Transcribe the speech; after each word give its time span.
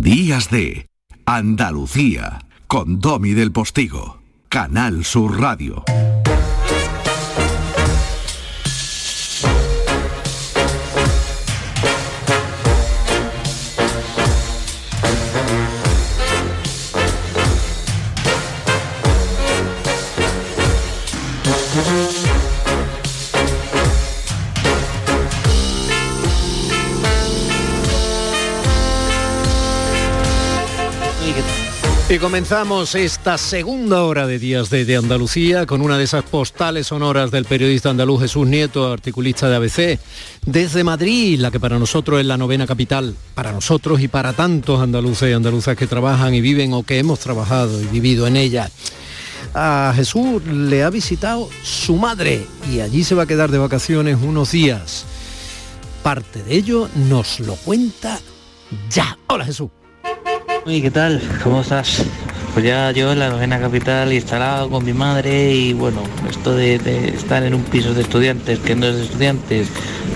Días 0.00 0.48
de 0.48 0.88
Andalucía 1.26 2.38
con 2.68 3.00
Domi 3.00 3.32
del 3.32 3.50
Postigo, 3.50 4.22
Canal 4.48 5.04
Sur 5.04 5.40
Radio. 5.40 5.82
Comenzamos 32.20 32.96
esta 32.96 33.38
segunda 33.38 34.02
hora 34.02 34.26
de 34.26 34.40
Días 34.40 34.70
de, 34.70 34.84
de, 34.84 34.96
Andalucía 34.96 35.66
con 35.66 35.80
una 35.82 35.96
de 35.96 36.04
esas 36.04 36.24
postales 36.24 36.88
sonoras 36.88 37.30
del 37.30 37.44
periodista 37.44 37.90
andaluz 37.90 38.22
Jesús 38.22 38.46
Nieto, 38.46 38.92
articulista 38.92 39.48
de 39.48 39.56
ABC, 39.56 40.00
desde 40.44 40.82
Madrid, 40.82 41.38
la 41.38 41.52
que 41.52 41.60
para 41.60 41.78
nosotros 41.78 42.18
es 42.18 42.26
la 42.26 42.36
novena 42.36 42.66
capital, 42.66 43.14
para 43.34 43.52
nosotros 43.52 44.00
y 44.00 44.08
para 44.08 44.32
tantos 44.32 44.80
andaluces 44.80 45.30
y 45.30 45.32
andaluzas 45.32 45.76
que 45.76 45.86
trabajan 45.86 46.34
y 46.34 46.40
viven 46.40 46.72
o 46.72 46.82
que 46.82 46.98
hemos 46.98 47.20
trabajado 47.20 47.80
y 47.80 47.86
vivido 47.86 48.26
en 48.26 48.36
ella. 48.36 48.68
A 49.54 49.92
Jesús 49.94 50.44
le 50.44 50.82
ha 50.82 50.90
visitado 50.90 51.48
su 51.62 51.96
madre 51.96 52.46
y 52.72 52.80
allí 52.80 53.04
se 53.04 53.14
va 53.14 53.22
a 53.22 53.26
quedar 53.26 53.50
de 53.50 53.58
vacaciones 53.58 54.18
unos 54.20 54.50
días. 54.50 55.04
Parte 56.02 56.42
de 56.42 56.56
ello 56.56 56.88
nos 57.08 57.38
lo 57.40 57.54
cuenta 57.54 58.18
ya. 58.90 59.16
Hola 59.28 59.44
Jesús. 59.44 59.77
¿Y 60.68 60.82
qué 60.82 60.90
tal? 60.90 61.22
¿Cómo 61.42 61.62
estás? 61.62 62.04
Pues 62.52 62.62
ya 62.62 62.90
yo 62.90 63.12
en 63.12 63.20
la 63.20 63.30
novena 63.30 63.58
capital 63.58 64.12
instalado 64.12 64.68
con 64.68 64.84
mi 64.84 64.92
madre 64.92 65.54
y 65.54 65.72
bueno, 65.72 66.02
esto 66.28 66.54
de, 66.54 66.78
de, 66.78 67.08
estar 67.08 67.42
en 67.42 67.54
un 67.54 67.62
piso 67.62 67.94
de 67.94 68.02
estudiantes, 68.02 68.58
que 68.58 68.74
no 68.74 68.86
es 68.86 68.96
de 68.96 69.04
estudiantes, 69.04 69.68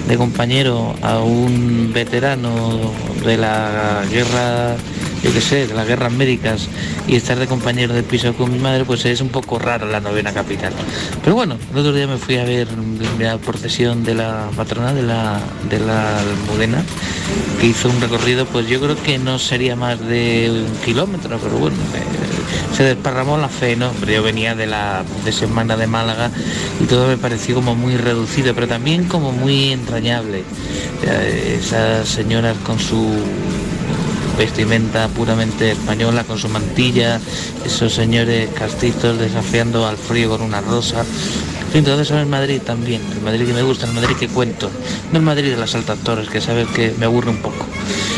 de 0.07 0.17
compañero 0.19 0.95
a 1.01 1.21
un 1.21 1.93
veterano 1.95 2.93
de 3.25 3.39
la 3.39 4.03
guerra, 4.11 4.77
yo 5.23 5.33
qué 5.33 5.41
sé, 5.41 5.67
de 5.67 5.75
las 5.75 5.87
guerras 5.87 6.13
médicas 6.13 6.69
y 7.07 7.17
estar 7.17 7.39
de 7.39 7.47
compañero 7.47 7.95
de 7.95 8.03
piso 8.03 8.35
con 8.35 8.53
mi 8.53 8.59
madre, 8.59 8.85
pues 8.85 9.05
es 9.05 9.21
un 9.21 9.29
poco 9.29 9.59
raro 9.59 9.87
la 9.87 10.01
novena 10.01 10.33
capital. 10.33 10.73
Pero 11.23 11.35
bueno, 11.35 11.57
el 11.73 11.79
otro 11.79 11.93
día 11.93 12.07
me 12.07 12.19
fui 12.19 12.37
a 12.37 12.45
ver 12.45 12.69
la 13.19 13.39
procesión 13.39 14.05
de 14.05 14.15
la 14.15 14.49
patrona 14.57 14.93
de 14.93 15.03
la, 15.03 15.41
de 15.69 15.79
la 15.79 16.19
Almudena, 16.19 16.83
que 17.61 17.67
hizo 17.67 17.89
un 17.89 18.01
recorrido, 18.01 18.47
pues 18.47 18.67
yo 18.67 18.81
creo 18.81 18.97
que 19.03 19.19
no 19.19 19.39
sería 19.39 19.77
más 19.77 20.01
de 20.01 20.65
un 20.67 20.77
kilómetro, 20.85 21.39
pero 21.39 21.57
bueno, 21.57 21.77
eh, 21.95 22.77
se 22.77 22.85
desparramó 22.85 23.39
la 23.39 23.49
fe, 23.49 23.77
¿no? 23.77 23.93
Yo 24.07 24.23
venía 24.23 24.55
de 24.55 24.67
la 24.67 25.05
de 25.25 25.33
semana 25.33 25.77
de 25.77 25.87
Málaga 25.87 26.31
y 26.81 26.85
todo 26.85 27.07
me 27.07 27.17
pareció 27.17 27.55
como 27.55 27.75
muy 27.75 27.97
reducido, 27.97 28.55
pero 28.55 28.67
también 28.67 29.05
como 29.05 29.33
muy 29.33 29.73
entrañable. 29.73 30.43
Eh, 31.05 31.59
esas 31.61 32.09
señoras 32.09 32.57
con 32.65 32.79
su 32.79 33.09
vestimenta 34.43 35.07
puramente 35.07 35.71
española, 35.71 36.25
con 36.25 36.37
su 36.37 36.49
mantilla, 36.49 37.21
esos 37.65 37.93
señores 37.95 38.51
castizos 38.51 39.17
desafiando 39.17 39.87
al 39.87 39.97
frío 39.97 40.31
con 40.31 40.43
una 40.43 40.61
rosa. 40.61 41.05
En 41.73 41.85
todo 41.85 42.01
eso 42.01 42.19
en 42.19 42.29
Madrid 42.29 42.61
también, 42.61 43.01
el 43.13 43.21
Madrid 43.21 43.47
que 43.47 43.53
me 43.53 43.63
gusta, 43.63 43.87
el 43.87 43.93
Madrid 43.93 44.17
que 44.17 44.27
cuento, 44.27 44.69
no 45.13 45.19
el 45.21 45.25
Madrid 45.25 45.51
de 45.51 45.57
las 45.57 45.77
altas 45.77 45.97
torres, 46.01 46.29
que 46.29 46.41
sabes 46.41 46.67
que 46.75 46.93
me 46.99 47.07
aburre 47.07 47.31
un 47.31 47.37
poco. 47.37 47.65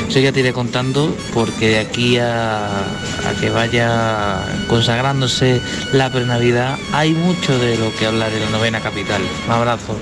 Eso 0.09 0.19
ya 0.19 0.33
te 0.33 0.41
iré 0.41 0.55
contando 0.55 1.15
porque 1.35 1.69
de 1.69 1.79
aquí 1.81 2.17
a, 2.17 2.69
a 2.69 3.35
que 3.39 3.51
vaya 3.51 4.47
consagrándose 4.67 5.61
la 5.93 6.11
prenavidad 6.11 6.79
hay 6.93 7.13
mucho 7.13 7.59
de 7.59 7.77
lo 7.77 7.95
que 7.97 8.07
hablar 8.07 8.33
en 8.33 8.41
la 8.41 8.51
novena 8.51 8.81
capital. 8.81 9.21
Un 9.47 9.53
abrazo. 9.53 9.99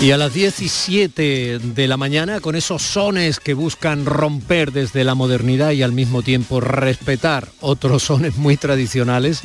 Y 0.00 0.12
a 0.12 0.16
las 0.16 0.32
17 0.32 1.58
de 1.58 1.86
la 1.86 1.98
mañana, 1.98 2.40
con 2.40 2.56
esos 2.56 2.80
sones 2.80 3.38
que 3.38 3.52
buscan 3.52 4.06
romper 4.06 4.72
desde 4.72 5.04
la 5.04 5.14
modernidad 5.14 5.72
y 5.72 5.82
al 5.82 5.92
mismo 5.92 6.22
tiempo 6.22 6.60
respetar 6.60 7.48
otros 7.60 8.04
sones 8.04 8.36
muy 8.36 8.56
tradicionales, 8.56 9.42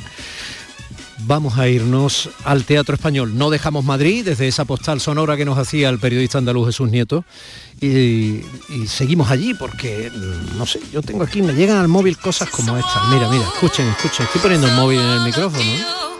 vamos 1.19 1.57
a 1.57 1.67
irnos 1.67 2.29
al 2.45 2.63
Teatro 2.63 2.95
Español. 2.95 3.38
No 3.38 3.49
dejamos 3.49 3.83
Madrid 3.83 4.23
desde 4.23 4.47
esa 4.47 4.63
postal 4.63 5.01
sonora 5.01 5.35
que 5.35 5.44
nos 5.44 5.57
hacía 5.57 5.89
el 5.89 5.99
periodista 5.99 6.38
andaluz 6.38 6.67
Jesús 6.67 6.89
Nieto 6.89 7.25
y, 7.81 8.41
y, 8.69 8.88
seguimos 8.88 9.31
allí 9.31 9.53
porque, 9.55 10.09
no 10.57 10.65
sé, 10.65 10.79
yo 10.94 11.01
tengo 11.01 11.23
aquí, 11.23 11.41
me 11.41 11.53
llegan 11.53 11.77
al 11.77 11.89
móvil 11.89 12.17
cosas 12.17 12.49
como 12.49 12.77
estas. 12.77 13.09
Mira, 13.11 13.29
mira, 13.29 13.44
escuchen, 13.44 13.89
escuchen, 13.89 14.25
estoy 14.25 14.41
poniendo 14.41 14.67
el 14.67 14.73
móvil 14.75 15.01
en 15.01 15.07
el 15.07 15.21
micrófono. 15.21 16.14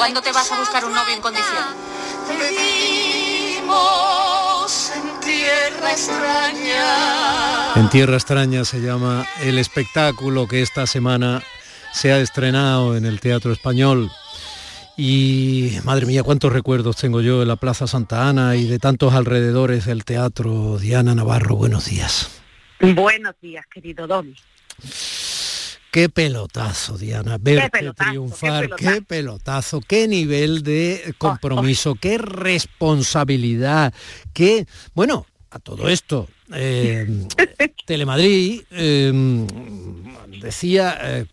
¿Cuándo 0.00 0.22
te 0.22 0.32
vas 0.32 0.50
a 0.50 0.58
buscar 0.58 0.82
un 0.86 0.94
novio 0.94 1.14
en 1.14 1.20
condición? 1.20 1.62
en 4.96 5.20
tierra 5.20 5.92
extraña. 5.92 7.74
En 7.76 7.90
tierra 7.90 8.14
extraña 8.14 8.64
se 8.64 8.80
llama 8.80 9.26
el 9.42 9.58
espectáculo 9.58 10.48
que 10.48 10.62
esta 10.62 10.86
semana 10.86 11.42
se 11.92 12.12
ha 12.12 12.18
estrenado 12.18 12.96
en 12.96 13.04
el 13.04 13.20
Teatro 13.20 13.52
Español. 13.52 14.10
Y 14.96 15.72
madre 15.84 16.06
mía, 16.06 16.22
cuántos 16.22 16.50
recuerdos 16.50 16.96
tengo 16.96 17.20
yo 17.20 17.40
de 17.40 17.44
la 17.44 17.56
Plaza 17.56 17.86
Santa 17.86 18.26
Ana 18.26 18.56
y 18.56 18.64
de 18.64 18.78
tantos 18.78 19.12
alrededores 19.12 19.84
del 19.84 20.06
teatro. 20.06 20.78
Diana 20.78 21.14
Navarro, 21.14 21.56
buenos 21.56 21.84
días. 21.84 22.40
Buenos 22.80 23.34
días, 23.42 23.66
querido 23.66 24.06
Don. 24.06 24.34
Qué 25.90 26.08
pelotazo, 26.08 26.96
Diana, 26.96 27.36
verte 27.40 27.62
qué 27.64 27.70
pelotazo, 27.70 28.10
triunfar, 28.10 28.62
qué 28.62 28.68
pelotazo. 28.68 28.92
qué 28.94 29.02
pelotazo. 29.02 29.80
qué 29.80 30.08
nivel 30.08 30.62
de 30.62 31.14
compromiso, 31.18 31.90
oh, 31.90 31.92
oh. 31.94 31.98
qué 32.00 32.18
responsabilidad, 32.18 33.92
qué... 34.32 34.66
Bueno, 34.94 35.26
a 35.50 35.58
todo 35.58 35.88
esto, 35.88 36.28
eh, 36.54 37.06
Telemadrid 37.86 38.62
eh, 38.70 39.46
decía... 40.40 40.98
Eh, 41.02 41.26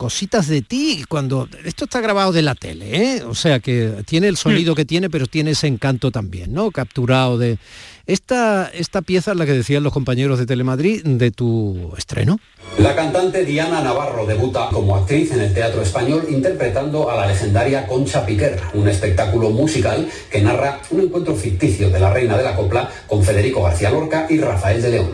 cositas 0.00 0.48
de 0.48 0.62
ti 0.62 1.04
cuando 1.06 1.46
esto 1.62 1.84
está 1.84 2.00
grabado 2.00 2.32
de 2.32 2.40
la 2.40 2.54
tele 2.54 2.86
¿eh? 2.96 3.22
o 3.22 3.34
sea 3.34 3.60
que 3.60 4.02
tiene 4.06 4.28
el 4.28 4.38
sonido 4.38 4.74
que 4.74 4.86
tiene 4.86 5.10
pero 5.10 5.26
tiene 5.26 5.50
ese 5.50 5.66
encanto 5.66 6.10
también 6.10 6.54
no 6.54 6.70
capturado 6.70 7.36
de 7.36 7.58
esta 8.06 8.70
esta 8.72 9.02
pieza 9.02 9.32
es 9.32 9.36
la 9.36 9.44
que 9.44 9.52
decían 9.52 9.82
los 9.82 9.92
compañeros 9.92 10.38
de 10.38 10.46
Telemadrid 10.46 11.04
de 11.04 11.30
tu 11.30 11.92
estreno 11.98 12.40
la 12.78 12.96
cantante 12.96 13.44
Diana 13.44 13.82
Navarro 13.82 14.24
debuta 14.24 14.70
como 14.72 14.96
actriz 14.96 15.32
en 15.32 15.40
el 15.40 15.52
Teatro 15.52 15.82
Español 15.82 16.24
interpretando 16.30 17.10
a 17.10 17.16
la 17.16 17.26
legendaria 17.26 17.86
Concha 17.86 18.24
Piquer, 18.24 18.58
un 18.72 18.88
espectáculo 18.88 19.50
musical 19.50 20.08
que 20.30 20.40
narra 20.40 20.80
un 20.88 21.02
encuentro 21.02 21.34
ficticio 21.36 21.90
de 21.90 22.00
la 22.00 22.10
reina 22.10 22.38
de 22.38 22.44
la 22.44 22.56
copla 22.56 22.90
con 23.06 23.22
Federico 23.22 23.62
García 23.64 23.90
Lorca 23.90 24.26
y 24.30 24.38
Rafael 24.38 24.80
de 24.80 24.90
León. 24.92 25.10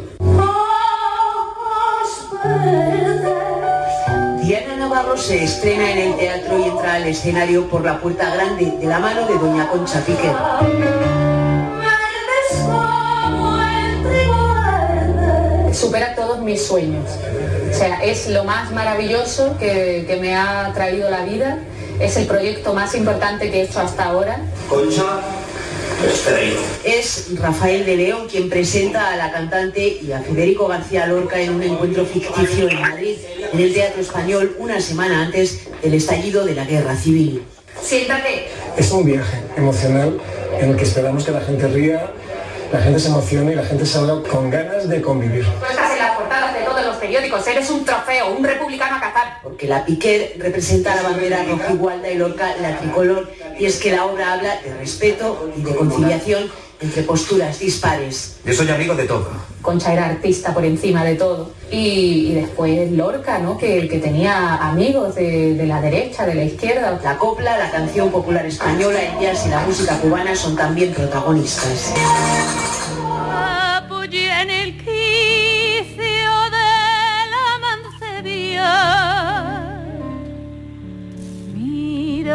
Se 5.16 5.42
estrena 5.42 5.90
en 5.90 5.98
el 5.98 6.16
teatro 6.16 6.58
y 6.58 6.64
entra 6.64 6.94
al 6.94 7.06
escenario 7.06 7.68
por 7.68 7.84
la 7.84 7.98
puerta 8.00 8.34
grande 8.34 8.72
de 8.78 8.86
la 8.86 8.98
mano 8.98 9.26
de 9.26 9.34
doña 9.38 9.68
Concha 9.68 10.00
Piquer. 10.00 10.32
supera 15.72 16.14
todos 16.14 16.40
mis 16.40 16.66
sueños. 16.66 17.04
O 17.70 17.74
sea, 17.74 18.02
es 18.02 18.28
lo 18.28 18.44
más 18.44 18.72
maravilloso 18.72 19.56
que, 19.58 20.04
que, 20.06 20.16
me 20.16 20.34
ha 20.34 20.72
traído 20.74 21.10
la 21.10 21.24
vida. 21.24 21.58
Es 22.00 22.16
el 22.16 22.26
proyecto 22.26 22.72
más 22.72 22.94
importante 22.94 23.50
que 23.50 23.60
he 23.60 23.62
hecho 23.64 23.80
hasta 23.80 24.04
ahora. 24.04 24.40
Concha, 24.68 25.20
es 26.84 27.26
Rafael 27.38 27.86
de 27.86 27.96
León 27.96 28.26
quien 28.30 28.48
presenta 28.48 29.12
a 29.12 29.16
la 29.16 29.32
cantante 29.32 29.98
y 30.02 30.12
a 30.12 30.20
Federico 30.20 30.66
García 30.66 31.06
Lorca 31.06 31.40
en 31.40 31.54
un 31.54 31.62
encuentro 31.62 32.04
ficticio 32.04 32.68
en 32.68 32.80
Madrid, 32.80 33.16
en 33.52 33.60
el 33.60 33.72
Teatro 33.72 34.02
Español, 34.02 34.56
una 34.58 34.80
semana 34.80 35.22
antes 35.22 35.68
del 35.82 35.94
estallido 35.94 36.44
de 36.44 36.54
la 36.54 36.64
guerra 36.64 36.96
civil. 36.96 37.42
Siéntate. 37.80 38.48
Es 38.76 38.90
un 38.90 39.04
viaje 39.04 39.40
emocional 39.56 40.18
en 40.60 40.70
el 40.70 40.76
que 40.76 40.84
esperamos 40.84 41.24
que 41.24 41.32
la 41.32 41.40
gente 41.40 41.68
ría 41.68 42.12
la 42.72 42.80
gente 42.80 42.98
se 42.98 43.08
emocione 43.08 43.52
y 43.52 43.54
la 43.54 43.64
gente 43.64 43.86
salga 43.86 44.20
con 44.28 44.50
ganas 44.50 44.88
de 44.88 45.00
convivir. 45.00 45.44
Tú 45.44 45.66
estás 45.70 45.92
en 45.92 45.98
las 45.98 46.16
portadas 46.16 46.52
de 46.52 46.60
todos 46.60 46.75
los 46.96 47.00
periódicos, 47.00 47.46
eres 47.46 47.70
un 47.70 47.84
trofeo, 47.84 48.32
un 48.32 48.44
republicano 48.44 48.96
a 48.96 49.00
cazar. 49.00 49.40
Porque 49.42 49.66
la 49.66 49.84
Piquer 49.84 50.36
representa 50.38 50.94
la 50.94 51.02
bandera 51.02 51.44
roja 51.44 51.72
igualda 51.72 52.10
y 52.10 52.16
Lorca 52.16 52.54
la 52.60 52.78
tricolor, 52.78 53.30
y 53.58 53.66
es 53.66 53.78
que 53.78 53.92
la 53.92 54.06
obra 54.06 54.34
habla 54.34 54.60
de 54.62 54.74
respeto 54.74 55.50
y 55.56 55.62
de 55.62 55.74
conciliación 55.74 56.50
entre 56.80 57.02
posturas 57.02 57.58
dispares. 57.58 58.38
Yo 58.44 58.52
soy 58.52 58.68
amigo 58.68 58.94
de 58.94 59.04
todo. 59.04 59.30
Concha 59.62 59.92
era 59.92 60.06
artista 60.06 60.52
por 60.52 60.64
encima 60.64 61.04
de 61.04 61.14
todo. 61.14 61.52
Y, 61.70 62.34
después 62.34 62.92
Lorca, 62.92 63.38
¿no? 63.38 63.56
Que, 63.56 63.88
que 63.88 63.98
tenía 63.98 64.56
amigos 64.56 65.14
de, 65.14 65.54
de, 65.54 65.66
la 65.66 65.80
derecha, 65.80 66.26
de 66.26 66.34
la 66.34 66.44
izquierda. 66.44 67.00
La 67.02 67.16
copla, 67.16 67.58
la 67.58 67.70
canción 67.70 68.10
popular 68.10 68.44
española, 68.46 68.98
el 69.02 69.20
jazz 69.20 69.46
y 69.46 69.48
la 69.48 69.60
música 69.60 69.98
cubana 69.98 70.36
son 70.36 70.54
también 70.54 70.92
protagonistas. 70.92 71.92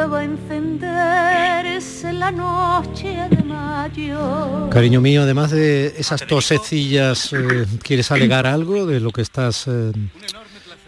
A 0.02 0.24
encenderse 0.24 2.12
la 2.12 2.32
noche 2.32 3.16
de 3.30 3.44
mayo. 3.44 4.68
Cariño 4.72 5.00
mío, 5.00 5.22
además 5.22 5.52
de 5.52 5.94
esas 5.96 6.26
tosecillas, 6.26 7.32
eh, 7.34 7.68
¿quieres 7.84 8.12
alegar 8.12 8.48
algo 8.48 8.88
de 8.88 9.00
lo 9.00 9.12
que 9.12 9.22
estás 9.22 9.68
eh, 9.68 9.92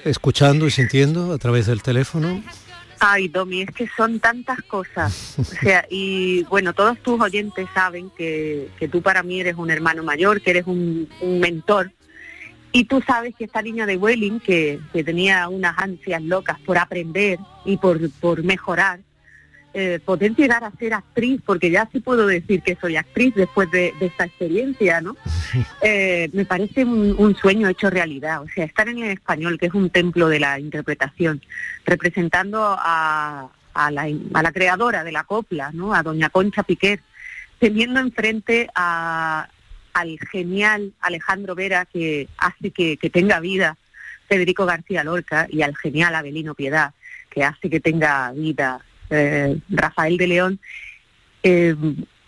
escuchando 0.03 0.65
y 0.65 0.71
sintiendo 0.71 1.31
a 1.31 1.37
través 1.37 1.67
del 1.67 1.83
teléfono? 1.83 2.41
Ay, 2.99 3.27
Domi, 3.27 3.61
es 3.61 3.69
que 3.69 3.87
son 3.95 4.19
tantas 4.19 4.63
cosas. 4.63 5.35
O 5.37 5.43
sea, 5.43 5.85
y 5.91 6.43
bueno, 6.45 6.73
todos 6.73 6.97
tus 6.97 7.21
oyentes 7.21 7.67
saben 7.71 8.09
que, 8.17 8.69
que 8.79 8.87
tú 8.87 9.03
para 9.03 9.21
mí 9.21 9.39
eres 9.39 9.57
un 9.57 9.69
hermano 9.69 10.01
mayor, 10.01 10.41
que 10.41 10.49
eres 10.49 10.65
un, 10.65 11.07
un 11.21 11.39
mentor. 11.39 11.91
Y 12.75 12.85
tú 12.85 13.01
sabes 13.05 13.35
que 13.35 13.45
esta 13.45 13.61
niña 13.61 13.85
de 13.85 13.97
Welling, 13.97 14.39
que, 14.39 14.79
que 14.91 15.03
tenía 15.03 15.47
unas 15.47 15.77
ansias 15.77 16.23
locas 16.23 16.59
por 16.61 16.79
aprender 16.79 17.37
y 17.65 17.77
por, 17.77 18.09
por 18.19 18.43
mejorar, 18.43 18.99
eh, 19.75 19.99
poder 20.03 20.35
llegar 20.35 20.63
a 20.63 20.71
ser 20.71 20.95
actriz, 20.95 21.39
porque 21.45 21.69
ya 21.69 21.87
sí 21.91 21.99
puedo 21.99 22.25
decir 22.25 22.63
que 22.63 22.75
soy 22.75 22.95
actriz 22.95 23.35
después 23.35 23.69
de, 23.69 23.93
de 23.99 24.07
esta 24.07 24.25
experiencia, 24.25 25.01
¿no? 25.01 25.15
Eh, 25.81 26.29
me 26.33 26.45
parece 26.45 26.83
un, 26.83 27.15
un, 27.17 27.35
sueño 27.35 27.67
hecho 27.67 27.91
realidad. 27.91 28.41
O 28.41 28.47
sea, 28.49 28.65
estar 28.65 28.89
en 28.89 28.99
el 28.99 29.11
español, 29.11 29.59
que 29.59 29.67
es 29.67 29.73
un 29.73 29.91
templo 29.91 30.27
de 30.27 30.39
la 30.39 30.59
interpretación, 30.59 31.41
representando 31.85 32.63
a, 32.63 33.49
a, 33.73 33.91
la, 33.91 34.07
a 34.33 34.43
la 34.43 34.51
creadora 34.51 35.03
de 35.03 35.11
la 35.11 35.25
copla, 35.25 35.71
¿no? 35.73 35.93
A 35.93 36.01
doña 36.01 36.29
Concha 36.29 36.63
Piquer, 36.63 37.01
teniendo 37.59 37.99
enfrente 37.99 38.69
a, 38.73 39.47
al 39.93 40.17
genial 40.31 40.93
Alejandro 40.99 41.55
Vera, 41.55 41.85
que 41.85 42.27
hace 42.37 42.71
que, 42.71 42.97
tenga 43.11 43.39
vida 43.39 43.77
Federico 44.27 44.65
García 44.65 45.03
Lorca, 45.03 45.47
y 45.49 45.61
al 45.61 45.75
genial 45.75 46.15
Abelino 46.15 46.55
Piedad, 46.55 46.93
que 47.29 47.43
hace 47.43 47.69
que 47.69 47.79
tenga 47.79 48.31
vida 48.31 48.81
eh, 49.09 49.57
Rafael 49.69 50.17
de 50.17 50.27
León, 50.27 50.59
eh, 51.43 51.75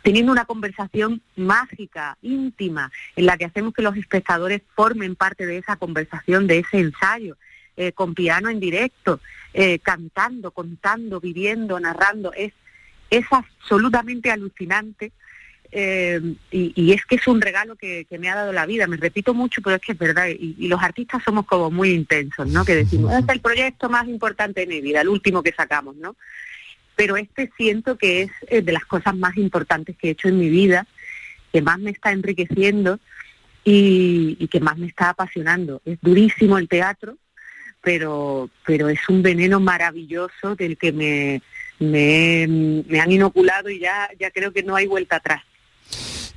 teniendo 0.06 0.32
una 0.32 0.46
conversación 0.46 1.22
mágica, 1.36 2.16
íntima, 2.22 2.92
en 3.16 3.26
la 3.26 3.38
que 3.38 3.46
hacemos 3.46 3.74
que 3.74 3.82
los 3.82 3.98
espectadores 3.98 4.62
formen 4.76 5.16
parte 5.16 5.48
de 5.48 5.58
esa 5.58 5.78
conversación, 5.78 6.46
de 6.46 6.60
ese 6.60 6.80
ensayo, 6.80 7.38
eh, 7.78 7.92
con 7.92 8.14
piano 8.14 8.50
en 8.50 8.60
directo, 8.60 9.20
eh, 9.54 9.80
cantando, 9.80 10.52
contando, 10.52 11.20
viviendo, 11.20 11.78
narrando. 11.78 12.32
Es, 12.34 12.54
es 13.10 13.26
absolutamente 13.32 14.32
alucinante. 14.32 15.12
Eh, 15.78 16.22
y, 16.52 16.94
es 16.94 17.06
que 17.06 17.16
es 17.16 17.28
un 17.28 17.42
regalo 17.42 17.76
que, 17.76 18.08
me 18.18 18.30
ha 18.30 18.36
dado 18.36 18.54
la 18.54 18.66
vida, 18.66 18.88
me 18.88 18.96
repito 18.96 19.34
mucho, 19.34 19.62
pero 19.62 19.76
es 19.76 19.82
que 19.82 19.92
es 19.92 19.98
verdad, 19.98 20.28
y, 20.30 20.68
los 20.70 20.82
artistas 20.82 21.22
somos 21.24 21.46
como 21.46 21.70
muy 21.70 21.90
intensos, 21.90 22.48
¿no? 22.48 22.64
Que 22.64 22.76
decimos, 22.76 23.12
este 23.12 23.34
es 23.34 23.36
el 23.36 23.42
proyecto 23.42 23.90
más 23.90 24.08
importante 24.08 24.62
de 24.62 24.68
mi 24.68 24.80
vida, 24.80 25.02
el 25.02 25.10
último 25.10 25.44
que 25.44 25.52
sacamos, 25.52 25.98
¿no? 25.98 26.16
pero 26.96 27.18
este 27.18 27.52
siento 27.58 27.98
que 27.98 28.24
es 28.24 28.32
eh, 28.48 28.62
de 28.62 28.72
las 28.72 28.86
cosas 28.86 29.16
más 29.16 29.38
importantes 29.38 29.96
que 29.98 30.08
he 30.08 30.12
hecho 30.12 30.30
en 30.30 30.40
mi 30.40 30.50
vida, 30.50 30.88
que 31.52 31.62
más 31.62 31.80
me 31.80 31.92
está 31.92 32.12
enriqueciendo 32.12 33.00
y, 33.64 34.38
y 34.40 34.48
que 34.48 34.60
más 34.60 34.78
me 34.78 34.88
está 34.88 35.10
apasionando. 35.10 35.82
Es 35.86 36.00
durísimo 36.02 36.58
el 36.58 36.68
teatro, 36.68 37.18
pero, 37.82 38.50
pero 38.66 38.90
es 38.90 39.00
un 39.10 39.22
veneno 39.22 39.60
maravilloso 39.60 40.56
del 40.56 40.78
que 40.78 40.92
me, 40.92 41.42
me, 41.80 42.84
me 42.88 43.00
han 43.00 43.12
inoculado 43.12 43.70
y 43.70 43.80
ya, 43.80 44.10
ya 44.20 44.32
creo 44.32 44.52
que 44.52 44.64
no 44.64 44.76
hay 44.76 44.88
vuelta 44.88 45.18
atrás. 45.18 45.44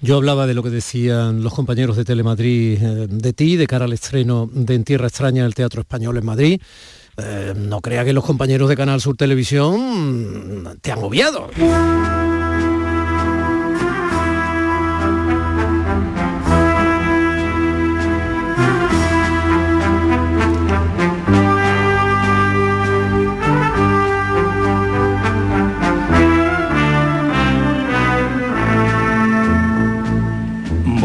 Yo 0.00 0.16
hablaba 0.16 0.46
de 0.46 0.54
lo 0.54 0.62
que 0.62 0.70
decían 0.70 1.42
los 1.42 1.52
compañeros 1.52 1.96
de 1.96 2.04
Telemadrid 2.04 2.82
eh, 2.82 3.06
de 3.08 3.32
ti, 3.32 3.56
de 3.56 3.66
cara 3.66 3.86
al 3.86 3.92
estreno 3.92 4.48
de 4.52 4.74
En 4.74 4.84
Tierra 4.84 5.08
Extraña 5.08 5.40
en 5.40 5.46
el 5.46 5.54
Teatro 5.54 5.80
Español 5.80 6.16
en 6.16 6.24
Madrid. 6.24 6.60
Eh, 7.16 7.52
no 7.56 7.80
crea 7.80 8.04
que 8.04 8.12
los 8.12 8.24
compañeros 8.24 8.68
de 8.68 8.76
Canal 8.76 9.00
Sur 9.00 9.16
Televisión 9.16 10.78
te 10.80 10.92
han 10.92 11.02
obviado. 11.02 11.50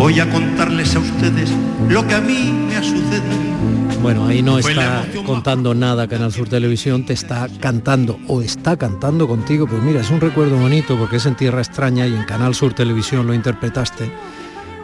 Voy 0.04 0.20
a 0.20 0.30
contarles 0.30 0.98
a 0.98 1.00
ustedes 1.00 1.50
lo 1.88 2.06
que 2.06 2.14
a 2.14 2.20
mí 2.20 2.52
me 2.68 2.76
ha 2.76 2.84
sucedido. 2.84 4.02
Bueno, 4.02 4.28
ahí 4.28 4.42
no 4.42 4.60
está 4.60 5.06
contando 5.26 5.74
nada 5.74 6.10
Canal 6.10 6.34
Sur 6.34 6.50
Televisión, 6.50 7.06
te 7.06 7.14
está 7.14 7.48
cantando 7.62 8.20
o 8.28 8.42
está 8.42 8.76
cantando 8.76 9.30
contigo, 9.30 9.66
pues 9.66 9.82
mira, 9.82 10.02
es 10.02 10.10
un 10.10 10.20
recuerdo 10.20 10.58
bonito 10.58 10.98
porque 10.98 11.16
es 11.16 11.26
en 11.26 11.36
Tierra 11.36 11.62
Extraña 11.62 12.06
y 12.06 12.14
en 12.14 12.26
Canal 12.26 12.54
Sur 12.54 12.74
Televisión 12.74 13.28
lo 13.28 13.34
interpretaste 13.34 14.12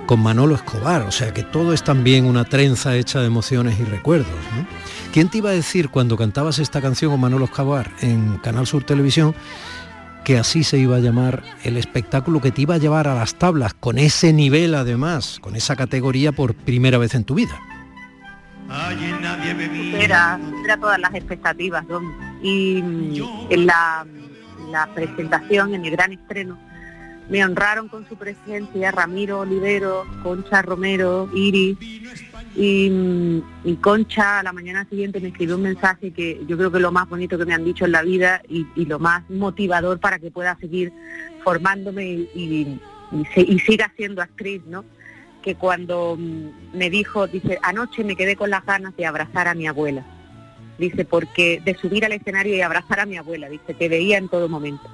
con 0.06 0.22
Manolo 0.22 0.56
Escobar, 0.56 1.02
o 1.02 1.12
sea 1.12 1.34
que 1.34 1.44
todo 1.44 1.74
es 1.74 1.84
también 1.84 2.24
una 2.26 2.46
trenza 2.46 2.96
hecha 2.96 3.20
de 3.20 3.28
emociones 3.28 3.78
y 3.78 3.84
recuerdos. 3.84 4.30
¿no? 4.56 4.66
¿Quién 5.12 5.28
te 5.28 5.40
iba 5.40 5.50
a 5.50 5.54
decir 5.54 5.90
cuando 5.90 6.16
cantabas 6.16 6.60
esta 6.60 6.80
canción 6.80 7.12
con 7.12 7.20
Manolo 7.20 7.44
Escobar 7.44 7.92
en 8.00 8.38
Canal 8.38 8.66
Sur 8.68 8.86
Televisión 8.86 9.36
que 10.24 10.38
así 10.38 10.64
se 10.64 10.78
iba 10.78 10.98
a 10.98 11.00
llamar 11.00 11.44
el 11.64 11.78
espectáculo 11.78 12.42
que 12.42 12.52
te 12.52 12.62
iba 12.62 12.76
a 12.76 12.78
llevar 12.78 13.08
a 13.08 13.16
las 13.16 13.36
tablas, 13.36 13.74
con 13.74 13.98
ese 13.98 14.34
nivel 14.34 14.76
además, 14.76 15.40
con 15.42 15.56
esa 15.56 15.76
categoría 15.76 16.32
por 16.32 16.54
primera 16.54 16.98
vez 16.98 17.16
en 17.16 17.24
tu 17.24 17.36
vida? 17.36 17.60
Era, 20.00 20.40
era 20.64 20.78
todas 20.78 21.00
las 21.00 21.14
expectativas, 21.16 21.88
Don. 21.88 22.04
Y 22.44 22.78
en 23.50 23.66
la, 23.66 24.06
la 24.70 24.88
presentación, 24.94 25.74
en 25.74 25.86
el 25.86 25.92
gran 25.92 26.12
estreno, 26.14 26.58
me 27.30 27.44
honraron 27.46 27.88
con 27.88 28.08
su 28.08 28.16
presencia 28.16 28.92
Ramiro 28.92 29.40
Olivero, 29.40 30.06
Concha 30.24 30.62
Romero, 30.62 31.30
Iris, 31.34 31.78
y, 32.56 33.42
y, 33.64 33.76
Concha 33.76 34.40
a 34.40 34.44
la 34.44 34.52
mañana 34.52 34.86
siguiente 34.90 35.20
me 35.20 35.30
escribió 35.30 35.56
un 35.56 35.64
mensaje 35.64 36.12
que 36.12 36.42
yo 36.48 36.58
creo 36.58 36.72
que 36.72 36.78
es 36.78 36.82
lo 36.82 36.92
más 36.92 37.08
bonito 37.08 37.38
que 37.38 37.46
me 37.46 37.54
han 37.54 37.64
dicho 37.64 37.86
en 37.86 37.92
la 37.92 38.02
vida 38.02 38.42
y, 38.50 38.66
y 38.76 38.86
lo 38.86 39.00
más 39.00 39.30
motivador 39.30 40.00
para 40.00 40.20
que 40.20 40.32
pueda 40.32 40.58
seguir 40.60 40.92
formándome 41.44 42.06
y, 42.06 42.30
y, 42.36 43.42
y 43.42 43.60
siga 43.60 43.92
siendo 43.96 44.22
actriz, 44.22 44.62
¿no? 44.66 44.84
que 45.42 45.56
cuando 45.56 46.18
me 46.18 46.90
dijo, 46.90 47.28
dice, 47.28 47.60
anoche 47.62 48.04
me 48.04 48.16
quedé 48.16 48.36
con 48.36 48.50
las 48.50 48.66
ganas 48.66 48.96
de 48.96 49.06
abrazar 49.06 49.48
a 49.48 49.54
mi 49.54 49.68
abuela. 49.68 50.06
Dice, 50.78 51.06
porque 51.06 51.62
de 51.64 51.76
subir 51.76 52.06
al 52.06 52.14
escenario 52.14 52.56
y 52.56 52.62
abrazar 52.62 53.00
a 53.00 53.06
mi 53.06 53.18
abuela, 53.18 53.50
dice, 53.50 53.74
te 53.74 53.90
veía 53.90 54.18
en 54.18 54.30
todo 54.30 54.48
momento. 54.48 54.90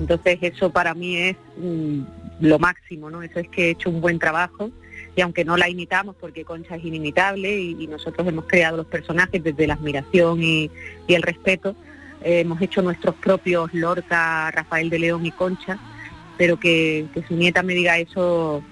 Entonces 0.00 0.38
eso 0.42 0.70
para 0.70 0.94
mí 0.94 1.16
es 1.16 1.36
mm, 1.56 2.00
lo 2.40 2.58
máximo, 2.58 3.10
¿no? 3.10 3.22
Eso 3.22 3.40
es 3.40 3.48
que 3.48 3.66
he 3.66 3.70
hecho 3.70 3.90
un 3.90 4.00
buen 4.00 4.18
trabajo 4.18 4.70
y 5.18 5.20
aunque 5.20 5.44
no 5.44 5.56
la 5.56 5.68
imitamos 5.68 6.14
porque 6.20 6.44
Concha 6.44 6.76
es 6.76 6.84
inimitable 6.84 7.60
y, 7.60 7.88
nosotros 7.88 8.24
hemos 8.28 8.44
creado 8.44 8.76
los 8.76 8.86
personajes 8.86 9.42
desde 9.42 9.66
la 9.66 9.74
admiración 9.74 10.40
y, 10.40 10.70
el 11.08 11.22
respeto, 11.22 11.74
eh, 12.22 12.40
hemos 12.40 12.62
hecho 12.62 12.82
nuestros 12.82 13.16
propios 13.16 13.74
Lorca, 13.74 14.48
Rafael 14.52 14.88
de 14.90 15.00
León 15.00 15.26
y 15.26 15.32
Concha, 15.32 15.76
pero 16.36 16.60
que, 16.60 17.08
su 17.26 17.34
nieta 17.34 17.64
me 17.64 17.74
diga 17.74 17.98
eso 17.98 18.62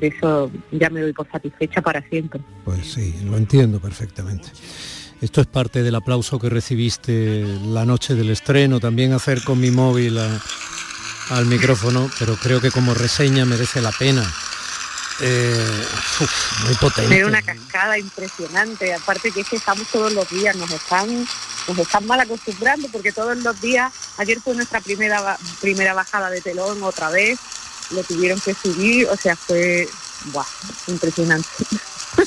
eso 0.00 0.50
ya 0.70 0.88
me 0.88 1.00
doy 1.00 1.12
por 1.12 1.28
satisfecha 1.30 1.82
para 1.82 2.00
siempre. 2.08 2.40
Pues 2.64 2.92
sí, 2.92 3.14
lo 3.24 3.36
entiendo 3.36 3.78
perfectamente. 3.78 4.48
Esto 5.20 5.42
es 5.42 5.48
parte 5.48 5.82
del 5.82 5.96
aplauso 5.96 6.38
que 6.38 6.48
recibiste 6.48 7.44
la 7.66 7.84
noche 7.84 8.14
del 8.14 8.30
estreno, 8.30 8.80
también 8.80 9.12
hacer 9.12 9.42
con 9.42 9.60
mi 9.60 9.70
móvil 9.70 10.16
al 11.28 11.46
micrófono, 11.46 12.08
pero 12.18 12.36
creo 12.36 12.60
que 12.62 12.70
como 12.70 12.94
reseña 12.94 13.44
merece 13.44 13.82
la 13.82 13.92
pena. 13.92 14.24
Eh, 15.24 15.86
uf, 16.20 16.62
muy 16.64 16.74
potente. 16.74 17.20
Es 17.20 17.24
una 17.24 17.42
cascada 17.42 17.96
impresionante, 17.96 18.92
aparte 18.92 19.30
que 19.30 19.42
es 19.42 19.48
que 19.48 19.54
estamos 19.54 19.86
todos 19.86 20.12
los 20.12 20.28
días, 20.28 20.56
nos 20.56 20.70
están, 20.72 21.28
nos 21.68 21.78
están 21.78 22.06
mal 22.06 22.18
acostumbrando 22.18 22.88
porque 22.88 23.12
todos 23.12 23.36
los 23.36 23.60
días, 23.60 23.92
ayer 24.18 24.40
fue 24.40 24.56
nuestra 24.56 24.80
primera 24.80 25.38
primera 25.60 25.94
bajada 25.94 26.28
de 26.28 26.40
telón 26.40 26.82
otra 26.82 27.08
vez, 27.10 27.38
lo 27.90 28.02
tuvieron 28.02 28.40
que 28.40 28.52
subir, 28.52 29.08
o 29.08 29.16
sea, 29.16 29.36
fue 29.36 29.88
buah, 30.32 30.46
impresionante. 30.88 31.48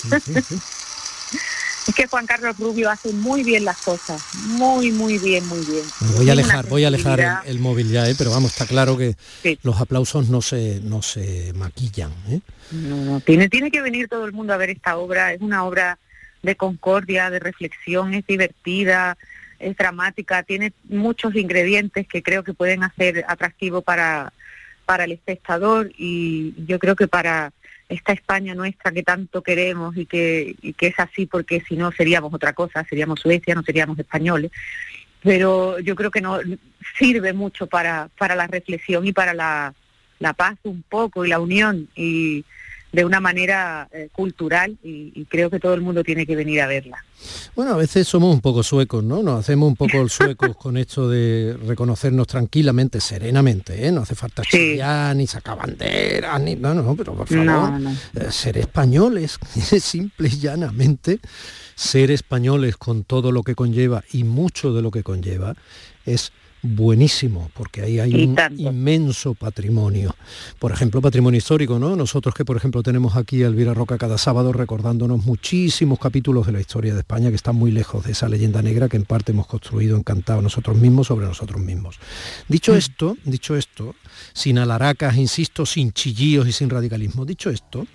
Sí, 0.01 0.09
sí, 0.25 0.41
sí. 0.47 0.61
Es 1.87 1.93
que 1.93 2.07
Juan 2.07 2.25
Carlos 2.25 2.57
Rubio 2.57 2.89
hace 2.89 3.13
muy 3.13 3.43
bien 3.43 3.63
las 3.63 3.77
cosas, 3.81 4.21
muy, 4.47 4.91
muy 4.91 5.19
bien, 5.19 5.47
muy 5.47 5.63
bien. 5.65 5.83
voy 6.17 6.29
a 6.29 6.31
alejar, 6.31 6.65
voy 6.67 6.83
a 6.83 6.87
alejar 6.87 7.43
el, 7.45 7.59
móvil 7.59 7.91
ya, 7.91 8.09
¿eh? 8.09 8.15
pero 8.17 8.31
vamos, 8.31 8.51
está 8.51 8.65
claro 8.65 8.97
que 8.97 9.15
los 9.61 9.79
aplausos 9.79 10.27
no 10.29 10.41
se, 10.41 10.79
no 10.81 11.03
se 11.03 11.53
maquillan. 11.53 12.11
¿eh? 12.29 12.39
No, 12.71 13.19
tiene, 13.19 13.49
tiene 13.49 13.69
que 13.69 13.81
venir 13.81 14.07
todo 14.07 14.25
el 14.25 14.33
mundo 14.33 14.53
a 14.53 14.57
ver 14.57 14.71
esta 14.71 14.97
obra, 14.97 15.33
es 15.33 15.41
una 15.41 15.63
obra 15.63 15.99
de 16.41 16.55
concordia, 16.55 17.29
de 17.29 17.39
reflexión, 17.39 18.15
es 18.15 18.25
divertida, 18.25 19.17
es 19.59 19.77
dramática, 19.77 20.41
tiene 20.41 20.73
muchos 20.89 21.35
ingredientes 21.35 22.07
que 22.07 22.23
creo 22.23 22.43
que 22.43 22.53
pueden 22.53 22.83
hacer 22.83 23.25
atractivo 23.27 23.81
para, 23.81 24.33
para 24.85 25.03
el 25.03 25.11
espectador 25.11 25.91
y 25.97 26.53
yo 26.65 26.79
creo 26.79 26.95
que 26.95 27.07
para 27.07 27.51
esta 27.89 28.13
España 28.13 28.55
nuestra 28.55 28.91
que 28.91 29.03
tanto 29.03 29.41
queremos 29.41 29.95
y 29.97 30.05
que, 30.05 30.55
y 30.61 30.73
que 30.73 30.87
es 30.87 30.99
así 30.99 31.25
porque 31.25 31.61
si 31.67 31.75
no 31.75 31.91
seríamos 31.91 32.33
otra 32.33 32.53
cosa, 32.53 32.85
seríamos 32.89 33.19
Suecia, 33.19 33.55
no 33.55 33.63
seríamos 33.63 33.97
españoles. 33.99 34.51
Pero 35.21 35.79
yo 35.79 35.95
creo 35.95 36.11
que 36.11 36.21
no 36.21 36.39
sirve 36.97 37.33
mucho 37.33 37.67
para, 37.67 38.09
para 38.17 38.35
la 38.35 38.47
reflexión 38.47 39.07
y 39.07 39.13
para 39.13 39.33
la, 39.33 39.73
la 40.19 40.33
paz 40.33 40.57
un 40.63 40.83
poco 40.83 41.25
y 41.25 41.29
la 41.29 41.39
unión 41.39 41.89
y, 41.95 42.45
de 42.95 43.03
una 43.03 43.19
manera 43.19 43.89
eh, 43.91 44.07
cultural 44.13 44.77
y, 44.81 45.25
creo 45.25 45.49
que 45.49 45.59
todo 45.59 45.73
el 45.73 45.81
mundo 45.81 46.01
tiene 46.01 46.25
que 46.25 46.35
venir 46.35 46.61
a 46.61 46.67
verla. 46.67 47.03
Bueno, 47.55 47.73
a 47.73 47.77
veces 47.77 48.07
somos 48.07 48.33
un 48.33 48.39
poco 48.39 48.63
suecos, 48.63 49.03
¿no? 49.03 49.21
Nos 49.21 49.41
hacemos 49.41 49.67
un 49.67 49.75
poco 49.75 50.07
suecos 50.09 50.55
con 50.55 50.77
esto 50.77 51.09
de 51.09 51.57
reconocernos 51.67 52.25
tranquilamente, 52.25 53.01
serenamente, 53.01 53.85
¿eh? 53.85 53.91
No 53.91 54.01
hace 54.01 54.15
falta 54.15 54.43
chillar, 54.43 55.13
ni 55.13 55.27
sacar 55.27 55.57
banderas, 55.57 56.39
ni... 56.41 56.55
No, 56.55 56.73
no, 56.73 56.95
pero 56.95 57.15
por 57.15 57.27
favor, 57.27 57.81
eh, 58.15 58.31
ser 58.31 58.57
españoles, 58.59 59.39
simple 59.81 60.29
y 60.29 60.39
llanamente, 60.39 61.19
ser 61.75 62.11
españoles 62.11 62.77
con 62.77 63.03
todo 63.03 63.33
lo 63.33 63.43
que 63.43 63.55
conlleva 63.55 64.05
y 64.13 64.23
mucho 64.23 64.73
de 64.73 64.81
lo 64.81 64.89
que 64.89 65.03
conlleva, 65.03 65.53
es 66.05 66.31
buenísimo, 66.65 67.49
porque 67.53 67.81
ahí 67.81 67.99
hay 67.99 68.25
un 68.25 68.35
inmenso 68.57 69.33
patrimonio. 69.33 70.15
Por 70.59 70.71
ejemplo, 70.71 71.01
patrimonio 71.01 71.37
histórico, 71.37 71.79
¿no? 71.79 71.95
Nosotros 71.95 72.35
que, 72.35 72.43
por 72.43 72.57
ejemplo, 72.57 72.83
tenemos 72.83 73.15
aquí 73.15 73.43
a 73.43 73.47
Elvira 73.47 73.73
Roca 73.73 73.97
cada 73.97 74.17
sábado 74.17 74.51
recordándonos 74.51 75.25
muchísimos 75.25 75.99
capítulos 75.99 76.45
de 76.47 76.53
la 76.53 76.59
historia 76.59 76.93
de 76.93 76.99
España 76.99 77.29
que 77.29 77.35
están 77.35 77.55
muy 77.55 77.71
lejos 77.71 78.05
de 78.05 78.11
esa 78.11 78.27
leyenda 78.27 78.61
negra 78.61 78.89
que 78.89 78.97
en 78.97 79.05
parte 79.05 79.31
hemos 79.31 79.47
construido, 79.47 79.97
encantado 79.97 80.41
nosotros 80.41 80.77
mismos 80.77 81.07
sobre 81.07 81.25
nosotros 81.25 81.61
mismos. 81.61 81.99
Dicho 82.47 82.73
mm. 82.73 82.77
esto, 82.77 83.17
dicho 83.23 83.55
esto, 83.55 83.95
sin 84.33 84.57
alaracas, 84.57 85.17
insisto, 85.17 85.65
sin 85.65 85.91
chillíos 85.91 86.47
y 86.47 86.51
sin 86.51 86.69
radicalismo, 86.69 87.25
dicho 87.25 87.49
esto, 87.49 87.85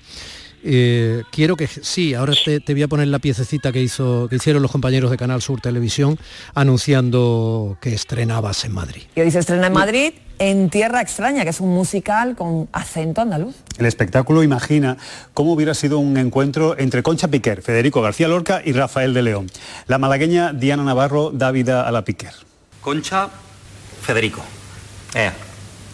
eh, 0.64 1.22
quiero 1.30 1.56
que 1.56 1.66
sí, 1.66 2.14
ahora 2.14 2.34
te, 2.44 2.60
voy 2.72 2.82
a 2.82 2.88
poner 2.88 3.08
la 3.08 3.18
piececita 3.18 3.72
que, 3.72 3.80
hizo, 3.82 4.28
que 4.28 4.36
hicieron 4.36 4.62
los 4.62 4.70
compañeros 4.70 5.10
de 5.10 5.16
Canal 5.16 5.42
Sur 5.42 5.60
Televisión 5.60 6.18
anunciando 6.54 7.78
que 7.80 7.94
estrenabas 7.94 8.64
en 8.64 8.72
Madrid. 8.72 9.02
Y 9.14 9.20
hoy 9.20 9.30
se 9.30 9.38
estrena 9.38 9.68
en 9.68 9.72
Madrid 9.72 10.12
en 10.38 10.70
Tierra 10.70 11.02
Extraña, 11.02 11.44
que 11.44 11.50
es 11.50 11.60
un 11.60 11.68
musical 11.68 12.34
con 12.34 12.68
acento 12.72 13.20
andaluz. 13.20 13.56
El 13.78 13.86
espectáculo 13.86 14.42
imagina 14.42 14.96
cómo 15.34 15.52
hubiera 15.52 15.74
sido 15.74 15.98
un 15.98 16.16
encuentro 16.16 16.78
entre 16.78 17.02
Concha 17.02 17.28
Piquer, 17.28 17.62
Federico 17.62 18.00
García 18.00 18.26
Lorca 18.26 18.62
y 18.64 18.72
Rafael 18.72 19.12
de 19.12 19.22
León. 19.22 19.50
La 19.86 19.98
malagueña 19.98 20.52
Diana 20.52 20.82
Navarro 20.82 21.30
da 21.30 21.50
vida 21.50 21.86
a 21.86 21.92
la 21.92 22.04
Piquer. 22.04 22.32
Concha, 22.80 23.28
Federico. 24.00 24.42
Eh, 25.14 25.30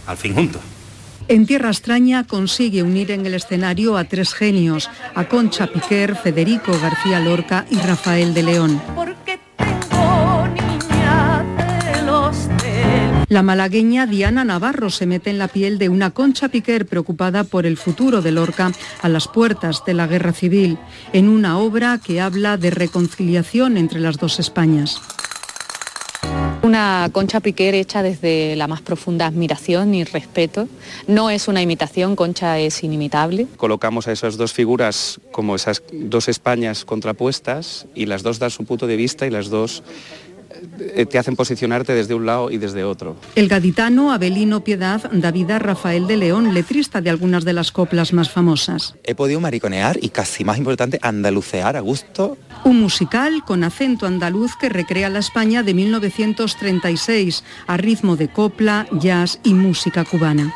al 0.06 0.16
fin 0.16 0.34
juntos. 0.34 0.62
En 1.28 1.44
Tierra 1.44 1.70
Extraña 1.70 2.24
consigue 2.24 2.84
unir 2.84 3.10
en 3.10 3.26
el 3.26 3.34
escenario 3.34 3.96
a 3.96 4.04
tres 4.04 4.32
genios, 4.32 4.88
a 5.14 5.24
Concha 5.24 5.66
Piquer, 5.66 6.14
Federico 6.14 6.72
García 6.80 7.18
Lorca 7.18 7.66
y 7.68 7.78
Rafael 7.78 8.32
de 8.32 8.42
León. 8.44 8.80
La 13.28 13.42
malagueña 13.42 14.06
Diana 14.06 14.44
Navarro 14.44 14.88
se 14.88 15.04
mete 15.04 15.30
en 15.30 15.38
la 15.38 15.48
piel 15.48 15.78
de 15.78 15.88
una 15.88 16.12
Concha 16.12 16.48
Piquer 16.48 16.86
preocupada 16.86 17.42
por 17.42 17.66
el 17.66 17.76
futuro 17.76 18.22
de 18.22 18.30
Lorca 18.30 18.70
a 19.02 19.08
las 19.08 19.26
puertas 19.26 19.84
de 19.84 19.94
la 19.94 20.06
guerra 20.06 20.32
civil, 20.32 20.78
en 21.12 21.28
una 21.28 21.58
obra 21.58 21.98
que 21.98 22.20
habla 22.20 22.56
de 22.56 22.70
reconciliación 22.70 23.78
entre 23.78 23.98
las 23.98 24.18
dos 24.18 24.38
Españas. 24.38 25.02
Una 26.66 27.10
Concha 27.12 27.38
Piquer 27.38 27.76
hecha 27.76 28.02
desde 28.02 28.56
la 28.56 28.66
más 28.66 28.82
profunda 28.82 29.24
admiración 29.28 29.94
y 29.94 30.02
respeto. 30.02 30.66
No 31.06 31.30
es 31.30 31.46
una 31.46 31.62
imitación, 31.62 32.16
Concha 32.16 32.58
es 32.58 32.82
inimitable. 32.82 33.46
Colocamos 33.56 34.08
a 34.08 34.12
esas 34.12 34.36
dos 34.36 34.52
figuras 34.52 35.20
como 35.30 35.54
esas 35.54 35.84
dos 35.92 36.26
Españas 36.26 36.84
contrapuestas 36.84 37.86
y 37.94 38.06
las 38.06 38.24
dos 38.24 38.40
dan 38.40 38.50
su 38.50 38.64
punto 38.64 38.88
de 38.88 38.96
vista 38.96 39.28
y 39.28 39.30
las 39.30 39.48
dos 39.48 39.84
eh, 40.80 41.06
te 41.06 41.18
hacen 41.18 41.36
posicionarte 41.36 41.94
desde 41.94 42.14
un 42.14 42.26
lado 42.26 42.50
y 42.50 42.58
desde 42.58 42.82
otro. 42.82 43.14
El 43.36 43.46
gaditano 43.46 44.10
Abelino 44.10 44.64
Piedad 44.64 45.08
David 45.12 45.52
Rafael 45.58 46.08
de 46.08 46.16
León, 46.16 46.52
letrista 46.52 47.00
de 47.00 47.10
algunas 47.10 47.44
de 47.44 47.52
las 47.52 47.70
coplas 47.70 48.12
más 48.12 48.30
famosas. 48.30 48.96
He 49.04 49.14
podido 49.14 49.38
mariconear 49.38 49.98
y 50.02 50.08
casi 50.08 50.44
más 50.44 50.58
importante, 50.58 50.98
andalucear 51.00 51.76
a 51.76 51.80
gusto. 51.80 52.36
Un 52.64 52.80
musical 52.80 53.44
con 53.44 53.64
acento 53.64 54.06
andaluz 54.06 54.56
que 54.56 54.68
recrea 54.68 55.08
la 55.08 55.20
España 55.20 55.62
de 55.62 55.74
1936 55.74 57.44
a 57.66 57.76
ritmo 57.76 58.16
de 58.16 58.28
copla, 58.28 58.86
jazz 58.92 59.38
y 59.44 59.54
música 59.54 60.04
cubana. 60.04 60.52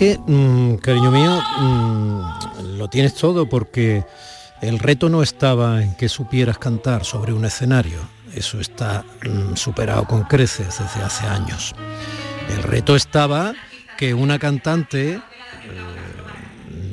que, 0.00 0.18
mm, 0.26 0.76
cariño 0.76 1.10
mío, 1.10 1.42
mm, 1.58 2.78
lo 2.78 2.88
tienes 2.88 3.12
todo 3.12 3.46
porque 3.46 4.02
el 4.60 4.78
reto 4.78 5.08
no 5.08 5.22
estaba 5.22 5.82
en 5.82 5.94
que 5.94 6.08
supieras 6.08 6.58
cantar 6.58 7.04
sobre 7.04 7.32
un 7.32 7.44
escenario. 7.44 7.98
Eso 8.34 8.60
está 8.60 9.04
mm, 9.26 9.56
superado 9.56 10.04
con 10.04 10.24
creces 10.24 10.78
desde 10.78 11.02
hace 11.02 11.26
años. 11.26 11.74
El 12.48 12.62
reto 12.62 12.94
estaba 12.94 13.54
que 13.96 14.14
una 14.14 14.38
cantante 14.38 15.14
eh, 15.14 15.20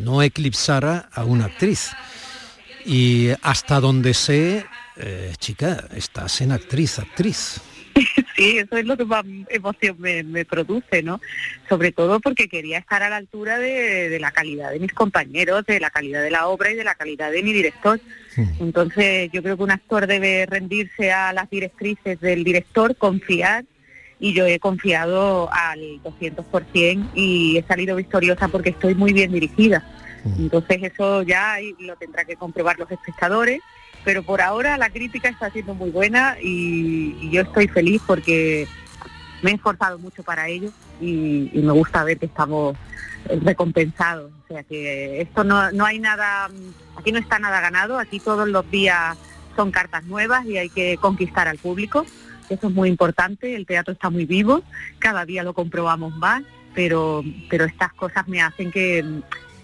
no 0.04 0.22
eclipsara 0.22 1.10
a 1.14 1.24
una 1.26 1.46
actriz. 1.46 1.92
Y 2.86 3.30
hasta 3.42 3.80
donde 3.82 4.14
sé, 4.14 4.66
eh, 4.96 5.34
chica, 5.38 5.86
estás 5.94 6.42
en 6.42 6.54
actriz, 6.54 7.00
actriz. 7.00 7.62
Sí, 8.38 8.60
eso 8.60 8.78
es 8.78 8.86
lo 8.86 8.96
que 8.96 9.06
más 9.06 9.26
emoción 9.50 9.96
me, 10.00 10.46
produce, 10.46 11.02
¿no? 11.02 11.20
Sobre 11.68 11.92
todo 11.92 12.20
porque 12.20 12.48
quería 12.48 12.78
estar 12.78 13.02
a 13.02 13.10
la 13.10 13.16
altura 13.16 13.58
de, 13.58 14.16
la 14.20 14.30
calidad 14.30 14.72
de 14.72 14.80
mis 14.80 14.94
compañeros, 14.94 15.66
de 15.66 15.80
la 15.80 15.90
calidad 15.90 16.22
de 16.22 16.30
la 16.30 16.48
obra 16.48 16.72
y 16.72 16.76
de 16.76 16.84
la 16.84 16.94
calidad 16.94 17.32
de 17.32 17.42
mi 17.42 17.52
director. 17.52 18.00
Entonces 18.60 19.32
yo 19.34 19.42
creo 19.42 19.58
que 19.58 19.64
un 19.64 19.72
actor 19.72 20.06
debe 20.06 20.46
rendirse 20.46 21.12
a 21.12 21.34
las 21.34 21.50
directrices 21.50 22.20
del 22.22 22.44
director, 22.44 22.96
confiar 22.96 23.66
y 24.20 24.34
yo 24.34 24.46
he 24.46 24.60
confiado 24.60 25.50
al 25.52 25.80
200% 26.04 27.10
y 27.16 27.58
he 27.58 27.64
salido 27.64 27.96
victoriosa 27.96 28.50
porque 28.50 28.70
estoy 28.70 28.94
muy 28.94 29.14
bien 29.14 29.32
dirigida. 29.32 29.84
Entonces 30.38 30.78
eso 30.84 31.24
ya 31.24 31.58
lo 31.80 31.96
tendrá 31.96 32.24
que 32.26 32.36
comprobar 32.36 32.78
los 32.78 32.92
espectadores 32.92 33.62
pero 34.08 34.24
por 34.24 34.40
ahora 34.40 34.78
la 34.78 34.90
crítica 34.90 35.28
está 35.28 35.50
siendo 35.50 35.74
muy 35.76 35.90
buena 35.90 36.38
y, 36.42 37.30
yo 37.30 37.42
estoy 37.42 37.68
feliz 37.68 38.02
porque 38.08 38.66
me 39.42 39.52
he 39.52 39.56
esforzado 39.56 40.00
mucho 40.00 40.24
para 40.24 40.48
ello 40.48 40.72
y, 41.02 41.52
me 41.54 41.74
gusta 41.74 42.06
ver 42.06 42.18
que 42.18 42.28
estamos 42.28 42.78
recompensados. 43.44 44.32
O 44.46 44.48
sea 44.48 44.64
que 44.64 45.20
esto 45.20 45.44
no, 45.44 45.74
no 45.74 45.86
hay 45.86 46.00
nada, 46.00 46.50
aquí 46.96 47.12
no 47.12 47.20
está 47.20 47.38
nada 47.38 47.60
ganado, 47.60 48.00
aquí 48.00 48.22
todos 48.22 48.48
los 48.48 48.72
días 48.72 49.18
son 49.58 49.72
cartas 49.72 50.06
nuevas 50.06 50.46
y 50.46 50.58
hay 50.58 50.70
que 50.70 50.96
conquistar 51.02 51.50
al 51.50 51.58
público. 51.58 52.06
Eso 52.50 52.68
es 52.70 52.74
muy 52.74 52.88
importante, 52.88 53.58
el 53.58 53.66
teatro 53.66 53.92
está 53.92 54.10
muy 54.10 54.26
vivo, 54.26 54.64
cada 55.00 55.26
día 55.26 55.44
lo 55.44 55.54
comprobamos 55.54 56.16
más, 56.16 56.44
pero, 56.74 57.26
pero 57.50 57.66
estas 57.66 57.92
cosas 57.92 58.26
me 58.30 58.42
hacen 58.42 58.72
que, 58.72 59.04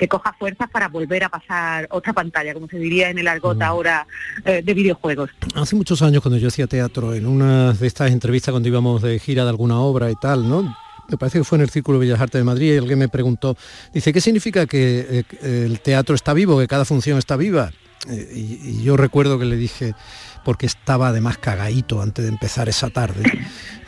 que 0.04 0.10
coja 0.10 0.36
fuerzas 0.38 0.70
para 0.70 0.90
volver 0.90 1.24
a 1.24 1.30
pasar 1.30 1.88
otra 1.90 2.12
pantalla, 2.12 2.54
como 2.54 2.68
se 2.68 2.78
diría 2.78 3.10
en 3.10 3.20
el 3.20 3.28
argot 3.30 3.58
mm. 3.58 3.62
ahora 3.62 4.06
eh, 4.44 4.62
de 4.62 4.74
videojuegos. 4.74 5.30
Hace 5.56 5.78
muchos 5.78 6.02
años 6.02 6.22
cuando 6.22 6.38
yo 6.38 6.50
hacía 6.50 6.68
teatro, 6.68 7.14
en 7.14 7.26
una 7.26 7.72
de 7.72 7.88
estas 7.88 8.12
entrevistas 8.12 8.52
cuando 8.52 8.68
íbamos 8.68 9.02
de 9.02 9.18
gira 9.18 9.44
de 9.44 9.50
alguna 9.50 9.80
obra 9.80 10.12
y 10.12 10.16
tal, 10.16 10.50
¿no? 10.50 10.76
me 11.08 11.18
parece 11.18 11.38
que 11.38 11.46
fue 11.46 11.58
en 11.58 11.62
el 11.62 11.70
Círculo 11.70 12.00
Bellas 12.00 12.20
Artes 12.20 12.40
de 12.40 12.44
Madrid 12.44 12.74
y 12.74 12.78
alguien 12.78 13.00
me 13.00 13.08
preguntó, 13.08 13.56
dice, 13.94 14.12
¿qué 14.12 14.20
significa 14.20 14.66
que 14.66 15.26
eh, 15.42 15.66
el 15.66 15.80
teatro 15.80 16.16
está 16.16 16.34
vivo, 16.34 16.60
que 16.60 16.68
cada 16.68 16.84
función 16.84 17.18
está 17.18 17.38
viva? 17.38 17.72
Eh, 18.10 18.30
y, 18.36 18.84
yo 18.84 18.98
recuerdo 18.98 19.40
que 19.40 19.46
le 19.46 19.56
dije, 19.56 19.96
porque 20.44 20.66
estaba 20.66 21.10
además 21.10 21.38
cagadito 21.38 22.02
antes 22.02 22.26
de 22.26 22.30
empezar 22.30 22.68
esa 22.68 22.90
tarde, 22.90 23.24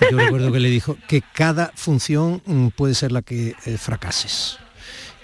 yo 0.10 0.17
recuerdo 0.17 0.53
que 0.53 0.60
le 0.62 0.69
dijo 0.69 0.95
que 1.10 1.22
cada 1.34 1.74
función 1.75 2.41
mm, 2.45 2.67
puede 2.69 2.93
ser 2.93 3.12
la 3.12 3.22
que 3.22 3.53
fracases. 3.77 4.60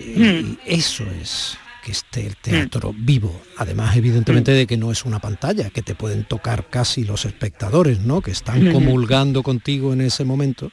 Y 0.01 0.57
eso 0.65 1.03
es, 1.21 1.57
que 1.81 1.91
esté 1.91 2.27
el 2.27 2.37
teatro 2.37 2.93
vivo. 2.95 3.41
Además, 3.57 3.95
evidentemente, 3.97 4.51
de 4.51 4.67
que 4.67 4.77
no 4.77 4.91
es 4.91 5.03
una 5.03 5.19
pantalla, 5.19 5.69
que 5.69 5.81
te 5.81 5.95
pueden 5.95 6.25
tocar 6.25 6.69
casi 6.69 7.03
los 7.03 7.25
espectadores, 7.25 7.99
¿no? 7.99 8.21
Que 8.21 8.31
están 8.31 8.71
comulgando 8.71 9.41
contigo 9.41 9.93
en 9.93 10.01
ese 10.01 10.23
momento. 10.23 10.71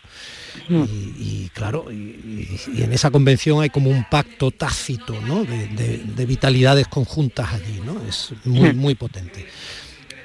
Y, 0.68 1.48
claro, 1.54 1.90
y, 1.90 2.60
en 2.76 2.92
esa 2.92 3.10
convención 3.10 3.62
hay 3.62 3.70
como 3.70 3.90
un 3.90 4.04
pacto 4.10 4.50
tácito, 4.50 5.18
¿no? 5.22 5.44
De, 5.44 6.26
vitalidades 6.26 6.88
conjuntas 6.88 7.54
allí, 7.54 7.80
¿no? 7.84 8.02
Es 8.06 8.32
muy, 8.44 8.74
muy 8.74 8.94
potente. 8.94 9.46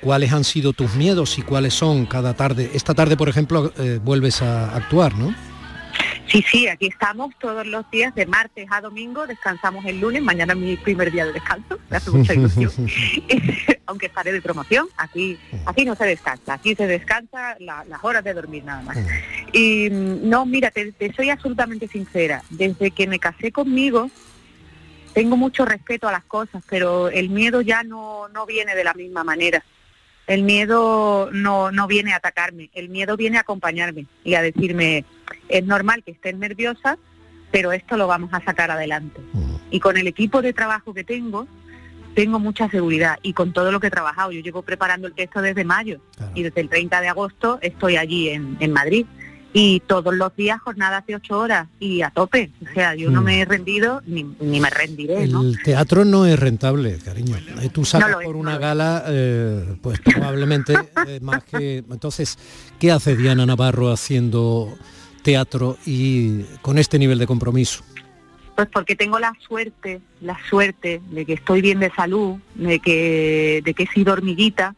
¿Cuáles 0.02 0.34
han 0.34 0.44
sido 0.44 0.74
tus 0.74 0.96
miedos 0.96 1.38
y 1.38 1.44
cuáles 1.44 1.74
son 1.74 2.06
cada 2.06 2.34
tarde? 2.34 2.72
Esta 2.74 2.94
tarde, 2.94 3.16
por 3.16 3.30
ejemplo, 3.30 3.72
eh, 3.78 4.02
vuelves 4.04 4.42
a 4.42 4.76
actuar, 4.76 5.16
¿no? 5.16 5.34
Sí, 6.28 6.44
sí, 6.50 6.68
aquí 6.68 6.88
estamos 6.88 7.34
todos 7.40 7.66
los 7.68 7.90
días, 7.92 8.16
de 8.16 8.26
martes 8.26 8.68
a 8.72 8.82
domingo, 8.82 9.28
descansamos 9.28 9.86
el 9.86 10.00
lunes, 10.00 10.22
mañana 10.22 10.54
es 10.54 10.60
mi 10.60 10.78
primer 10.78 11.12
día 11.12 11.26
de 11.26 11.34
descanso, 11.34 11.80
me 11.90 11.98
hace 11.98 12.12
mucha 12.12 12.34
ilusión, 12.34 12.72
aunque 13.86 14.08
estaré 14.08 14.32
de 14.32 14.42
promoción, 14.42 14.88
aquí, 14.98 15.38
aquí 15.66 15.86
no 15.86 15.96
se 15.96 16.06
descansa, 16.06 16.54
aquí 16.54 16.76
se 16.76 16.88
descansa 16.88 17.56
las 17.60 18.04
horas 18.04 18.24
de 18.24 18.34
dormir 18.34 18.64
nada 18.64 18.82
más. 18.82 18.98
Y 19.52 19.90
mm, 19.90 20.28
no, 20.28 20.46
mira, 20.46 20.72
te, 20.72 20.94
soy 21.16 21.30
absolutamente 21.30 21.88
sincera, 21.88 22.44
desde 22.50 22.92
que 22.92 23.08
me 23.08 23.20
casé 23.20 23.52
conmigo, 23.52 24.10
tengo 25.14 25.38
mucho 25.38 25.66
respeto 25.66 26.08
a 26.08 26.12
las 26.12 26.24
cosas, 26.24 26.64
pero 26.68 27.10
el 27.10 27.30
miedo 27.30 27.62
ya 27.62 27.84
no, 27.84 28.28
no 28.30 28.46
viene 28.46 28.74
de 28.74 28.84
la 28.84 28.94
misma 28.96 29.24
manera. 29.24 29.64
El 30.28 30.44
miedo 30.44 31.30
no, 31.32 31.72
no 31.72 31.88
viene 31.88 32.14
a 32.14 32.18
atacarme, 32.18 32.70
el 32.74 32.90
miedo 32.90 33.18
viene 33.18 33.38
a 33.38 33.42
acompañarme 33.42 34.06
y 34.24 34.36
a 34.36 34.42
decirme, 34.42 35.06
es 35.50 35.66
normal 35.66 36.04
que 36.04 36.12
estés 36.12 36.36
nerviosa, 36.36 36.98
pero 37.52 37.72
esto 37.74 37.98
lo 37.98 38.08
vamos 38.08 38.30
a 38.34 38.44
sacar 38.44 38.72
adelante. 38.72 39.22
Y 39.70 39.80
con 39.80 39.98
el 39.98 40.08
equipo 40.08 40.42
de 40.42 40.54
trabajo 40.54 40.94
que 40.94 41.04
tengo, 41.04 41.48
tengo 42.16 42.40
mucha 42.40 42.70
seguridad 42.70 43.20
y 43.22 43.34
con 43.34 43.54
todo 43.54 43.72
lo 43.72 43.80
que 43.80 43.88
he 43.88 43.92
trabajado. 43.92 44.32
Yo 44.32 44.42
llevo 44.42 44.62
preparando 44.62 45.08
el 45.08 45.14
texto 45.14 45.42
desde 45.42 45.66
mayo 45.66 46.00
y 46.34 46.44
desde 46.44 46.62
el 46.62 46.70
30 46.70 47.02
de 47.02 47.08
agosto 47.10 47.60
estoy 47.62 47.98
allí 47.98 48.30
en, 48.30 48.58
en 48.60 48.72
Madrid 48.72 49.06
y 49.54 49.82
todos 49.82 50.14
los 50.16 50.36
días 50.36 50.60
jornadas 50.60 51.06
de 51.06 51.16
ocho 51.16 51.40
horas 51.40 51.68
y 51.80 52.02
a 52.02 52.10
tope. 52.10 52.52
O 52.70 52.74
sea, 52.74 52.96
yo 52.96 53.12
no 53.12 53.22
me 53.22 53.40
he 53.40 53.46
rendido 53.46 54.02
ni, 54.08 54.24
me 54.24 54.70
rendiré. 54.70 55.24
El 55.24 55.62
teatro 55.64 56.04
no 56.04 56.26
es 56.26 56.40
rentable, 56.40 56.98
cariño. 56.98 57.38
Tú 57.72 57.86
sacas 57.86 58.18
por 58.24 58.36
una 58.36 58.58
gala, 58.58 59.04
eh, 59.08 59.78
pues 59.82 60.00
probablemente 60.00 60.74
eh, 61.08 61.20
más 61.22 61.44
que... 61.44 61.78
Entonces, 61.78 62.38
¿qué 62.80 62.92
hace 62.92 63.16
Diana 63.16 63.46
Navarro 63.46 63.92
haciendo 63.92 64.76
teatro 65.22 65.78
y 65.86 66.42
con 66.62 66.80
este 66.80 66.98
nivel 66.98 67.20
de 67.20 67.28
compromiso? 67.28 67.84
Pues 68.56 68.68
porque 68.72 68.96
tengo 68.96 69.20
la 69.20 69.34
suerte, 69.48 70.02
la 70.22 70.38
suerte 70.50 71.02
de 71.12 71.26
que 71.26 71.34
estoy 71.34 71.62
bien 71.62 71.80
de 71.80 71.92
salud, 71.92 72.38
de 72.56 72.80
que, 72.80 73.62
de 73.64 73.74
que 73.74 73.84
he 73.84 73.88
sido 73.88 74.14
hormiguita, 74.14 74.76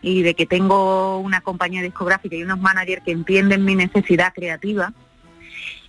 y 0.00 0.22
de 0.22 0.34
que 0.34 0.46
tengo 0.46 1.18
una 1.18 1.40
compañía 1.40 1.82
discográfica 1.82 2.36
y 2.36 2.42
unos 2.42 2.60
managers 2.60 3.02
que 3.02 3.12
entienden 3.12 3.64
mi 3.64 3.74
necesidad 3.74 4.32
creativa 4.32 4.92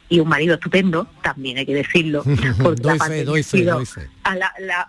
y 0.09 0.19
un 0.19 0.27
marido 0.27 0.55
estupendo, 0.55 1.07
también 1.21 1.59
hay 1.59 1.65
que 1.65 1.75
decirlo, 1.75 2.23
porque 2.63 2.81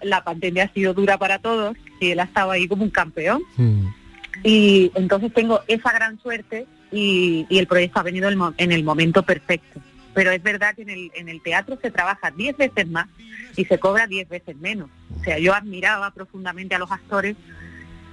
la, 0.03 0.25
pandemia 0.25 0.65
ha 0.65 0.73
sido 0.73 0.95
dura 0.95 1.19
para 1.19 1.39
todos 1.39 1.77
y 2.01 2.13
él 2.13 2.21
ha 2.21 2.25
estado 2.25 2.51
ahí 2.51 2.67
como 2.67 2.85
un 2.85 2.91
campeón. 2.91 3.43
Mm. 3.57 3.87
Y 4.43 4.91
entonces 4.95 5.33
tengo 5.35 5.61
esa 5.69 5.93
gran 5.93 6.19
suerte 6.21 6.67
y, 6.91 7.47
el 7.51 7.67
proyecto 7.67 8.01
ha 8.01 8.05
venido 8.05 8.31
en 8.57 8.73
el 8.73 8.83
momento 8.83 9.23
perfecto. 9.23 9.81
Pero 10.15 10.33
es 10.33 10.43
verdad 10.43 10.75
que 10.75 10.83
en 10.83 10.91
el, 10.91 11.13
en 11.15 11.29
el 11.29 11.43
teatro 11.43 11.79
se 11.81 11.91
trabaja 11.91 12.31
10 12.31 12.57
veces 12.57 12.89
más 12.89 13.07
y 13.57 13.65
se 13.67 13.79
cobra 13.79 14.07
10 14.07 14.29
veces 14.29 14.57
menos. 14.57 14.89
O 15.21 15.23
sea, 15.23 15.39
yo 15.39 15.55
admiraba 15.55 16.11
profundamente 16.13 16.75
a 16.75 16.79
los 16.79 16.91
actores 16.91 17.37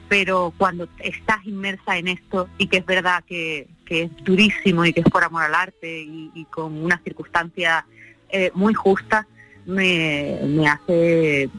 pero 0.10 0.54
cuando 0.58 0.88
estás 1.00 1.46
inmersa 1.46 1.98
en 1.98 2.08
esto 2.08 2.48
y 2.58 2.68
que 2.68 2.78
es 2.78 2.86
verdad 2.86 3.24
que, 3.26 3.68
es 3.90 4.10
durísimo 4.24 4.86
y 4.86 4.94
que 4.94 5.02
es 5.02 5.10
por 5.10 5.24
amor 5.24 5.44
al 5.44 5.56
arte 5.56 6.02
y, 6.02 6.46
con 6.50 6.78
una 6.78 6.98
circunstancia 7.04 7.86
eh, 8.30 8.52
muy 8.54 8.74
justa, 8.74 9.28
me, 9.66 10.68
hace 10.68 11.50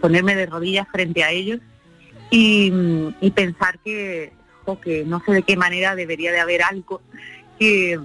ponerme 0.00 0.34
de 0.34 0.46
rodillas 0.46 0.88
frente 0.90 1.22
a 1.22 1.30
ellos 1.30 1.60
y, 2.30 2.72
pensar 3.34 3.78
que, 3.80 4.32
que 4.82 5.04
no 5.04 5.22
sé 5.24 5.32
de 5.32 5.42
qué 5.42 5.56
manera 5.56 5.94
debería 5.94 6.32
de 6.32 6.40
haber 6.40 6.62
algo 6.62 7.00
que, 7.58 7.98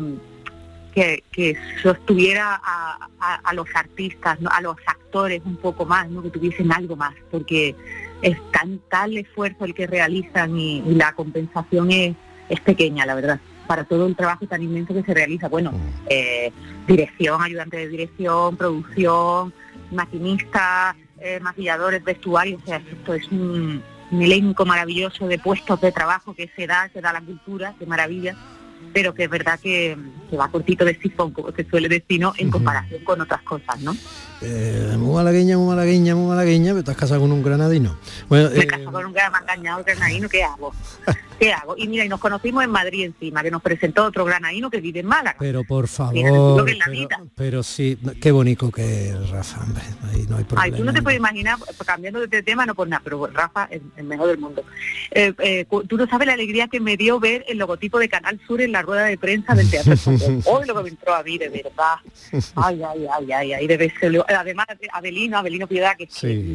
que, 1.32 1.58
sostuviera 1.82 2.60
a, 2.64 3.54
los 3.54 3.68
artistas, 3.76 4.40
a 4.50 4.62
los 4.62 4.78
actores 4.86 5.42
un 5.46 5.58
poco 5.58 5.86
más, 5.86 6.10
¿no? 6.10 6.24
que 6.24 6.30
tuviesen 6.30 6.72
algo 6.72 6.96
más, 6.96 7.14
porque 7.30 7.76
es 8.22 8.38
tan 8.52 8.80
tal 8.90 9.18
esfuerzo 9.18 9.66
el 9.66 9.74
que 9.74 9.86
realizan 9.86 10.58
y, 10.58 10.82
la 10.96 11.14
compensación 11.14 11.92
es, 11.92 12.16
es, 12.50 12.60
pequeña, 12.62 13.06
la 13.06 13.16
verdad, 13.16 13.40
para 13.68 13.84
todo 13.84 14.08
el 14.08 14.16
trabajo 14.16 14.48
tan 14.48 14.64
inmenso 14.64 14.94
que 14.94 15.04
se 15.04 15.14
realiza. 15.14 15.50
Bueno, 15.50 15.72
eh, 16.10 16.52
dirección, 16.88 17.42
ayudante 17.44 17.78
de 17.78 17.90
dirección, 17.90 18.58
producción, 18.58 19.54
maquinista, 19.92 20.96
eh, 21.20 21.40
maquilladores, 21.40 22.04
vestuarios, 22.04 22.62
o 22.64 22.66
sea, 22.66 22.78
esto 22.78 23.14
es 23.14 23.32
un, 23.32 23.84
elenco 24.10 24.66
maravilloso 24.66 25.28
de 25.28 25.38
puestos 25.38 25.82
de 25.82 25.92
trabajo 25.92 26.34
que 26.34 26.50
se 26.56 26.66
da, 26.66 26.90
se 26.94 27.02
da 27.02 27.12
la 27.12 27.20
cultura, 27.20 27.76
de 27.78 27.86
maravilla 27.86 28.38
pero 28.93 29.13
que 29.13 29.26
es 29.26 29.30
verdad 29.30 29.60
que, 29.60 29.97
va 30.38 30.50
cortito 30.50 30.84
de 30.86 30.97
sifón, 31.00 31.32
como 31.32 31.52
se 31.52 31.63
suele 31.69 31.88
decir, 31.89 32.19
¿no? 32.19 32.34
En 32.38 32.50
comparación 32.50 33.04
con 33.04 33.21
otras 33.21 33.41
cosas, 33.43 33.80
¿no? 33.82 33.95
Eh, 34.41 34.95
muy 34.97 35.15
malagueña, 35.15 35.58
muy 35.58 35.67
malagueña, 35.67 36.15
muy 36.15 36.28
malagueña, 36.28 36.67
pero 36.67 36.80
estás 36.80 36.95
casado 36.95 37.21
con 37.21 37.32
un 37.32 37.41
granadino. 37.41 37.97
Bueno, 38.30 38.50
Me 38.50 38.58
he 38.58 38.62
eh, 38.62 38.67
casado 38.67 38.91
con 38.91 39.06
un 39.08 39.13
granadino, 39.13 39.84
granadino, 39.84 40.30
¿qué 40.30 40.43
hago? 40.43 40.73
¿Qué 41.39 41.54
hago? 41.54 41.76
Y 41.78 41.88
mira, 41.88 42.04
y 42.04 42.10
nos 42.10 42.19
conocimos 42.19 42.63
en 42.63 42.71
Madrid 42.71 43.06
encima, 43.06 43.43
que 43.43 43.52
nos 43.52 43.62
presentó 43.62 44.06
otro 44.06 44.26
granadino 44.26 44.69
que 44.69 44.82
vive 44.82 45.02
en 45.02 45.08
Málaga. 45.08 45.38
Pero 45.39 45.63
por 45.63 45.88
favor, 45.88 46.65
pero, 47.36 47.63
sí, 47.63 47.97
qué 48.21 48.32
bonito 48.32 48.71
que 48.71 49.10
es 49.10 49.30
Rafa, 49.30 49.62
ahí 50.12 50.26
no 50.30 50.38
hay 50.38 50.43
problema. 50.43 50.63
Ay, 50.63 50.71
tú 50.71 50.84
no 50.84 50.93
te 50.93 51.02
puedes 51.02 51.19
imaginar, 51.19 51.58
cambiando 51.86 52.26
de 52.26 52.43
tema, 52.43 52.65
no 52.65 52.76
por 52.76 52.88
nada, 52.88 53.02
pero 53.04 53.28
Rafa 53.28 53.67
es 53.71 53.82
el 53.97 54.06
mejor 54.06 54.28
del 54.28 54.39
mundo. 54.39 54.63
Eh, 55.12 55.34
eh, 55.39 55.65
tú 55.88 55.97
no 55.97 56.08
sabes 56.08 56.28
la 56.28 56.34
alegría 56.34 56.67
que 56.67 56.80
me 56.80 56.97
dio 56.97 57.19
ver 57.19 57.45
el 57.47 57.58
logotipo 57.58 58.00
de 58.00 58.10
Canal 58.10 58.39
Sur 58.47 58.62
en 58.62 58.71
la 58.71 58.82
rueda 58.82 59.06
de 59.06 59.17
prensa 59.17 59.54
del 59.54 59.69
Teatro 59.69 59.93
Hoy 60.45 60.65
lo 60.67 60.76
que 60.76 60.84
me 60.84 60.89
entró 60.89 61.13
a 61.13 61.23
mí, 61.23 61.38
de 61.38 61.50
verdad. 61.50 61.97
Ay, 62.56 62.82
ay, 62.84 63.08
ay, 63.12 63.32
ay, 63.32 63.54
ay, 63.54 63.67
debe 63.67 63.93
ser. 64.00 64.12
Además, 64.28 64.68
Abelino, 64.92 65.38
Abelino 65.38 65.68
Piedad, 65.68 65.96
que 65.98 66.08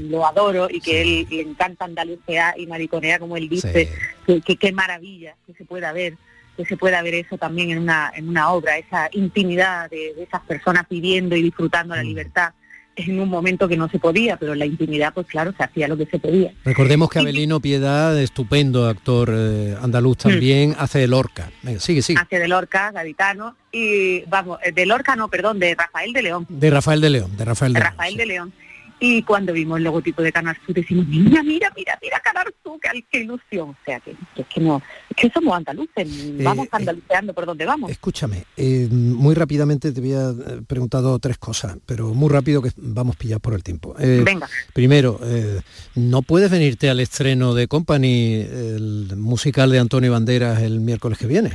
lo 0.09 0.27
adoro 0.27 0.69
y 0.71 0.81
que 0.81 1.03
él 1.03 1.27
le 1.31 1.41
encanta 1.41 1.85
Andalucía 1.85 2.55
y 2.57 2.67
mariconea, 2.67 3.19
como 3.19 3.37
él 3.37 3.49
dice, 3.49 3.89
que, 4.27 4.57
qué 4.57 4.73
maravilla 4.73 5.37
que 5.47 5.55
se 5.55 5.65
pueda 5.65 5.93
ver 5.93 6.17
que 6.55 6.67
se 6.67 6.77
pueda 6.77 7.01
ver 7.01 7.15
eso 7.15 7.39
también 7.39 7.71
en 7.71 7.79
una, 7.79 8.13
en 8.15 8.29
una 8.29 8.51
obra, 8.53 8.77
esa 8.77 9.09
intimidad 9.13 9.89
de, 9.89 10.11
esas 10.23 10.43
personas 10.43 10.87
viviendo 10.87 11.35
y 11.35 11.41
disfrutando 11.41 11.97
la 11.97 12.03
mm. 12.03 12.07
libertad 12.07 12.53
en 12.97 13.21
un 13.21 13.29
momento 13.29 13.69
que 13.69 13.77
no 13.77 13.89
se 13.89 13.99
podía, 13.99 14.37
pero 14.37 14.53
en 14.53 14.59
la 14.59 14.67
intimidad, 14.67 15.13
pues 15.15 15.27
claro, 15.27 15.53
se 15.57 15.63
hacía 15.63 15.89
lo 15.89 15.97
que 15.97 16.07
se 16.07 16.19
podía. 16.19 16.53
Recordemos 16.65 17.09
que 17.11 17.19
Abelino 17.19 17.61
Piedad, 17.61 18.19
estupendo 18.19 18.87
actor 18.87 19.31
eh, 19.33 19.77
andaluz 19.81 20.19
mm. 20.19 20.29
también, 20.29 20.75
hace 20.79 20.99
de 20.99 21.09
Lorca. 21.09 21.51
sigue, 21.79 22.03
sigue. 22.03 22.21
Hace 22.21 22.39
de 22.39 22.49
Lorca, 22.49 22.91
gaditano, 22.93 23.57
y 23.71 24.23
vamos, 24.27 24.59
eh, 24.65 24.73
de 24.73 24.87
Lorca 24.87 25.17
no, 25.17 25.29
perdón, 25.29 25.59
de 25.59 25.75
Rafael 25.75 26.13
de 26.13 26.23
León. 26.23 26.47
De 26.49 26.71
Rafael 26.71 27.01
de 27.01 27.11
León, 27.11 27.37
de 27.37 27.45
Rafael 27.45 27.73
de, 27.73 27.81
de 27.81 27.85
Rafael 27.85 28.17
de 28.17 28.27
León. 28.27 28.53
Y 29.05 29.21
cuando 29.25 29.53
vimos 29.53 29.79
el 29.79 29.85
logotipo 29.85 30.23
de 30.23 30.31
Canal 30.31 30.57
Sur 30.65 30.77
decimos, 30.77 31.05
mira, 31.09 31.43
mira, 31.43 31.73
mira, 31.77 31.99
mira 32.01 32.21
Canal 32.21 32.55
Sur, 32.62 32.79
qué, 33.11 33.19
ilusión. 33.19 33.71
O 33.71 33.77
sea, 33.85 33.99
que, 33.99 34.15
es 34.37 34.47
que 34.47 34.61
no, 34.61 34.81
es 35.11 35.17
que 35.17 35.29
somos 35.29 35.57
andaluces, 35.57 36.07
eh, 36.07 36.37
vamos 36.41 36.67
eh, 36.67 36.71
andaluceando 36.71 37.35
por 37.35 37.45
donde 37.45 37.67
vamos. 37.67 37.91
Escúchame, 37.91 38.45
eh, 38.57 38.87
muy 38.93 39.35
rápidamente 39.35 39.91
te 39.91 39.99
había 39.99 40.33
preguntado 40.69 41.19
tres 41.19 41.37
cosas, 41.37 41.79
pero 41.85 42.15
muy 42.15 42.31
rápido 42.31 42.62
que 42.62 42.71
vamos 42.77 43.17
pillados 43.17 43.43
por 43.43 43.55
el 43.55 43.65
tiempo. 43.65 43.93
Venga. 43.99 44.49
Primero, 44.73 45.19
¿no 45.97 46.23
puedes 46.23 46.49
venirte 46.49 46.88
al 46.88 47.01
estreno 47.01 47.55
de 47.55 47.67
Company, 47.67 48.35
el 48.35 49.17
musical 49.17 49.73
de 49.73 49.81
Antonio 49.81 50.12
Banderas, 50.12 50.62
el 50.62 50.79
miércoles 50.79 51.19
que 51.19 51.27
viene? 51.27 51.51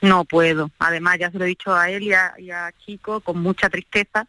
No 0.00 0.24
puedo. 0.24 0.70
Además, 0.78 1.18
ya 1.18 1.32
se 1.32 1.38
lo 1.38 1.44
he 1.44 1.48
dicho 1.48 1.74
a 1.74 1.90
él 1.90 2.04
y 2.04 2.12
a, 2.12 2.34
y 2.38 2.52
a 2.52 2.72
Chico 2.86 3.20
con 3.20 3.40
mucha 3.42 3.68
tristeza 3.68 4.28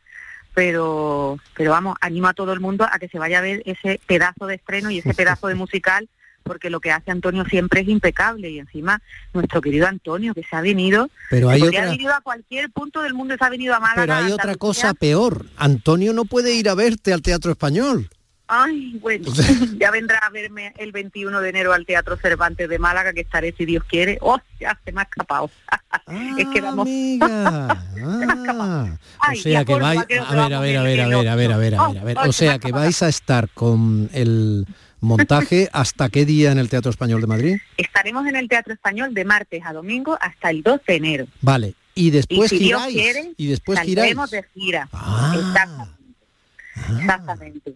pero, 0.56 1.38
pero 1.56 1.72
vamos, 1.72 1.98
animo 2.02 2.28
a 2.28 2.34
todo 2.34 2.54
el 2.54 2.62
mundo 2.62 2.88
a 2.90 2.98
que 2.98 3.10
se 3.10 3.20
vaya 3.20 3.40
a 3.40 3.42
ver 3.42 3.62
ese 3.66 4.00
pedazo 4.08 4.48
de 4.48 4.56
estreno 4.56 4.90
y 4.90 5.00
ese 5.00 5.14
pedazo 5.14 5.48
de 5.48 5.56
musical, 5.56 6.10
porque 6.44 6.70
lo 6.70 6.80
que 6.80 6.92
hace 6.92 7.12
Antonio 7.12 7.44
siempre 7.46 7.82
es 7.82 7.88
impecable 7.88 8.50
y 8.50 8.60
encima 8.60 9.02
nuestro 9.34 9.62
querido 9.62 9.88
Antonio 9.88 10.34
que 10.34 10.44
se 10.44 10.56
ha 10.56 10.62
venido, 10.62 11.10
pero 11.30 11.50
hay 11.50 11.62
otra... 11.62 11.84
ha 11.84 11.92
venido 11.92 12.14
a 12.14 12.22
cualquier 12.22 12.72
punto 12.72 13.02
del 13.02 13.14
mundo, 13.14 13.36
se 13.38 13.44
ha 13.44 13.50
venido 13.50 13.76
a 13.76 13.80
Málaga. 13.80 14.02
Pero 14.02 14.14
hay 14.14 14.32
otra 14.32 14.56
cosa 14.56 14.94
peor, 14.94 15.46
Antonio 15.58 16.14
no 16.14 16.26
puede 16.26 16.54
ir 16.54 16.70
a 16.70 16.76
verte 16.76 17.14
al 17.14 17.22
Teatro 17.22 17.52
Español. 17.52 18.10
Ay, 18.48 18.98
bueno, 19.02 19.32
ya 19.80 19.92
vendrá 19.92 20.20
a 20.20 20.30
verme 20.30 20.74
el 20.78 20.92
21 20.92 21.42
de 21.42 21.50
enero 21.50 21.74
al 21.74 21.86
Teatro 21.86 22.18
Cervantes 22.18 22.70
de 22.70 22.80
Málaga, 22.80 23.14
que 23.14 23.22
estaré 23.22 23.54
si 23.58 23.66
Dios 23.66 23.84
quiere. 23.86 24.18
¡Oh, 24.22 24.40
ya 24.60 24.80
se 24.86 24.92
me 24.92 25.02
ha 25.02 25.04
escapado! 25.04 25.50
es 26.38 26.48
que 26.48 26.62
vamos... 26.62 26.88
Ah, 29.18 29.32
o 29.32 29.36
sea 29.36 29.66
que 29.66 29.74
vais... 29.76 30.00
A 30.00 30.06
ver, 30.06 30.20
a 30.54 30.60
ver, 30.60 30.78
a 30.78 30.84
ver, 30.84 31.02
a 31.02 31.08
ver, 31.08 31.28
a 31.28 31.36
ver, 31.36 31.52
a 31.52 31.58
ver, 31.58 31.76
a 31.76 32.04
ver. 32.04 32.18
O 32.28 32.32
sea 32.32 32.60
que 32.60 32.72
vais 32.72 33.02
a 33.02 33.10
estar 33.10 33.50
con 33.50 34.10
el 34.14 34.68
montaje 35.02 35.70
hasta 35.72 36.10
qué 36.10 36.26
día 36.26 36.52
en 36.52 36.60
el 36.60 36.70
Teatro 36.70 36.92
Español 36.92 37.22
de 37.22 37.28
Madrid? 37.28 37.58
Estaremos 37.78 38.28
en 38.28 38.36
el 38.36 38.48
Teatro 38.48 38.74
Español 38.74 39.14
de 39.14 39.26
martes 39.26 39.64
a 39.66 39.74
domingo 39.74 40.18
hasta 40.20 40.50
el 40.50 40.62
12 40.62 40.84
de 40.88 40.96
enero. 40.96 41.28
Vale. 41.42 41.74
Y 41.96 42.12
después 42.12 42.52
y 42.52 42.58
si 42.58 42.64
giráis. 42.66 42.94
Dios 42.94 43.04
quiere, 43.04 43.34
y 43.38 43.48
después 43.48 43.80
giráis. 43.82 44.16
de 44.30 44.46
gira. 44.54 44.90
Ah. 44.92 45.34
Exactamente. 45.36 45.96
Exactamente. 47.00 47.76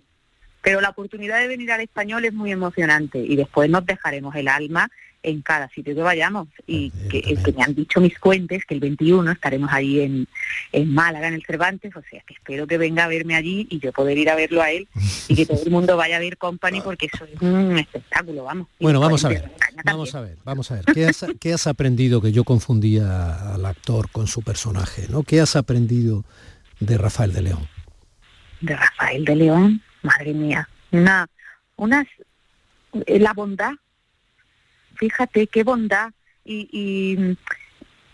Pero 0.61 0.81
la 0.81 0.89
oportunidad 0.89 1.39
de 1.39 1.47
venir 1.47 1.71
al 1.71 1.81
español 1.81 2.25
es 2.25 2.33
muy 2.33 2.51
emocionante 2.51 3.19
y 3.19 3.35
después 3.35 3.69
nos 3.69 3.85
dejaremos 3.85 4.35
el 4.35 4.47
alma 4.47 4.89
en 5.21 5.41
cada 5.41 5.69
sitio 5.69 5.93
que 5.93 6.01
vayamos 6.01 6.47
y 6.65 6.91
que, 7.09 7.21
que 7.21 7.51
me 7.51 7.63
han 7.63 7.75
dicho 7.75 7.99
mis 7.99 8.17
cuentes 8.19 8.63
que 8.65 8.73
el 8.73 8.79
21 8.79 9.31
estaremos 9.31 9.69
ahí 9.71 9.99
en, 9.99 10.27
en 10.71 10.93
Málaga, 10.93 11.27
en 11.27 11.33
el 11.33 11.43
Cervantes, 11.45 11.93
o 11.95 12.01
sea 12.09 12.21
que 12.25 12.35
espero 12.35 12.67
que 12.67 12.77
venga 12.77 13.03
a 13.03 13.07
verme 13.07 13.35
allí 13.35 13.67
y 13.69 13.79
yo 13.79 13.91
poder 13.91 14.17
ir 14.17 14.29
a 14.29 14.35
verlo 14.35 14.61
a 14.61 14.71
él 14.71 14.87
y 15.27 15.35
que 15.35 15.45
todo 15.45 15.61
el 15.61 15.71
mundo 15.71 15.97
vaya 15.97 16.15
a 16.15 16.19
ver 16.19 16.37
Company 16.37 16.81
porque 16.81 17.09
eso 17.11 17.25
es 17.25 17.41
un 17.41 17.77
espectáculo, 17.77 18.45
vamos. 18.45 18.67
Bueno, 18.79 18.99
vamos 18.99 19.25
a 19.25 19.29
ver. 19.29 19.51
Vamos 19.83 20.15
a 20.15 20.21
ver, 20.21 20.37
vamos 20.45 20.71
a 20.71 20.75
ver. 20.75 20.85
¿Qué 20.85 21.05
has, 21.05 21.25
qué 21.39 21.53
has 21.53 21.67
aprendido 21.67 22.21
que 22.21 22.31
yo 22.31 22.43
confundía 22.43 23.53
al 23.53 23.65
actor 23.65 24.09
con 24.11 24.27
su 24.27 24.41
personaje? 24.41 25.07
¿no? 25.09 25.23
¿Qué 25.23 25.41
has 25.41 25.55
aprendido 25.57 26.23
de 26.79 26.97
Rafael 26.97 27.33
de 27.33 27.41
León? 27.41 27.67
de 28.61 28.75
Rafael 28.75 29.25
de 29.25 29.35
León, 29.35 29.81
madre 30.01 30.33
mía, 30.33 30.69
una, 30.91 31.27
eh, 33.05 33.19
la 33.19 33.33
bondad, 33.33 33.73
fíjate 34.95 35.47
qué 35.47 35.63
bondad 35.63 36.11
y, 36.43 37.35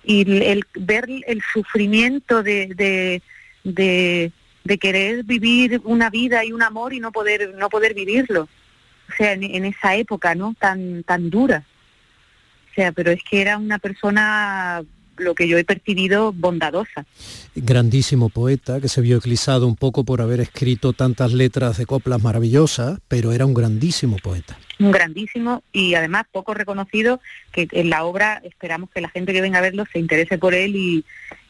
y, 0.04 0.22
el, 0.22 0.66
ver 0.76 1.08
el 1.26 1.42
sufrimiento 1.54 2.44
de, 2.44 2.68
de, 2.76 3.22
de, 3.64 4.32
de 4.64 4.78
querer 4.78 5.24
vivir 5.24 5.82
una 5.84 6.10
vida 6.10 6.46
y 6.46 6.52
un 6.52 6.62
amor 6.62 6.94
y 6.94 7.00
no 7.00 7.12
poder, 7.12 7.56
no 7.56 7.70
poder 7.70 7.94
vivirlo, 7.94 8.44
o 8.44 9.16
sea, 9.18 9.34
en, 9.34 9.44
en 9.44 9.66
esa 9.66 9.96
época, 9.96 10.36
¿no? 10.36 10.56
Tan, 10.60 11.04
tan 11.04 11.30
dura. 11.30 11.64
O 12.72 12.74
sea, 12.76 12.92
pero 12.92 13.12
es 13.12 13.24
que 13.24 13.42
era 13.42 13.58
una 13.58 13.80
persona, 13.80 14.84
lo 15.18 15.36
que 15.36 15.48
yo 15.48 15.58
he 15.58 15.64
percibido, 15.64 16.34
bondadosa. 16.34 17.06
Grandísimo 17.56 18.30
poeta 18.30 18.82
que 18.82 18.88
se 18.88 19.02
vio 19.02 19.18
eclipsado 19.18 19.68
un 19.68 19.76
poco 19.76 20.04
por 20.04 20.22
haber 20.22 20.40
escrito 20.40 20.94
tantas 20.94 21.34
letras 21.34 21.78
de 21.78 21.86
coplas 21.86 22.22
maravillosas, 22.22 23.00
pero 23.08 23.32
era 23.32 23.46
un 23.46 23.54
grandísimo 23.54 24.18
poeta. 24.18 24.58
un 24.80 24.92
grandísimo 24.92 25.64
y 25.72 25.96
además 25.96 26.26
poco 26.32 26.54
reconocido 26.54 27.22
que 27.52 27.68
en 27.72 27.90
la 27.90 28.04
obra 28.04 28.42
esperamos 28.44 28.90
que 28.90 29.02
la 29.02 29.10
gente 29.10 29.34
que 29.34 29.42
venga 29.42 29.60
a 29.60 29.62
verlo 29.62 29.86
se 29.92 30.00
interese 30.00 30.38
por 30.38 30.54
él 30.54 30.76
y, 30.76 31.06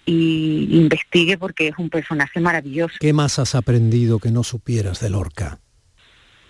y 0.06 0.68
investigue 0.78 1.38
porque 1.38 1.70
es 1.70 1.74
un 1.78 1.90
personaje 1.90 2.40
maravilloso. 2.40 2.96
¿Qué 3.00 3.14
más 3.14 3.40
has 3.40 3.56
aprendido 3.56 4.20
que 4.20 4.32
no 4.32 4.44
supieras 4.44 5.00
de 5.00 5.10
Lorca? 5.10 5.60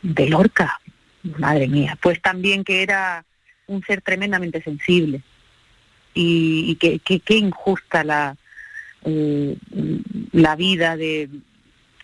De 0.01 0.27
Lorca, 0.29 0.79
madre 1.39 1.67
mía, 1.67 1.97
pues 2.01 2.21
también 2.21 2.63
que 2.63 2.83
era 2.83 3.25
un 3.67 3.81
ser 3.83 4.01
tremendamente 4.01 4.61
sensible 4.61 5.23
y, 6.15 6.71
y 6.71 6.75
que, 6.77 6.99
que, 6.99 7.35
injusta 7.35 8.03
la, 8.03 8.35
eh, 9.03 9.55
la 10.31 10.55
vida 10.55 10.97
de 10.97 11.29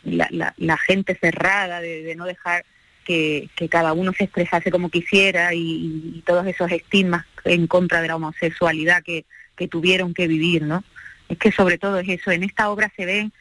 la, 0.04 0.78
gente 0.78 1.16
cerrada, 1.16 1.82
de, 1.82 2.14
no 2.16 2.26
dejar 2.26 2.66
que, 3.06 3.50
cada 3.70 3.94
uno 3.94 4.14
se 4.14 4.26
expresase 4.26 4.70
como 4.70 4.90
quisiera 4.90 5.54
y, 5.54 6.14
y 6.18 6.24
todos 6.26 6.46
esos 6.46 6.72
estigmas 6.72 7.26
en 7.46 7.66
contra 7.66 8.02
de 8.02 8.10
la 8.10 8.18
homosexualidad 8.18 9.02
que, 9.02 9.26
que 9.56 9.68
tuvieron 9.68 10.14
que 10.14 10.28
vivir, 10.28 10.64
¿no? 10.64 10.84
Es 11.30 11.38
que 11.38 11.52
sobre 11.52 11.78
todo 11.78 12.00
es 12.00 12.10
eso, 12.10 12.32
en 12.32 12.44
esta 12.44 12.70
obra 12.70 12.92
se 12.96 13.06
ve, 13.06 13.32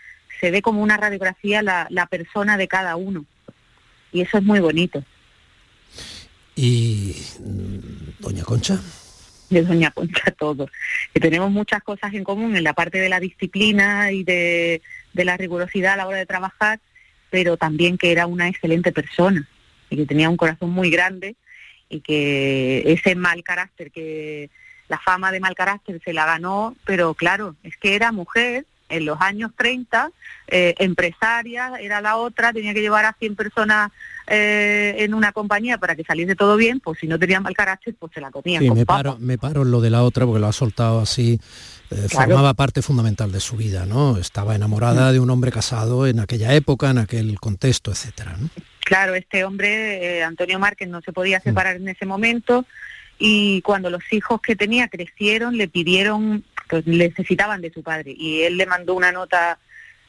se 0.41 0.51
ve 0.51 0.63
como 0.63 0.81
una 0.81 0.97
radiografía 0.97 1.61
la, 1.63 1.87
la 1.91 2.07
persona 2.07 2.57
de 2.57 2.69
cada 2.69 2.97
uno 2.97 3.27
y 4.13 4.21
eso 4.21 4.39
es 4.39 4.45
muy 4.45 4.61
bonito. 4.61 5.05
¿Y 6.57 7.17
Doña 8.19 8.45
Concha? 8.45 8.81
De 9.51 9.63
Doña 9.63 9.91
Concha 9.91 10.31
todo. 10.31 10.69
Que 11.13 11.21
tenemos 11.21 11.51
muchas 11.51 11.83
cosas 11.83 12.15
en 12.15 12.25
común 12.25 12.57
en 12.57 12.65
la 12.65 12.73
parte 12.73 12.99
de 12.99 13.09
la 13.09 13.21
disciplina 13.21 14.13
y 14.13 14.25
de, 14.25 14.81
de 15.13 15.25
la 15.25 15.37
rigurosidad 15.37 15.95
a 15.95 15.97
la 15.97 16.07
hora 16.07 16.19
de 16.19 16.27
trabajar, 16.27 16.81
pero 17.29 17.57
también 17.57 17.99
que 17.99 18.13
era 18.13 18.27
una 18.27 18.49
excelente 18.49 18.93
persona 18.93 19.47
y 19.91 19.97
que 19.97 20.07
tenía 20.07 20.31
un 20.31 20.37
corazón 20.37 20.71
muy 20.71 20.91
grande 20.91 21.37
y 21.89 22.01
que 22.01 22.85
ese 22.87 23.17
mal 23.17 23.43
carácter, 23.43 23.91
que 23.91 24.49
la 24.89 24.99
fama 24.99 25.33
de 25.33 25.41
mal 25.41 25.55
carácter 25.55 26.01
se 26.05 26.13
la 26.13 26.25
ganó, 26.27 26.77
pero 26.85 27.15
claro, 27.15 27.57
es 27.63 27.77
que 27.77 27.95
era 27.95 28.13
mujer 28.13 28.65
en 28.90 29.05
los 29.05 29.20
años 29.20 29.53
30, 29.57 30.11
eh, 30.48 30.74
empresaria, 30.79 31.72
era 31.81 32.00
la 32.00 32.16
otra, 32.16 32.53
tenía 32.53 32.74
que 32.74 32.81
llevar 32.81 33.05
a 33.05 33.16
100 33.18 33.37
personas 33.37 33.90
eh, 34.26 34.96
en 34.98 35.14
una 35.14 35.33
compañía 35.33 35.79
para 35.79 35.96
que 35.96 36.05
saliese 36.05 36.37
todo 36.37 36.57
bien, 36.57 36.81
pues 36.81 36.98
si 37.00 37.07
no 37.07 37.18
tenía 37.18 37.40
mal 37.40 37.55
carácter, 37.55 37.94
pues 37.98 38.12
se 38.12 38.20
la 38.20 38.31
comían 38.31 38.62
Sí, 38.62 38.68
con 38.68 38.76
me 38.79 38.87
paro, 38.87 39.16
me 39.18 39.38
paro 39.38 39.62
en 39.62 39.70
lo 39.70 39.81
de 39.81 39.90
la 39.90 40.03
otra 40.03 40.26
porque 40.26 40.40
lo 40.40 40.46
ha 40.48 40.53
soltado 40.53 41.00
así. 41.00 41.40
eh, 41.90 42.07
Claro. 42.09 42.26
Formaba 42.31 42.55
parte 42.55 42.83
fundamental 42.83 43.33
de 43.33 43.40
su 43.40 43.57
vida, 43.57 43.87
¿no? 43.87 44.16
Estaba 44.18 44.55
enamorada 44.55 45.11
de 45.12 45.18
un 45.20 45.31
hombre 45.31 45.50
casado 45.50 46.07
en 46.07 46.20
aquella 46.20 46.55
época, 46.55 46.90
en 46.90 46.98
aquel 46.98 47.40
contexto, 47.40 47.90
etcétera, 47.90 48.37
¿no? 48.38 48.48
Claro, 48.85 49.14
este 49.14 49.44
hombre, 49.44 50.22
Antonio 50.24 50.59
Márquez, 50.59 50.88
no 50.88 51.00
se 51.00 51.12
podía 51.12 51.40
separar 51.40 51.76
en 51.76 51.88
ese 51.88 52.07
momento 52.07 52.64
y 53.18 53.61
cuando 53.62 53.90
los 53.90 54.03
hijos 54.12 54.40
que 54.40 54.57
tenía 54.57 54.88
crecieron, 54.88 55.57
le 55.59 55.68
pidieron, 55.68 56.42
pues 56.71 56.87
necesitaban 56.87 57.61
de 57.61 57.73
su 57.73 57.83
padre. 57.83 58.15
Y 58.17 58.43
él 58.43 58.57
le 58.57 58.67
mandó 58.67 58.95
una 58.95 59.13
nota 59.13 59.59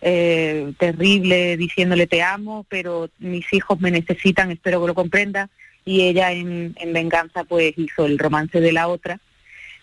eh, 0.02 0.72
terrible 0.78 1.58
diciéndole 1.58 2.08
te 2.08 2.22
amo, 2.22 2.66
pero 2.70 3.10
mis 3.20 3.52
hijos 3.54 3.80
me 3.82 3.92
necesitan, 3.92 4.52
espero 4.52 4.82
que 4.82 4.88
lo 4.88 4.96
comprenda 4.96 5.50
y 5.86 6.02
ella 6.02 6.32
en, 6.32 6.76
en 6.80 6.94
venganza 6.94 7.44
pues 7.44 7.74
hizo 7.78 8.06
el 8.06 8.20
romance 8.20 8.60
de 8.60 8.72
la 8.72 8.88
otra, 8.88 9.20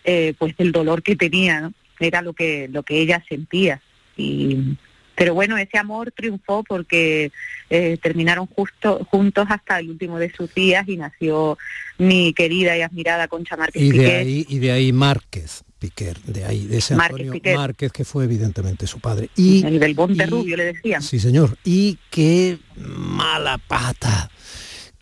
eh, 0.03 0.33
pues 0.37 0.55
del 0.57 0.71
dolor 0.71 1.03
que 1.03 1.15
tenía, 1.15 1.61
¿no? 1.61 1.73
Era 1.99 2.21
lo 2.21 2.33
que, 2.33 2.69
lo 2.71 2.83
que 2.83 3.01
ella 3.01 3.23
sentía. 3.27 3.81
Y 4.15 4.77
pero 5.19 5.33
bueno, 5.33 5.57
ese 5.57 5.77
amor 5.77 6.13
triunfó 6.15 6.63
porque 6.63 7.33
eh, 7.69 7.97
terminaron 8.01 8.45
justo 8.47 9.05
juntos 9.11 9.47
hasta 9.49 9.77
el 9.77 9.89
último 9.89 10.17
de 10.17 10.31
sus 10.31 10.55
días 10.55 10.87
y 10.87 10.95
nació 10.95 11.57
mi 11.97 12.33
querida 12.33 12.77
y 12.77 12.83
admirada 12.83 13.27
Concha 13.27 13.57
Márquez 13.57 13.81
Y 13.81 13.91
de 13.91 13.97
Piqué. 13.97 14.15
ahí, 14.15 14.45
y 14.47 14.59
de 14.59 14.71
ahí 14.71 14.93
Márquez 14.93 15.65
Piquer, 15.77 16.21
de 16.21 16.45
ahí, 16.45 16.67
de 16.67 16.77
ese 16.77 16.95
Márquez 16.95 17.15
Antonio 17.15 17.33
Piquer. 17.33 17.57
Márquez 17.57 17.91
que 17.91 18.05
fue 18.05 18.23
evidentemente 18.23 18.87
su 18.87 19.01
padre. 19.01 19.29
Y, 19.35 19.65
el 19.65 19.77
del 19.77 19.93
Bonte 19.93 20.25
Rubio 20.25 20.55
le 20.55 20.63
decían. 20.63 21.01
Sí, 21.01 21.19
señor. 21.19 21.57
Y 21.65 21.97
qué 22.09 22.57
mala 22.77 23.57
pata, 23.57 24.31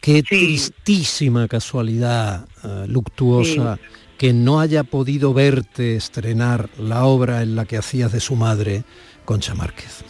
qué 0.01 0.23
tristísima 0.23 1.47
casualidad 1.47 2.47
eh, 2.63 2.85
luctuosa 2.87 3.77
que 4.17 4.33
no 4.33 4.59
haya 4.59 4.83
podido 4.83 5.31
verte 5.31 5.95
estrenar 5.95 6.71
la 6.79 7.05
obra 7.05 7.43
en 7.43 7.55
la 7.55 7.65
que 7.65 7.77
hacías 7.77 8.11
de 8.11 8.19
su 8.19 8.35
madre, 8.35 8.83
Concha 9.27 9.53
Márquez. 9.53 10.05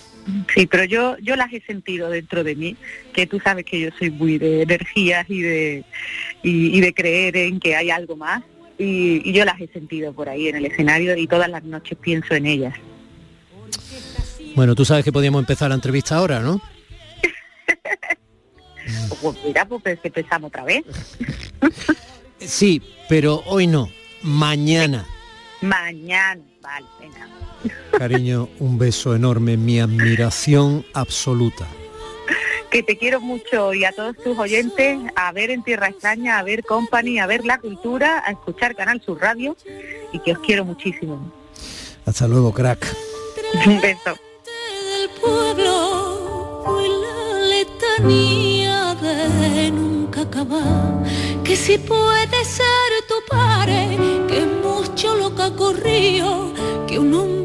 Sí, 0.53 0.67
pero 0.67 0.83
yo 0.83 1.17
yo 1.17 1.35
las 1.35 1.51
he 1.51 1.59
sentido 1.61 2.11
dentro 2.11 2.43
de 2.43 2.55
mí, 2.55 2.77
que 3.13 3.25
tú 3.25 3.39
sabes 3.39 3.65
que 3.65 3.79
yo 3.79 3.89
soy 3.97 4.11
muy 4.11 4.37
de 4.37 4.61
energías 4.61 5.25
y 5.27 5.41
de 5.41 5.83
y, 6.43 6.77
y 6.77 6.81
de 6.81 6.93
creer 6.93 7.35
en 7.35 7.59
que 7.59 7.75
hay 7.75 7.89
algo 7.89 8.15
más 8.15 8.43
y, 8.77 9.27
y 9.27 9.33
yo 9.33 9.43
las 9.43 9.59
he 9.59 9.67
sentido 9.69 10.13
por 10.13 10.29
ahí 10.29 10.49
en 10.49 10.57
el 10.57 10.65
escenario 10.65 11.17
y 11.17 11.25
todas 11.25 11.49
las 11.49 11.63
noches 11.63 11.97
pienso 11.99 12.35
en 12.35 12.45
ellas. 12.45 12.75
Bueno, 14.55 14.75
tú 14.75 14.85
sabes 14.85 15.03
que 15.03 15.11
podíamos 15.11 15.39
empezar 15.39 15.69
la 15.69 15.75
entrevista 15.75 16.15
ahora, 16.17 16.39
¿no? 16.39 16.61
Pues 19.19 19.35
mira, 19.43 19.65
pues 19.65 19.99
que 19.99 20.07
empezamos 20.09 20.49
otra 20.49 20.63
vez. 20.63 20.85
Sí, 22.39 22.81
pero 23.09 23.41
hoy 23.47 23.65
no, 23.65 23.89
mañana. 24.21 25.05
Mañana, 25.61 26.41
vale, 26.61 26.85
venga. 27.01 27.27
Cariño, 27.97 28.49
un 28.59 28.77
beso 28.77 29.15
enorme, 29.15 29.57
mi 29.57 29.79
admiración 29.79 30.85
absoluta. 30.93 31.67
Que 32.69 32.83
te 32.83 32.97
quiero 32.97 33.21
mucho 33.21 33.73
y 33.73 33.85
a 33.85 33.91
todos 33.91 34.15
tus 34.17 34.37
oyentes 34.37 34.99
a 35.15 35.31
ver 35.31 35.51
en 35.51 35.63
Tierra 35.63 35.87
Extraña, 35.87 36.37
a 36.37 36.43
ver 36.43 36.63
Company, 36.63 37.19
a 37.19 37.25
ver 37.25 37.45
la 37.45 37.59
cultura, 37.59 38.21
a 38.25 38.31
escuchar 38.31 38.75
Canal 38.75 39.01
Sur 39.01 39.19
Radio 39.21 39.55
y 40.11 40.19
que 40.19 40.33
os 40.33 40.39
quiero 40.39 40.65
muchísimo. 40.65 41.31
Hasta 42.05 42.27
luego, 42.27 42.53
crack. 42.53 42.85
Un 43.65 43.81
beso. 43.81 44.17
del 44.45 45.09
pueblo 45.21 46.63
fue 46.65 46.87
la 46.87 47.39
letanía 47.39 48.95
de 48.95 49.71
nunca 49.71 50.21
acabar. 50.21 51.03
Que 51.43 51.55
si 51.55 51.77
puede 51.77 52.43
ser 52.43 52.67
tu 53.07 53.15
padre, 53.29 53.97
que 54.27 54.45
mucho 54.45 55.15
lo 55.15 55.33
que 55.33 55.41
ha 55.43 55.55
corrido, 55.55 56.53
que 56.85 56.99
un 56.99 57.13
hombre 57.13 57.36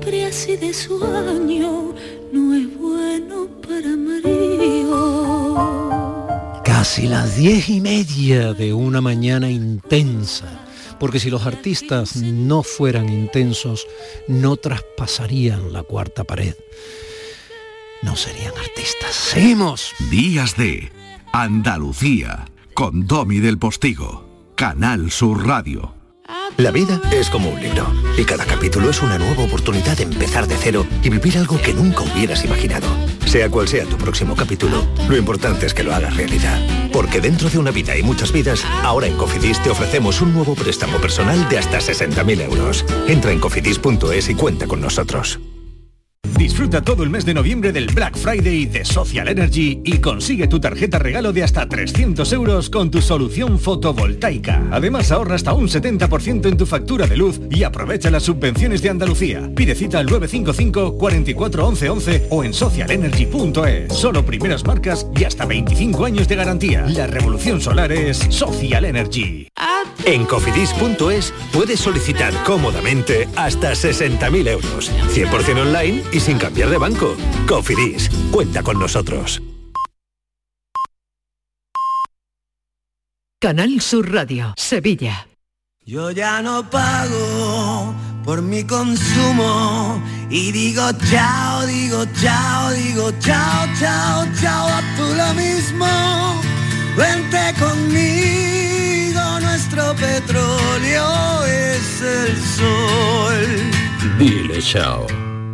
sueño 0.73 1.95
no 2.33 2.55
es 2.55 2.79
bueno 2.79 3.49
para 3.67 3.97
marido. 3.97 5.03
Casi 6.65 7.07
las 7.07 7.37
diez 7.37 7.69
y 7.69 7.81
media 7.81 8.55
de 8.55 8.73
una 8.73 9.01
mañana 9.01 9.51
intensa, 9.51 10.65
porque 10.99 11.21
si 11.21 11.31
los 11.31 11.47
artistas 11.47 12.17
no 12.17 12.63
fueran 12.63 13.09
intensos, 13.09 13.87
no 14.29 14.57
traspasarían 14.57 15.73
la 15.73 15.83
cuarta 15.83 16.25
pared. 16.25 16.55
No 18.03 18.17
serían 18.17 18.55
artistas. 18.59 19.15
Seguimos. 19.15 19.93
Días 20.11 20.57
de 20.57 20.91
Andalucía, 21.33 22.47
con 22.75 23.07
Domi 23.07 23.39
del 23.39 23.59
Postigo, 23.59 24.53
Canal 24.57 25.11
Sur 25.11 25.47
Radio. 25.47 26.02
La 26.57 26.71
vida 26.71 27.01
es 27.11 27.31
como 27.31 27.51
un 27.51 27.61
libro 27.61 27.93
y 28.17 28.25
cada 28.25 28.45
capítulo 28.45 28.91
es 28.91 29.03
una 29.03 29.19
nueva 29.19 29.43
oportunidad 29.43 29.97
de 29.97 30.05
empezar 30.05 30.47
de 30.47 30.57
cero 30.57 30.87
y 31.03 31.09
vivir 31.09 31.39
algo 31.39 31.61
que 31.61 31.75
nunca 31.75 32.03
hubieras 32.03 32.45
imaginado. 32.45 32.87
Sea 33.27 33.51
cual 33.51 33.69
sea 33.69 33.85
tu 33.85 33.97
próximo 33.97 34.37
capítulo, 34.37 34.87
lo 35.09 35.17
importante 35.17 35.67
es 35.67 35.75
que 35.75 35.83
lo 35.83 35.95
hagas 35.95 36.17
realidad. 36.17 36.61
Porque 36.93 37.21
dentro 37.21 37.49
de 37.49 37.59
una 37.59 37.71
vida 37.71 37.97
y 37.97 38.03
muchas 38.03 38.33
vidas, 38.33 38.65
ahora 38.83 39.07
en 39.07 39.17
Cofidis 39.17 39.63
te 39.63 39.71
ofrecemos 39.71 40.21
un 40.21 40.35
nuevo 40.35 40.55
préstamo 40.55 40.99
personal 40.99 41.49
de 41.49 41.59
hasta 41.59 41.79
60.000 41.79 42.43
euros. 42.43 42.85
Entra 43.09 43.33
en 43.33 43.41
cofidis.es 43.41 44.29
y 44.29 44.35
cuenta 44.35 44.67
con 44.67 44.81
nosotros. 44.81 45.41
Disfruta 46.43 46.83
todo 46.83 47.03
el 47.03 47.11
mes 47.11 47.25
de 47.25 47.35
noviembre 47.35 47.73
del 47.73 47.87
Black 47.87 48.17
Friday 48.17 48.67
de 48.67 48.85
Social 48.85 49.29
Energy 49.29 49.81
y 49.85 49.99
consigue 49.99 50.47
tu 50.47 50.61
tarjeta 50.61 50.99
regalo 50.99 51.33
de 51.33 51.43
hasta 51.43 51.69
300 51.69 52.33
euros 52.33 52.71
con 52.71 52.91
tu 52.91 53.03
solución 53.03 53.59
fotovoltaica. 53.59 54.63
Además 54.71 55.11
ahorra 55.11 55.35
hasta 55.35 55.53
un 55.53 55.69
70% 55.69 56.47
en 56.47 56.57
tu 56.57 56.67
factura 56.67 57.07
de 57.07 57.17
luz 57.17 57.41
y 57.51 57.65
aprovecha 57.65 58.11
las 58.11 58.23
subvenciones 58.23 58.83
de 58.83 58.91
Andalucía. 58.91 59.51
Pide 59.55 59.75
cita 59.75 59.99
al 59.99 60.07
955 60.07 60.97
44 60.97 61.67
11 61.67 61.89
11 61.91 62.27
o 62.31 62.45
en 62.45 62.55
socialenergy.es. 62.55 63.93
Solo 63.93 64.25
primeras 64.25 64.65
marcas 64.65 65.07
y 65.17 65.25
hasta 65.25 65.45
25 65.45 66.05
años 66.05 66.29
de 66.29 66.37
garantía. 66.37 66.87
La 66.87 67.09
revolución 67.09 67.61
solar 67.61 67.91
es 67.91 68.19
Social 68.31 68.85
Energy. 68.85 69.49
En 70.05 70.25
cofidis.es 70.25 71.33
puedes 71.53 71.79
solicitar 71.79 72.33
cómodamente 72.45 73.29
hasta 73.37 73.73
60.000 73.73 74.49
euros, 74.49 74.91
100% 75.15 75.61
online 75.61 76.03
y 76.13 76.21
sin 76.21 76.39
cambiar 76.39 76.71
de 76.71 76.79
banco. 76.79 77.17
Cofidis, 77.49 78.11
cuenta 78.31 78.63
con 78.63 78.79
nosotros. 78.79 79.43
Canal 83.41 83.81
Sur 83.81 84.13
Radio, 84.13 84.55
Sevilla. 84.57 85.27
Yo 85.85 86.13
ya 86.13 86.43
no 86.43 86.71
pago 86.71 87.93
por 88.25 88.41
mi 88.41 88.63
consumo 88.63 90.01
y 90.31 90.53
digo 90.53 90.89
chao, 91.11 91.67
digo 91.67 92.05
chao, 92.21 92.71
digo 92.71 93.11
chao, 93.19 93.67
chao, 93.81 94.25
chao, 94.41 94.69
a 94.69 94.81
tú 94.97 95.03
lo 95.17 95.35
mismo. 95.35 96.41
Vente 96.97 97.53
conmigo, 97.59 99.41
nuestro 99.41 99.93
petróleo 99.97 101.45
es 101.47 102.01
el 102.01 102.41
sol. 102.41 104.19
Dile 104.21 104.63
chao. 104.63 105.05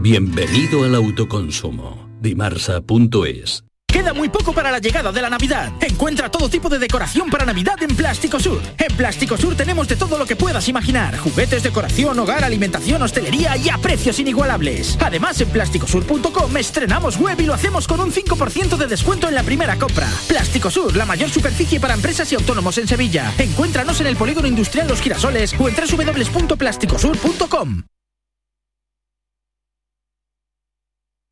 Bienvenido 0.00 0.84
al 0.84 0.94
autoconsumo. 0.94 2.08
Dimarsa.es 2.20 3.64
Queda 3.88 4.14
muy 4.14 4.28
poco 4.28 4.52
para 4.52 4.70
la 4.70 4.78
llegada 4.78 5.10
de 5.10 5.20
la 5.20 5.28
Navidad. 5.28 5.72
Encuentra 5.80 6.30
todo 6.30 6.48
tipo 6.48 6.68
de 6.68 6.78
decoración 6.78 7.28
para 7.30 7.44
Navidad 7.44 7.82
en 7.82 7.96
Plástico 7.96 8.38
Sur. 8.38 8.60
En 8.78 8.96
Plástico 8.96 9.36
Sur 9.36 9.56
tenemos 9.56 9.88
de 9.88 9.96
todo 9.96 10.16
lo 10.16 10.24
que 10.24 10.36
puedas 10.36 10.68
imaginar. 10.68 11.18
Juguetes, 11.18 11.64
decoración, 11.64 12.16
hogar, 12.20 12.44
alimentación, 12.44 13.02
hostelería 13.02 13.56
y 13.56 13.70
a 13.70 13.78
precios 13.78 14.20
inigualables. 14.20 14.96
Además, 15.00 15.40
en 15.40 15.48
plásticosur.com 15.48 16.56
estrenamos 16.56 17.16
web 17.16 17.40
y 17.40 17.46
lo 17.46 17.54
hacemos 17.54 17.88
con 17.88 17.98
un 17.98 18.12
5% 18.12 18.76
de 18.76 18.86
descuento 18.86 19.26
en 19.26 19.34
la 19.34 19.42
primera 19.42 19.80
compra. 19.80 20.08
Plástico 20.28 20.70
Sur, 20.70 20.94
la 20.94 21.06
mayor 21.06 21.28
superficie 21.28 21.80
para 21.80 21.94
empresas 21.94 22.30
y 22.30 22.36
autónomos 22.36 22.78
en 22.78 22.86
Sevilla. 22.86 23.34
Encuéntranos 23.36 24.00
en 24.00 24.06
el 24.06 24.16
Polígono 24.16 24.46
Industrial 24.46 24.86
Los 24.86 25.00
Girasoles 25.00 25.56
o 25.58 25.68
en 25.68 25.74
www.plásticosur.com. 25.74 27.82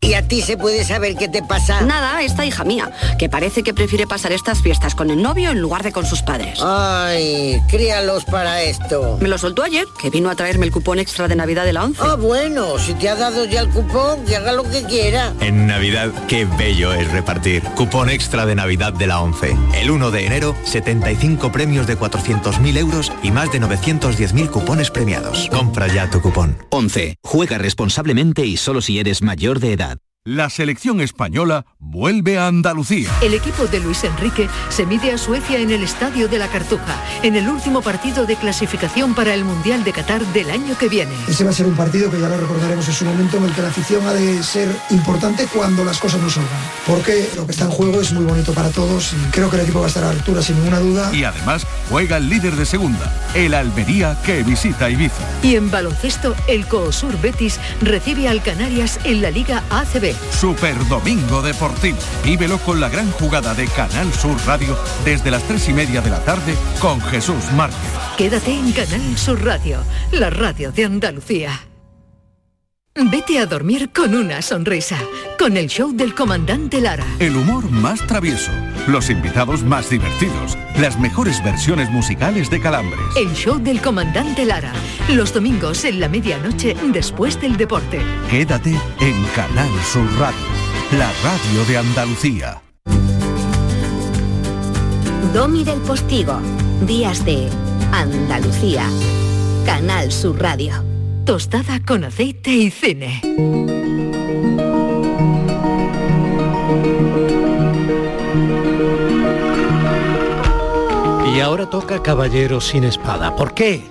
¿Y 0.06 0.14
a 0.14 0.22
ti 0.22 0.40
se 0.40 0.56
puede 0.56 0.84
saber 0.84 1.16
qué 1.16 1.26
te 1.26 1.42
pasa? 1.42 1.80
Nada, 1.80 2.22
esta 2.22 2.46
hija 2.46 2.62
mía, 2.62 2.92
que 3.18 3.28
parece 3.28 3.64
que 3.64 3.74
prefiere 3.74 4.06
pasar 4.06 4.30
estas 4.30 4.62
fiestas 4.62 4.94
con 4.94 5.10
el 5.10 5.20
novio 5.20 5.50
en 5.50 5.60
lugar 5.60 5.82
de 5.82 5.90
con 5.90 6.06
sus 6.06 6.22
padres. 6.22 6.60
Ay, 6.62 7.60
críalos 7.68 8.24
para 8.24 8.62
esto. 8.62 9.18
Me 9.20 9.26
lo 9.26 9.36
soltó 9.36 9.64
ayer, 9.64 9.84
que 10.00 10.08
vino 10.08 10.30
a 10.30 10.36
traerme 10.36 10.64
el 10.64 10.70
cupón 10.70 11.00
extra 11.00 11.26
de 11.26 11.34
Navidad 11.34 11.64
de 11.64 11.72
la 11.72 11.82
11. 11.82 12.00
Ah, 12.04 12.14
bueno, 12.14 12.78
si 12.78 12.94
te 12.94 13.08
ha 13.08 13.16
dado 13.16 13.46
ya 13.46 13.62
el 13.62 13.68
cupón, 13.70 14.24
que 14.24 14.36
haga 14.36 14.52
lo 14.52 14.62
que 14.62 14.84
quiera. 14.84 15.32
En 15.40 15.66
Navidad, 15.66 16.12
qué 16.28 16.44
bello 16.44 16.92
es 16.92 17.10
repartir. 17.10 17.64
Cupón 17.74 18.08
extra 18.08 18.46
de 18.46 18.54
Navidad 18.54 18.92
de 18.92 19.08
la 19.08 19.20
11. 19.20 19.56
El 19.74 19.90
1 19.90 20.12
de 20.12 20.24
enero, 20.24 20.54
75 20.62 21.50
premios 21.50 21.88
de 21.88 21.98
400.000 21.98 22.76
euros 22.78 23.12
y 23.24 23.32
más 23.32 23.50
de 23.50 23.60
910.000 23.60 24.50
cupones 24.50 24.92
premiados. 24.92 25.48
Compra 25.50 25.88
ya 25.88 26.08
tu 26.08 26.20
cupón. 26.20 26.56
11. 26.70 27.16
Juega 27.24 27.58
responsablemente 27.58 28.46
y 28.46 28.56
solo 28.56 28.80
si 28.80 29.00
eres 29.00 29.20
mayor 29.20 29.58
de 29.58 29.72
edad. 29.72 29.95
La 30.26 30.50
selección 30.50 31.00
española 31.00 31.66
vuelve 31.78 32.36
a 32.36 32.48
Andalucía. 32.48 33.12
El 33.22 33.32
equipo 33.32 33.68
de 33.68 33.78
Luis 33.78 34.02
Enrique 34.02 34.48
se 34.70 34.84
mide 34.84 35.12
a 35.12 35.18
Suecia 35.18 35.60
en 35.60 35.70
el 35.70 35.84
Estadio 35.84 36.26
de 36.26 36.36
la 36.36 36.48
Cartuja, 36.48 37.00
en 37.22 37.36
el 37.36 37.48
último 37.48 37.80
partido 37.80 38.26
de 38.26 38.34
clasificación 38.34 39.14
para 39.14 39.34
el 39.34 39.44
Mundial 39.44 39.84
de 39.84 39.92
Qatar 39.92 40.26
del 40.32 40.50
año 40.50 40.76
que 40.76 40.88
viene. 40.88 41.12
Ese 41.28 41.44
va 41.44 41.50
a 41.50 41.52
ser 41.52 41.66
un 41.66 41.76
partido 41.76 42.10
que 42.10 42.18
ya 42.18 42.28
lo 42.28 42.38
recordaremos 42.38 42.88
en 42.88 42.94
su 42.94 43.04
momento 43.04 43.36
en 43.36 43.44
el 43.44 43.52
que 43.52 43.62
la 43.62 43.68
afición 43.68 44.04
ha 44.04 44.14
de 44.14 44.42
ser 44.42 44.68
importante 44.90 45.46
cuando 45.46 45.84
las 45.84 45.98
cosas 45.98 46.20
no 46.20 46.28
salgan. 46.28 46.58
Porque 46.88 47.30
lo 47.36 47.46
que 47.46 47.52
está 47.52 47.66
en 47.66 47.70
juego 47.70 48.00
es 48.00 48.12
muy 48.12 48.24
bonito 48.24 48.52
para 48.52 48.70
todos 48.70 49.12
y 49.12 49.30
creo 49.30 49.48
que 49.48 49.58
el 49.58 49.62
equipo 49.62 49.78
va 49.78 49.84
a 49.84 49.88
estar 49.88 50.02
a 50.02 50.08
la 50.08 50.12
altura 50.14 50.42
sin 50.42 50.56
ninguna 50.56 50.80
duda. 50.80 51.14
Y 51.14 51.22
además 51.22 51.64
juega 51.88 52.16
el 52.16 52.28
líder 52.28 52.56
de 52.56 52.66
segunda, 52.66 53.14
el 53.34 53.54
Almería 53.54 54.18
que 54.26 54.42
visita 54.42 54.90
Ibiza. 54.90 55.22
Y 55.44 55.54
en 55.54 55.70
baloncesto, 55.70 56.34
el 56.48 56.66
Coosur 56.66 57.16
Betis 57.20 57.60
recibe 57.80 58.26
al 58.26 58.42
Canarias 58.42 58.98
en 59.04 59.22
la 59.22 59.30
Liga 59.30 59.62
ACB. 59.70 60.15
Super 60.30 60.76
Domingo 60.88 61.42
Deportivo. 61.42 61.98
Vívelo 62.24 62.58
con 62.58 62.80
la 62.80 62.88
gran 62.88 63.10
jugada 63.12 63.54
de 63.54 63.66
Canal 63.68 64.12
Sur 64.12 64.36
Radio 64.46 64.76
desde 65.04 65.30
las 65.30 65.42
tres 65.44 65.68
y 65.68 65.72
media 65.72 66.00
de 66.00 66.10
la 66.10 66.24
tarde 66.24 66.54
con 66.80 67.00
Jesús 67.00 67.52
Márquez. 67.52 67.78
Quédate 68.16 68.52
en 68.52 68.72
Canal 68.72 69.18
Sur 69.18 69.44
Radio, 69.44 69.78
la 70.12 70.30
radio 70.30 70.72
de 70.72 70.84
Andalucía. 70.84 71.60
Vete 72.98 73.38
a 73.38 73.44
dormir 73.44 73.90
con 73.92 74.14
una 74.14 74.40
sonrisa, 74.40 74.96
con 75.38 75.58
el 75.58 75.66
show 75.68 75.92
del 75.92 76.14
comandante 76.14 76.80
Lara. 76.80 77.04
El 77.18 77.36
humor 77.36 77.70
más 77.70 78.00
travieso, 78.06 78.50
los 78.88 79.10
invitados 79.10 79.62
más 79.62 79.90
divertidos, 79.90 80.56
las 80.80 80.98
mejores 80.98 81.44
versiones 81.44 81.90
musicales 81.90 82.48
de 82.48 82.58
Calambres. 82.58 82.98
El 83.14 83.34
show 83.34 83.58
del 83.58 83.82
comandante 83.82 84.46
Lara, 84.46 84.72
los 85.10 85.34
domingos 85.34 85.84
en 85.84 86.00
la 86.00 86.08
medianoche 86.08 86.74
después 86.90 87.38
del 87.38 87.58
deporte. 87.58 88.00
Quédate 88.30 88.70
en 89.00 89.24
Canal 89.34 89.68
Sur 89.92 90.10
Radio, 90.18 90.38
la 90.92 91.12
radio 91.22 91.64
de 91.68 91.76
Andalucía. 91.76 92.62
Domi 95.34 95.64
del 95.64 95.80
Postigo, 95.80 96.40
días 96.86 97.22
de 97.26 97.50
Andalucía, 97.92 98.88
Canal 99.66 100.10
Sur 100.10 100.40
Radio. 100.40 100.95
Tostada 101.26 101.80
con 101.84 102.04
aceite 102.04 102.52
y 102.52 102.70
cine. 102.70 103.20
Y 111.34 111.40
ahora 111.40 111.68
toca 111.68 112.00
Caballero 112.00 112.60
sin 112.60 112.84
espada. 112.84 113.34
¿Por 113.34 113.54
qué? 113.54 113.82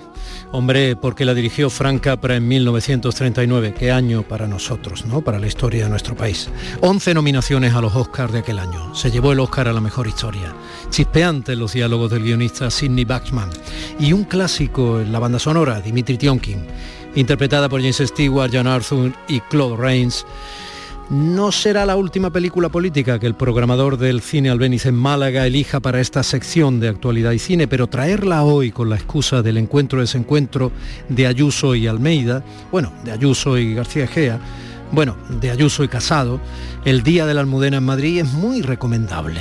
Hombre, 0.50 0.96
porque 0.96 1.26
la 1.26 1.34
dirigió 1.34 1.68
Frank 1.68 2.00
Capra 2.00 2.36
en 2.36 2.48
1939. 2.48 3.74
Qué 3.78 3.92
año 3.92 4.22
para 4.22 4.46
nosotros, 4.46 5.04
¿no? 5.04 5.20
Para 5.20 5.38
la 5.38 5.46
historia 5.46 5.84
de 5.84 5.90
nuestro 5.90 6.16
país. 6.16 6.48
11 6.80 7.12
nominaciones 7.12 7.74
a 7.74 7.82
los 7.82 7.94
Oscars 7.94 8.32
de 8.32 8.38
aquel 8.38 8.58
año. 8.58 8.94
Se 8.94 9.10
llevó 9.10 9.32
el 9.32 9.40
Oscar 9.40 9.68
a 9.68 9.74
la 9.74 9.82
mejor 9.82 10.06
historia. 10.06 10.54
Chispeantes 10.88 11.58
los 11.58 11.74
diálogos 11.74 12.10
del 12.10 12.22
guionista 12.22 12.70
Sidney 12.70 13.04
Baxman. 13.04 13.50
Y 14.00 14.14
un 14.14 14.24
clásico 14.24 15.00
en 15.00 15.12
la 15.12 15.18
banda 15.18 15.38
sonora, 15.38 15.82
Dimitri 15.82 16.16
Tionkin 16.16 16.64
interpretada 17.16 17.68
por 17.68 17.80
James 17.80 18.02
Stewart, 18.04 18.50
John 18.52 18.68
Arthur 18.68 19.12
y 19.26 19.40
Claude 19.40 19.76
Rains. 19.76 20.24
No 21.08 21.52
será 21.52 21.86
la 21.86 21.94
última 21.94 22.30
película 22.30 22.68
política 22.68 23.20
que 23.20 23.28
el 23.28 23.36
programador 23.36 23.96
del 23.96 24.20
cine 24.20 24.50
Albéniz 24.50 24.86
en 24.86 24.96
Málaga 24.96 25.46
elija 25.46 25.78
para 25.78 26.00
esta 26.00 26.24
sección 26.24 26.80
de 26.80 26.88
actualidad 26.88 27.30
y 27.30 27.38
cine, 27.38 27.68
pero 27.68 27.86
traerla 27.86 28.42
hoy 28.42 28.72
con 28.72 28.90
la 28.90 28.96
excusa 28.96 29.40
del 29.40 29.56
encuentro-desencuentro 29.56 30.72
de 31.08 31.28
Ayuso 31.28 31.76
y 31.76 31.86
Almeida, 31.86 32.44
bueno, 32.72 32.92
de 33.04 33.12
Ayuso 33.12 33.56
y 33.56 33.74
García 33.74 34.04
Egea, 34.04 34.40
bueno, 34.90 35.16
de 35.28 35.52
Ayuso 35.52 35.84
y 35.84 35.88
Casado, 35.88 36.40
el 36.84 37.04
Día 37.04 37.24
de 37.24 37.34
la 37.34 37.40
Almudena 37.40 37.76
en 37.76 37.84
Madrid 37.84 38.18
es 38.18 38.32
muy 38.32 38.62
recomendable. 38.62 39.40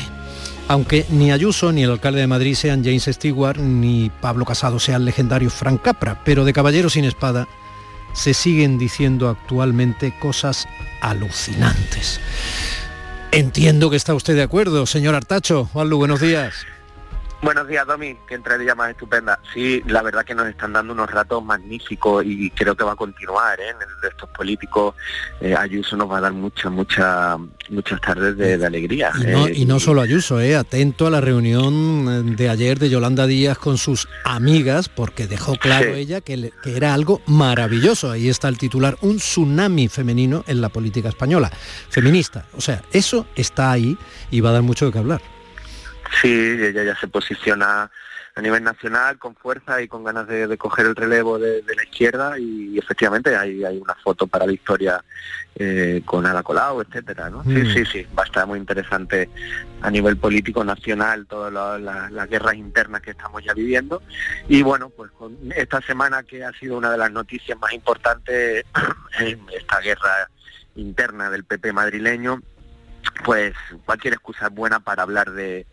Aunque 0.68 1.08
ni 1.10 1.32
Ayuso 1.32 1.72
ni 1.72 1.84
el 1.84 1.92
alcalde 1.92 2.20
de 2.20 2.28
Madrid 2.28 2.54
sean 2.54 2.84
James 2.84 3.06
Stewart, 3.06 3.58
ni 3.58 4.12
Pablo 4.22 4.46
Casado 4.46 4.80
sea 4.80 4.98
el 4.98 5.06
legendario 5.06 5.50
Frank 5.50 5.82
Capra, 5.82 6.22
pero 6.24 6.46
de 6.46 6.54
Caballero 6.54 6.92
sin 6.92 7.06
Espada 7.06 7.48
se 8.16 8.34
siguen 8.34 8.80
diciendo 8.80 9.30
actualmente 9.30 10.18
cosas 10.18 10.68
alucinantes. 11.02 12.20
Entiendo 13.32 13.90
que 13.90 13.98
está 13.98 14.16
usted 14.16 14.36
de 14.36 14.44
acuerdo, 14.44 14.86
señor 14.86 15.14
Artacho. 15.14 15.70
Juanlu, 15.72 15.98
buenos 15.98 16.22
días. 16.22 16.66
Buenos 17.46 17.68
días, 17.68 17.86
Domi, 17.86 18.18
que 18.28 18.34
entraría 18.34 18.74
más 18.74 18.90
estupenda. 18.90 19.40
Sí, 19.54 19.84
la 19.86 20.02
verdad 20.02 20.26
que 20.26 20.34
nos 20.34 20.48
están 20.48 20.74
dando 20.74 20.94
unos 20.94 21.12
ratos 21.12 21.46
magníficos 21.46 22.26
y 22.26 22.50
creo 22.50 22.76
que 22.76 22.84
va 22.84 22.94
a 22.94 22.96
continuar, 22.96 23.60
¿eh? 23.60 23.70
En 23.70 23.76
el 23.76 24.02
de 24.02 24.08
estos 24.08 24.28
políticos, 24.32 24.96
eh, 25.40 25.54
Ayuso 25.56 25.96
nos 25.96 26.10
va 26.10 26.18
a 26.18 26.22
dar 26.22 26.34
muchas, 26.34 26.72
muchas, 26.72 27.38
muchas 27.70 28.02
tardes 28.02 28.36
de, 28.36 28.66
alegría. 28.66 29.12
Y 29.22 29.28
no, 29.28 29.46
¿eh? 29.46 29.54
y 29.58 29.66
no 29.66 29.80
solo 29.80 30.02
Ayuso, 30.02 30.42
¿eh? 30.42 30.56
Atento 30.56 31.06
a 31.06 31.12
la 31.12 31.22
reunión 31.22 32.36
de 32.36 32.50
ayer 32.50 32.80
de 32.80 32.90
Yolanda 32.90 33.28
Díaz 33.28 33.60
con 33.60 33.78
sus 33.78 34.08
amigas, 34.24 34.90
porque 34.90 35.28
dejó 35.28 35.54
claro 35.54 35.94
ella 35.94 36.22
que, 36.22 36.52
que 36.64 36.76
era 36.76 36.96
algo 36.96 37.22
maravilloso. 37.28 38.10
Ahí 38.10 38.28
está 38.28 38.48
el 38.48 38.58
titular, 38.58 38.98
un 39.02 39.18
tsunami 39.18 39.88
femenino 39.88 40.44
en 40.48 40.62
la 40.62 40.70
política 40.70 41.10
española. 41.10 41.52
Feminista. 41.90 42.48
O 42.58 42.62
sea, 42.62 42.82
eso 42.92 43.28
está 43.36 43.72
ahí 43.72 43.96
y 44.32 44.42
va 44.42 44.50
a 44.50 44.54
dar 44.54 44.64
mucho 44.64 44.88
de 44.88 44.92
qué 44.92 44.98
hablar. 44.98 45.35
Sí, 46.22 46.58
ella 46.62 46.84
ya 46.84 46.96
se 46.96 47.08
posiciona 47.08 47.90
a 48.36 48.42
nivel 48.42 48.64
nacional 48.64 49.18
con 49.18 49.34
fuerza 49.34 49.82
y 49.82 49.88
con 49.88 50.04
ganas 50.04 50.28
de, 50.28 50.58
coger 50.58 50.88
el 50.88 50.96
relevo 50.96 51.40
de, 51.40 51.64
la 51.74 51.84
izquierda 51.84 52.38
y, 52.38 52.78
efectivamente 52.78 53.34
hay, 53.36 53.64
hay, 53.64 53.78
una 53.78 53.96
foto 53.96 54.28
para 54.28 54.46
la 54.46 54.52
historia 54.52 55.04
eh, 55.56 56.02
con 56.04 56.26
Ada 56.26 56.44
Colau, 56.44 56.82
etcétera, 56.82 57.30
¿no? 57.30 57.44
Sí, 57.44 57.50
Mm. 57.52 57.74
sí, 57.74 57.86
sí, 57.86 58.08
va 58.18 58.24
a 58.24 58.26
estar 58.26 58.46
muy 58.46 58.60
interesante 58.60 59.30
a 59.82 59.90
nivel 59.90 60.18
político 60.18 60.66
nacional 60.66 61.28
todas 61.28 61.82
las 61.82 62.30
guerras 62.30 62.56
internas 62.56 63.02
que 63.02 63.12
estamos 63.12 63.42
ya 63.42 63.54
viviendo 63.54 64.04
y 64.50 64.62
bueno, 64.64 64.90
pues 64.90 65.12
con 65.12 65.38
esta 65.56 65.82
semana 65.82 66.24
que 66.24 66.44
ha 66.44 66.52
sido 66.60 66.78
una 66.78 66.92
de 66.92 66.98
las 66.98 67.12
noticias 67.12 67.58
más 67.58 67.72
importantes 67.72 68.66
en 69.20 69.40
esta 69.58 69.80
guerra 69.80 70.30
interna 70.76 71.30
del 71.30 71.46
PP 71.46 71.72
madrileño, 71.72 72.42
pues 73.24 73.54
cualquier 73.86 74.16
excusa 74.16 74.48
es 74.48 74.54
buena 74.54 74.82
para 74.82 75.04
hablar 75.04 75.32
de 75.32 75.66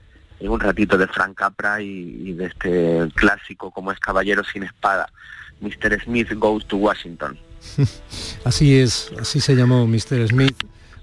un 0.49 0.61
ratito 0.61 0.99
de 0.99 1.07
Frank 1.07 1.35
Capra 1.35 1.81
y, 1.81 2.33
de 2.33 2.47
este 2.47 3.09
clásico 3.15 3.71
como 3.71 3.93
es 3.93 3.99
Caballero 4.01 4.43
sin 4.45 4.65
Espada, 4.65 5.09
Mr. 5.61 6.03
Smith 6.05 6.33
Goes 6.35 6.67
to 6.67 6.77
Washington. 6.77 7.39
Así 8.45 8.79
es, 8.79 9.13
así 9.21 9.41
se 9.41 9.55
llamó 9.55 9.87
Mr. 9.87 10.27
Smith. 10.27 10.57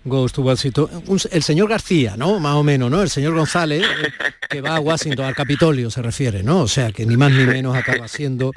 Goes 0.06 0.32
to 0.34 0.42
Washington. 0.42 0.88
El 1.32 1.44
señor 1.44 1.70
García, 1.70 2.16
¿no? 2.18 2.40
Más 2.40 2.56
o 2.56 2.64
menos, 2.64 2.90
¿no? 2.90 3.02
El 3.02 3.10
señor 3.10 3.34
González, 3.36 3.84
eh, 3.84 4.12
que 4.50 4.62
va 4.62 4.78
a 4.78 4.80
Washington, 4.80 5.26
al 5.26 5.36
Capitolio 5.36 5.92
se 5.92 6.02
refiere, 6.02 6.42
¿no? 6.42 6.62
O 6.62 6.68
sea, 6.68 6.92
que 6.92 7.06
ni 7.06 7.18
más 7.18 7.32
ni 7.32 7.46
menos 7.46 7.76
acaba 7.76 8.08
siendo, 8.08 8.52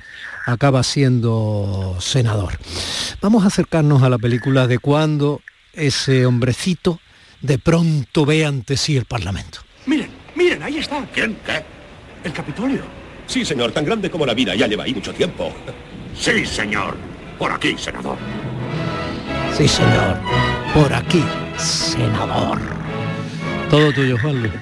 acaba 0.46 0.82
siendo 0.82 1.96
senador. 2.00 2.58
Vamos 3.20 3.44
a 3.44 3.48
acercarnos 3.48 4.02
a 4.02 4.08
la 4.08 4.18
película 4.18 4.66
de 4.66 4.78
cuando 4.78 5.40
ese 5.72 6.26
hombrecito 6.26 7.00
de 7.40 7.58
pronto 7.58 8.24
ve 8.24 8.46
ante 8.46 8.76
sí 8.76 8.96
el 8.96 9.04
Parlamento. 9.04 9.60
Miren, 10.42 10.62
ahí 10.64 10.78
está. 10.78 11.06
¿Quién? 11.14 11.36
¿Qué? 11.46 11.62
El 12.24 12.32
Capitolio. 12.32 12.82
Sí, 13.26 13.44
señor, 13.44 13.70
tan 13.70 13.84
grande 13.84 14.10
como 14.10 14.26
la 14.26 14.34
vida, 14.34 14.56
ya 14.56 14.66
lleva 14.66 14.82
ahí 14.82 14.92
mucho 14.92 15.14
tiempo. 15.14 15.52
Sí, 16.16 16.44
señor. 16.44 16.96
Por 17.38 17.52
aquí, 17.52 17.76
senador. 17.78 18.16
Sí, 19.56 19.68
señor. 19.68 20.16
Por 20.74 20.92
aquí, 20.92 21.22
senador. 21.56 22.58
Todo 23.70 23.92
tuyo, 23.92 24.18
Juan 24.18 24.40
Luis. 24.40 24.52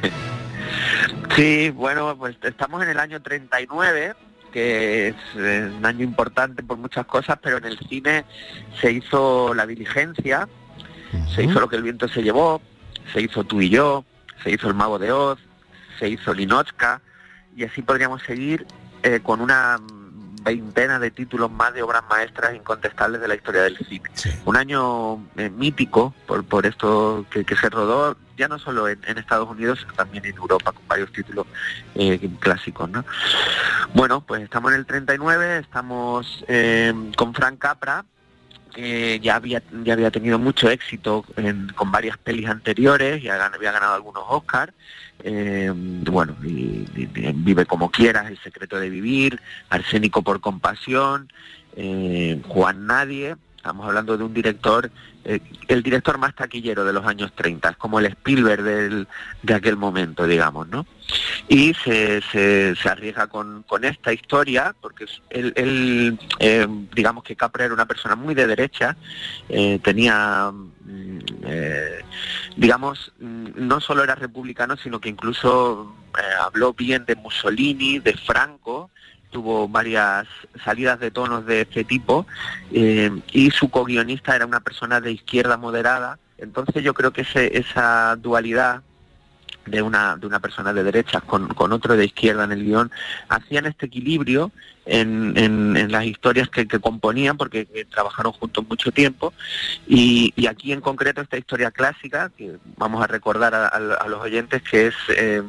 Sí, 1.35 1.71
bueno, 1.71 2.15
pues 2.19 2.37
estamos 2.43 2.83
en 2.83 2.91
el 2.91 2.99
año 2.99 3.23
39, 3.23 4.15
que 4.53 5.09
es 5.09 5.15
eh, 5.37 5.71
un 5.79 5.87
año 5.87 6.05
importante 6.05 6.63
por 6.63 6.77
muchas 6.77 7.07
cosas, 7.07 7.39
pero 7.43 7.57
en 7.57 7.65
el 7.65 7.79
cine 7.89 8.27
se 8.83 8.93
hizo 8.93 9.55
La 9.55 9.67
Diligencia, 9.67 10.47
se 11.35 11.45
hizo 11.45 11.59
Lo 11.59 11.69
que 11.71 11.77
el 11.77 11.83
viento 11.83 12.07
se 12.07 12.23
llevó, 12.23 12.61
se 13.15 13.23
hizo 13.23 13.45
Tú 13.45 13.63
y 13.63 13.71
yo, 13.71 14.05
se 14.43 14.51
hizo 14.51 14.69
El 14.69 14.75
Mago 14.75 14.99
de 14.99 15.11
Oz, 15.13 15.39
se 16.01 16.09
hizo 16.09 16.35
Linochka, 16.35 17.01
y 17.55 17.65
así 17.65 17.83
podríamos 17.83 18.23
seguir 18.23 18.67
eh, 19.03 19.21
con 19.23 19.41
una 19.41 19.79
veintena 20.43 20.99
de 20.99 21.11
títulos 21.11 21.51
más 21.51 21.75
de 21.75 21.83
obras 21.83 22.03
maestras 22.09 22.55
incontestables 22.55 23.21
de 23.21 23.29
la 23.29 23.35
historia 23.35 23.63
del 23.63 23.77
cine. 23.77 24.09
Un 24.47 24.57
año 24.57 25.23
eh, 25.37 25.51
mítico 25.51 26.15
por, 26.27 26.43
por 26.45 26.65
esto 26.65 27.27
que, 27.31 27.45
que 27.45 27.55
se 27.57 27.69
rodó, 27.69 28.17
ya 28.39 28.49
no 28.49 28.59
solo 28.59 28.89
en, 28.89 28.99
en 29.07 29.19
Estados 29.19 29.51
Unidos, 29.51 29.81
sino 29.81 29.93
también 29.93 30.25
en 30.25 30.37
Europa, 30.37 30.73
con 30.73 30.89
varios 30.89 31.13
títulos 31.13 31.47
eh, 31.95 32.31
clásicos. 32.39 32.89
¿no? 32.89 33.05
Bueno, 33.93 34.23
pues 34.23 34.43
estamos 34.43 34.73
en 34.73 34.79
el 34.79 34.87
39, 34.87 35.59
estamos 35.59 36.43
con 37.17 37.35
Frank 37.35 37.59
Capra, 37.59 38.07
que 38.71 39.21
ya 39.21 39.37
había 39.37 39.63
ya 39.85 39.93
había 39.93 40.11
tenido 40.11 40.39
mucho 40.39 40.71
éxito 40.71 41.25
con 41.75 41.93
varias 41.93 42.17
pelis 42.19 42.49
anteriores, 42.49 43.23
ya 43.23 43.45
había 43.45 43.73
ganado 43.73 43.95
algunos 43.95 44.25
Oscars, 44.29 44.73
eh, 45.23 45.71
bueno, 45.75 46.37
Vive 46.41 47.67
como 47.67 47.91
quieras, 47.91 48.31
El 48.31 48.39
secreto 48.39 48.79
de 48.79 48.91
vivir, 48.91 49.41
Arsénico 49.69 50.23
por 50.23 50.41
compasión, 50.41 51.31
eh, 51.77 52.41
Juan 52.49 52.87
Nadie, 52.87 53.37
estamos 53.61 53.87
hablando 53.87 54.17
de 54.17 54.25
un 54.25 54.33
director, 54.33 54.91
eh, 55.23 55.39
el 55.69 55.83
director 55.83 56.17
más 56.17 56.35
taquillero 56.35 56.83
de 56.83 56.95
los 56.95 57.05
años 57.05 57.31
30, 57.35 57.69
es 57.69 57.77
como 57.77 57.99
el 57.99 58.07
Spielberg 58.07 58.63
del- 58.63 59.07
de 59.43 59.55
aquel 59.55 59.77
momento, 59.77 60.27
digamos, 60.27 60.67
¿no? 60.69 60.87
y 61.47 61.75
se, 61.75 62.23
se, 62.31 62.89
arriesga 62.89 63.27
con, 63.27 63.65
con 63.65 63.85
esta 63.85 64.13
historia 64.13 64.75
porque 64.81 65.07
él, 65.31 65.53
él, 65.57 66.19
eh, 66.39 66.67
digamos 66.95 67.25
que 67.25 67.35
Capra 67.37 67.65
era 67.65 67.75
una 67.75 67.87
persona 67.87 68.15
muy 68.15 68.33
de 68.35 68.47
derecha 68.47 68.97
eh, 69.49 69.81
tenía 69.83 70.53
mm, 70.53 71.19
digamos 72.57 73.13
mm, 73.19 73.49
no 73.57 73.81
solo 73.81 74.05
era 74.05 74.15
republicano 74.15 74.77
sino 74.77 75.01
que 75.01 75.09
incluso 75.09 75.93
habló 76.41 76.73
bien 76.75 77.05
de 77.07 77.17
Mussolini 77.17 77.99
de 77.99 78.15
Franco 78.17 78.91
tuvo 79.31 79.69
varias 79.69 80.27
salidas 80.65 81.01
de 81.01 81.11
tonos 81.11 81.47
de 81.47 81.63
este 81.63 81.85
tipo 81.85 82.27
eh, 82.73 83.11
y 83.33 83.51
su 83.51 83.71
co-guionista 83.71 84.35
era 84.37 84.47
una 84.47 84.61
persona 84.61 85.01
de 85.01 85.13
izquierda 85.13 85.57
moderada. 85.57 86.19
Entonces 86.39 86.83
yo 86.83 86.95
creo 86.95 87.13
que 87.13 87.23
ese, 87.23 87.57
esa 87.59 88.17
dualidad 88.17 88.83
de 89.67 89.83
una, 89.83 90.17
de 90.17 90.27
una 90.27 90.41
persona 90.41 90.73
de 90.73 90.83
derechas 90.83 91.23
con, 91.23 91.49
con 91.49 91.73
otro 91.73 91.97
de 91.97 92.07
izquierda 92.07 92.45
en 92.45 92.53
el 92.53 92.65
guion, 92.65 92.91
hacían 93.29 93.67
este 93.67 93.87
equilibrio 93.87 94.51
en, 94.87 95.37
en- 95.37 95.93
las 95.93 96.05
historias 96.07 96.49
que, 96.49 96.67
que 96.67 96.81
componían, 96.81 97.37
porque 97.37 97.69
eh, 97.75 97.85
trabajaron 97.85 98.33
juntos 98.33 98.65
mucho 98.69 98.91
tiempo, 98.91 99.33
y, 99.87 100.33
y 100.35 100.47
aquí 100.47 100.73
en 100.73 100.81
concreto 100.81 101.21
esta 101.21 101.37
historia 101.37 101.71
clásica, 101.71 102.31
que 102.37 102.57
vamos 102.79 103.03
a 103.05 103.07
recordar 103.07 103.55
a, 103.55 103.67
a- 103.69 103.95
a 104.01 104.09
los 104.09 104.21
oyentes, 104.23 104.63
que 104.63 104.89
es 104.89 104.95
eh, 105.17 105.43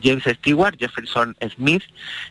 James 0.00 0.24
Stewart, 0.24 0.76
Jefferson 0.78 1.36
Smith, 1.54 1.82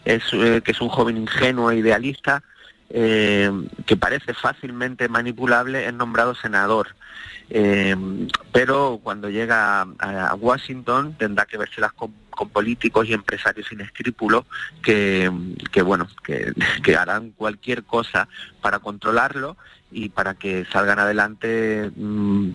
es, 0.05 0.23
eh, 0.33 0.61
que 0.63 0.71
es 0.71 0.81
un 0.81 0.89
joven 0.89 1.17
ingenuo 1.17 1.71
e 1.71 1.77
idealista, 1.77 2.43
eh, 2.89 3.51
que 3.85 3.97
parece 3.97 4.33
fácilmente 4.33 5.07
manipulable, 5.07 5.85
es 5.85 5.93
nombrado 5.93 6.35
senador. 6.35 6.95
Eh, 7.49 7.95
pero 8.53 8.99
cuando 9.03 9.29
llega 9.29 9.81
a, 9.99 10.35
Washington 10.35 11.15
tendrá 11.17 11.45
que 11.45 11.57
vérselas 11.57 11.91
con, 11.91 12.13
con 12.29 12.47
políticos 12.47 13.09
y 13.09 13.13
empresarios 13.13 13.67
sin 13.67 13.81
escrúpulos 13.81 14.45
que, 14.81 15.29
que, 15.69 15.81
bueno 15.81 16.07
que 16.83 16.95
harán 16.95 17.31
cualquier 17.31 17.83
cosa 17.83 18.29
para 18.61 18.79
controlarlo 18.79 19.57
y 19.91 20.09
para 20.09 20.33
que 20.35 20.65
salgan 20.71 20.99
adelante 20.99 21.91
mm, 21.95 22.51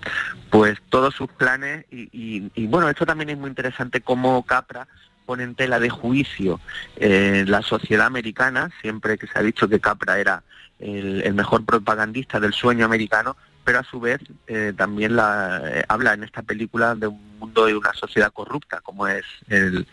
pues 0.50 0.78
todos 0.88 1.14
sus 1.14 1.28
planes 1.28 1.84
y, 1.90 2.66
bueno 2.66 2.88
esto 2.88 3.06
también 3.06 3.30
es 3.30 3.38
muy 3.38 3.48
interesante 3.48 4.00
cómo 4.00 4.44
Capra 4.44 4.88
pone 5.26 5.42
en 5.44 5.54
tela 5.54 5.78
de 5.80 5.90
juicio 5.90 6.60
eh, 6.96 7.44
la 7.48 7.60
sociedad 7.60 8.06
americana. 8.06 8.70
Siempre 8.80 9.18
que 9.18 9.26
se 9.26 9.36
ha 9.36 9.42
dicho 9.42 9.68
que 9.68 9.80
Capra 9.80 10.20
era 10.20 10.44
el 10.78 11.34
mejor 11.34 11.64
propagandista 11.64 12.38
del 12.38 12.52
sueño 12.52 12.84
americano 12.84 13.36
pero 13.66 13.80
a 13.80 13.82
su 13.82 13.98
vez 13.98 14.20
eh, 14.46 14.72
también 14.76 15.18
eh, 15.18 15.84
habla 15.88 16.14
en 16.14 16.22
esta 16.22 16.42
película 16.42 16.94
de 16.94 17.08
un 17.08 17.38
mundo 17.40 17.68
y 17.68 17.72
una 17.72 17.92
sociedad 17.94 18.32
corrupta, 18.32 18.80
como 18.80 19.08
es 19.08 19.24
el, 19.48 19.84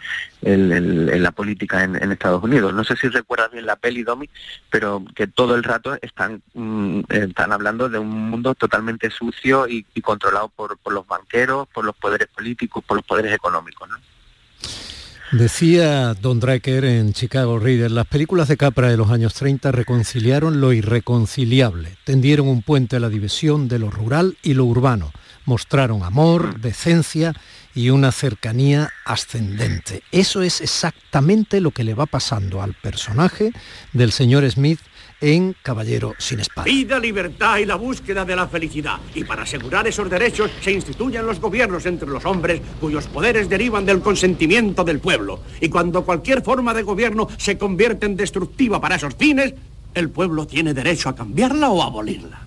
la 0.43 1.31
política 1.31 1.83
en, 1.83 2.11
Estados 2.11 2.43
Unidos. 2.43 2.71
No 2.75 2.83
sé 2.83 2.95
si 2.95 3.07
recuerdas 3.07 3.51
bien 3.51 3.65
la 3.65 3.75
peli, 3.75 4.03
Domi, 4.03 4.29
pero 4.69 5.03
que 5.15 5.25
todo 5.25 5.55
el 5.55 5.63
rato 5.63 5.97
están, 6.03 6.43
mm, 6.53 7.01
están 7.09 7.51
hablando 7.51 7.89
de 7.89 7.97
un 7.97 8.29
mundo 8.29 8.53
totalmente 8.53 9.09
sucio 9.09 9.67
y, 9.67 9.87
y 9.95 10.01
controlado 10.01 10.49
por, 10.49 10.77
por 10.77 10.93
los 10.93 11.07
banqueros, 11.07 11.67
por 11.69 11.83
los 11.83 11.95
poderes 11.95 12.27
políticos, 12.27 12.83
por 12.85 12.97
los 12.97 13.05
poderes 13.07 13.33
económicos. 13.33 13.89
¿no? 13.89 13.97
Decía 15.33 16.13
Don 16.13 16.39
Draker 16.39 16.85
en 16.85 17.11
Chicago 17.11 17.57
Reader, 17.57 17.89
las 17.89 18.05
películas 18.05 18.47
de 18.47 18.55
Capra 18.55 18.89
de 18.89 18.97
los 18.97 19.09
años 19.09 19.33
30 19.33 19.71
reconciliaron 19.71 20.61
lo 20.61 20.73
irreconciliable, 20.73 21.97
tendieron 22.03 22.47
un 22.47 22.61
puente 22.61 22.97
a 22.97 22.99
la 22.99 23.09
división 23.09 23.67
de 23.67 23.79
lo 23.79 23.89
rural 23.89 24.37
y 24.43 24.53
lo 24.53 24.65
urbano, 24.65 25.11
mostraron 25.45 26.03
amor, 26.03 26.59
decencia 26.59 27.33
y 27.73 27.89
una 27.89 28.11
cercanía 28.11 28.91
ascendente. 29.05 30.03
Eso 30.11 30.43
es 30.43 30.61
exactamente 30.61 31.61
lo 31.61 31.71
que 31.71 31.83
le 31.83 31.95
va 31.95 32.05
pasando 32.05 32.61
al 32.61 32.75
personaje 32.75 33.53
del 33.91 34.11
señor 34.11 34.47
Smith 34.51 34.81
en 35.23 35.55
Caballero 35.61 36.15
sin 36.17 36.41
espada. 36.41 36.65
Vida, 36.65 36.99
libertad 36.99 37.57
y 37.57 37.65
la 37.65 37.75
búsqueda 37.75 38.25
de 38.25 38.35
la 38.35 38.45
felicidad. 38.45 38.99
Y 39.15 39.23
para 39.23 39.43
asegurar 39.43 39.87
esos 39.87 40.09
derechos 40.09 40.51
se 40.61 40.73
instituyen 40.73 41.25
los 41.25 41.39
gobiernos 41.39 41.85
entre 41.85 42.09
los 42.09 42.25
hombres 42.25 42.61
cuyos 42.81 43.07
poderes 43.07 43.47
derivan 43.47 43.85
del 43.85 44.01
consentimiento 44.01 44.83
del 44.83 44.99
pueblo. 44.99 45.39
Y 45.61 45.69
cuando 45.69 46.03
cualquier 46.03 46.41
forma 46.41 46.73
de 46.73 46.83
gobierno 46.83 47.29
se 47.37 47.57
convierte 47.57 48.05
en 48.05 48.17
destructiva 48.17 48.81
para 48.81 48.97
esos 48.97 49.15
fines, 49.15 49.53
el 49.93 50.09
pueblo 50.09 50.45
tiene 50.45 50.73
derecho 50.73 51.07
a 51.07 51.15
cambiarla 51.15 51.69
o 51.69 51.81
abolirla. 51.81 52.41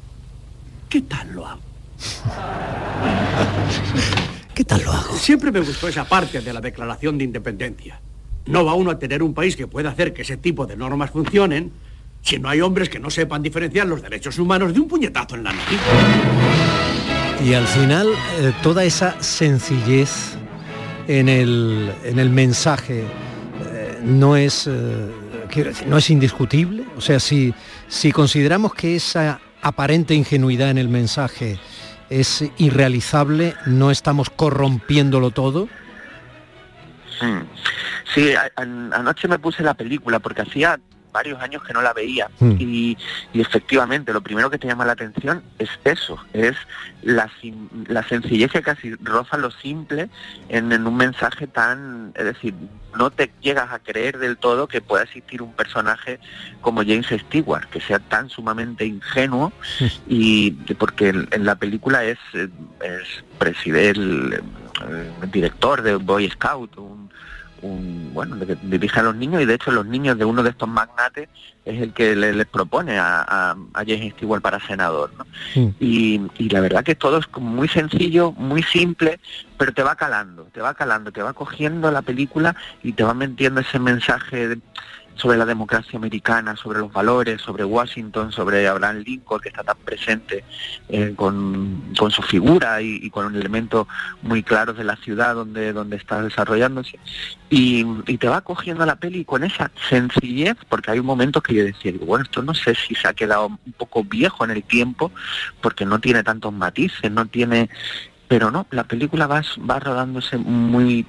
¿Qué 0.91 1.01
tal 1.01 1.33
lo 1.33 1.47
hago? 1.47 1.63
¿Qué 4.55 4.65
tal 4.65 4.85
lo 4.85 4.93
hago? 4.93 5.17
Siempre 5.17 5.51
me 5.51 5.61
gustó 5.61 5.89
esa 5.89 6.07
parte 6.07 6.43
de 6.43 6.53
la 6.53 6.61
Declaración 6.61 7.17
de 7.17 7.25
Independencia. 7.25 7.99
No 8.45 8.67
va 8.67 8.75
uno 8.75 8.91
a 8.91 8.99
tener 8.99 9.23
un 9.23 9.33
país 9.33 9.57
que 9.57 9.67
pueda 9.67 9.89
hacer 9.91 10.13
que 10.13 10.23
ese 10.23 10.37
tipo 10.37 10.67
de 10.67 10.77
normas 10.77 11.11
funcionen 11.11 11.73
si 12.27 12.41
no 12.41 12.49
hay 12.49 12.61
hombres 12.61 12.89
que 12.89 12.99
no 12.99 13.09
sepan 13.09 13.41
diferenciar 13.41 13.87
los 13.87 14.03
derechos 14.03 14.37
humanos 14.39 14.75
de 14.75 14.81
un 14.81 14.89
puñetazo 14.89 15.37
en 15.37 15.45
la 15.45 15.53
nariz. 15.53 15.79
Y 17.45 17.55
al 17.55 17.67
final, 17.67 18.09
eh, 18.41 18.53
toda 18.63 18.83
esa 18.83 19.23
sencillez 19.23 20.37
en 21.07 21.29
el, 21.29 21.93
en 22.03 22.19
el 22.19 22.31
mensaje 22.31 23.05
eh, 23.05 24.01
no 24.03 24.37
es, 24.37 24.67
eh, 24.67 25.09
quiero 25.49 25.71
decir, 25.71 25.87
no 25.87 25.99
es 25.99 26.11
indiscutible. 26.11 26.85
O 26.97 27.01
sea, 27.01 27.21
si, 27.21 27.55
si 27.87 28.11
consideramos 28.11 28.75
que 28.75 28.97
esa 28.97 29.41
aparente 29.63 30.15
ingenuidad 30.15 30.71
en 30.71 30.79
el 30.79 30.89
mensaje 30.89 31.61
es 32.11 32.45
irrealizable, 32.59 33.55
no 33.67 33.93
estamos 33.93 34.31
corrompiéndolo 34.31 35.31
todo. 35.31 35.69
Mm. 37.23 37.43
Sí, 38.15 38.33
anoche 38.57 39.29
me 39.29 39.39
puse 39.39 39.63
la 39.63 39.75
película 39.75 40.19
porque 40.19 40.43
hacía 40.43 40.81
varios 41.21 41.41
años 41.41 41.63
que 41.65 41.73
no 41.73 41.83
la 41.83 41.93
veía 41.93 42.27
Hmm. 42.39 42.57
y, 42.59 42.97
y 43.33 43.41
efectivamente 43.41 44.13
lo 44.13 44.21
primero 44.21 44.51
que 44.51 44.59
te 44.59 44.67
llama 44.69 44.85
la 44.85 44.93
atención 44.93 45.43
es 45.59 45.71
eso, 45.85 46.19
es 46.33 46.55
la, 47.03 47.31
la 47.89 48.03
sencillez 48.07 48.51
que 48.53 48.63
casi 48.63 48.95
roza 48.97 49.37
lo 49.39 49.51
simple 49.51 50.09
en, 50.49 50.71
en 50.73 50.87
un 50.87 50.97
mensaje 50.97 51.47
tan, 51.47 52.13
es 52.15 52.25
decir, 52.25 52.55
no 52.99 53.11
te 53.11 53.31
llegas 53.41 53.73
a 53.73 53.79
creer 53.79 54.19
del 54.19 54.37
todo 54.37 54.69
que 54.69 54.81
pueda 54.81 55.05
existir 55.05 55.41
un 55.43 55.53
personaje 55.53 56.19
como 56.61 56.81
James 56.83 57.09
Stewart, 57.09 57.67
que 57.71 57.81
sea 57.81 57.99
tan 57.99 58.29
sumamente 58.29 58.85
ingenuo 58.85 59.53
y 60.07 60.51
porque 60.79 61.09
en, 61.09 61.29
en 61.31 61.45
la 61.45 61.55
película 61.57 62.05
es, 62.05 62.19
eh, 62.35 62.49
es 62.83 63.25
presidente, 63.39 64.41
el 65.23 65.31
director 65.31 65.83
de 65.83 65.97
Boy 65.97 66.29
Scout, 66.31 66.77
un, 66.77 66.96
un, 67.67 68.11
bueno, 68.15 68.39
que 68.39 68.57
dirige 68.63 69.01
a 69.01 69.03
los 69.03 69.15
niños 69.17 69.43
y 69.43 69.45
de 69.47 69.55
hecho 69.55 69.71
los 69.71 69.85
niños 69.87 70.17
de 70.19 70.25
uno 70.25 70.43
de 70.43 70.51
estos 70.51 70.69
magnates 70.69 71.29
es 71.65 71.83
el 71.83 71.93
que 71.93 72.15
le- 72.17 72.33
les 72.33 72.47
propone 72.47 72.99
a, 72.99 73.23
a, 73.23 73.51
a 73.75 73.85
James 73.87 74.13
Stewart 74.15 74.41
para 74.41 74.61
senador. 74.61 75.11
¿no? 75.19 75.27
Y, 75.81 76.21
y 76.39 76.49
la 76.51 76.61
verdad 76.61 76.85
que 76.85 76.95
todo 76.95 77.19
es 77.19 77.27
muy 77.39 77.69
sencillo, 77.69 78.33
muy 78.33 78.63
simple, 78.63 79.19
pero 79.59 79.73
te 79.73 79.83
va 79.83 79.97
calando, 79.97 80.45
te 80.53 80.61
va 80.61 80.75
calando, 80.75 81.11
te 81.13 81.23
va 81.23 81.33
cogiendo 81.33 81.91
la 81.91 82.03
película 82.03 82.55
y 82.83 82.93
te 82.93 83.03
va 83.03 83.15
metiendo 83.15 83.61
ese 83.61 83.79
mensaje 83.79 84.49
de- 84.49 84.59
sobre 85.17 85.39
la 85.39 85.47
democracia 85.47 85.99
americana, 85.99 86.57
sobre 86.57 86.81
los 86.81 86.93
valores, 86.93 87.41
sobre 87.41 87.65
Washington, 87.65 88.33
sobre 88.33 88.69
Abraham 88.69 88.99
Lincoln, 88.99 89.41
que 89.41 89.49
está 89.49 89.65
tan 89.65 89.77
presente 89.79 90.45
eh, 90.89 91.15
con, 91.17 91.93
con 91.99 92.11
su 92.11 92.23
figura 92.23 92.81
y, 92.83 93.01
y 93.03 93.11
con 93.11 93.35
elementos 93.35 93.87
muy 94.23 94.43
claros 94.43 94.77
de 94.77 94.85
la 94.85 94.97
ciudad 94.97 95.35
donde, 95.35 95.73
donde 95.73 95.97
está 95.97 96.23
desarrollándose. 96.23 96.99
Y, 97.49 97.87
y 98.07 98.19
te 98.19 98.29
va 98.29 98.43
cogiendo 98.43 98.85
la 98.85 98.97
peli 98.97 99.25
con 99.25 99.43
esa 99.43 99.71
sencillez, 99.89 100.57
porque 100.69 100.91
hay 100.91 101.01
momentos 101.01 101.43
que 101.43 101.55
yo 101.55 101.65
decía, 101.65 101.93
bueno, 102.01 102.25
esto 102.25 102.43
no 102.43 102.55
sé 102.55 102.75
si 102.75 102.95
se 102.95 103.09
ha 103.09 103.15
quedado 103.15 103.47
un 103.47 103.73
poco 103.73 104.05
viejo 104.05 104.45
en 104.45 104.51
el 104.51 104.63
tiempo, 104.63 105.11
porque 105.61 105.87
no 105.87 105.99
tiene 105.99 106.23
tantos 106.23 106.53
matices, 106.53 107.11
no 107.11 107.27
tiene... 107.27 107.71
Pero 108.29 108.51
no, 108.51 108.67
la 108.73 108.83
película 108.83 109.29
va, 109.29 109.41
va 109.71 109.79
rodándose 109.79 110.37
muy 110.37 111.07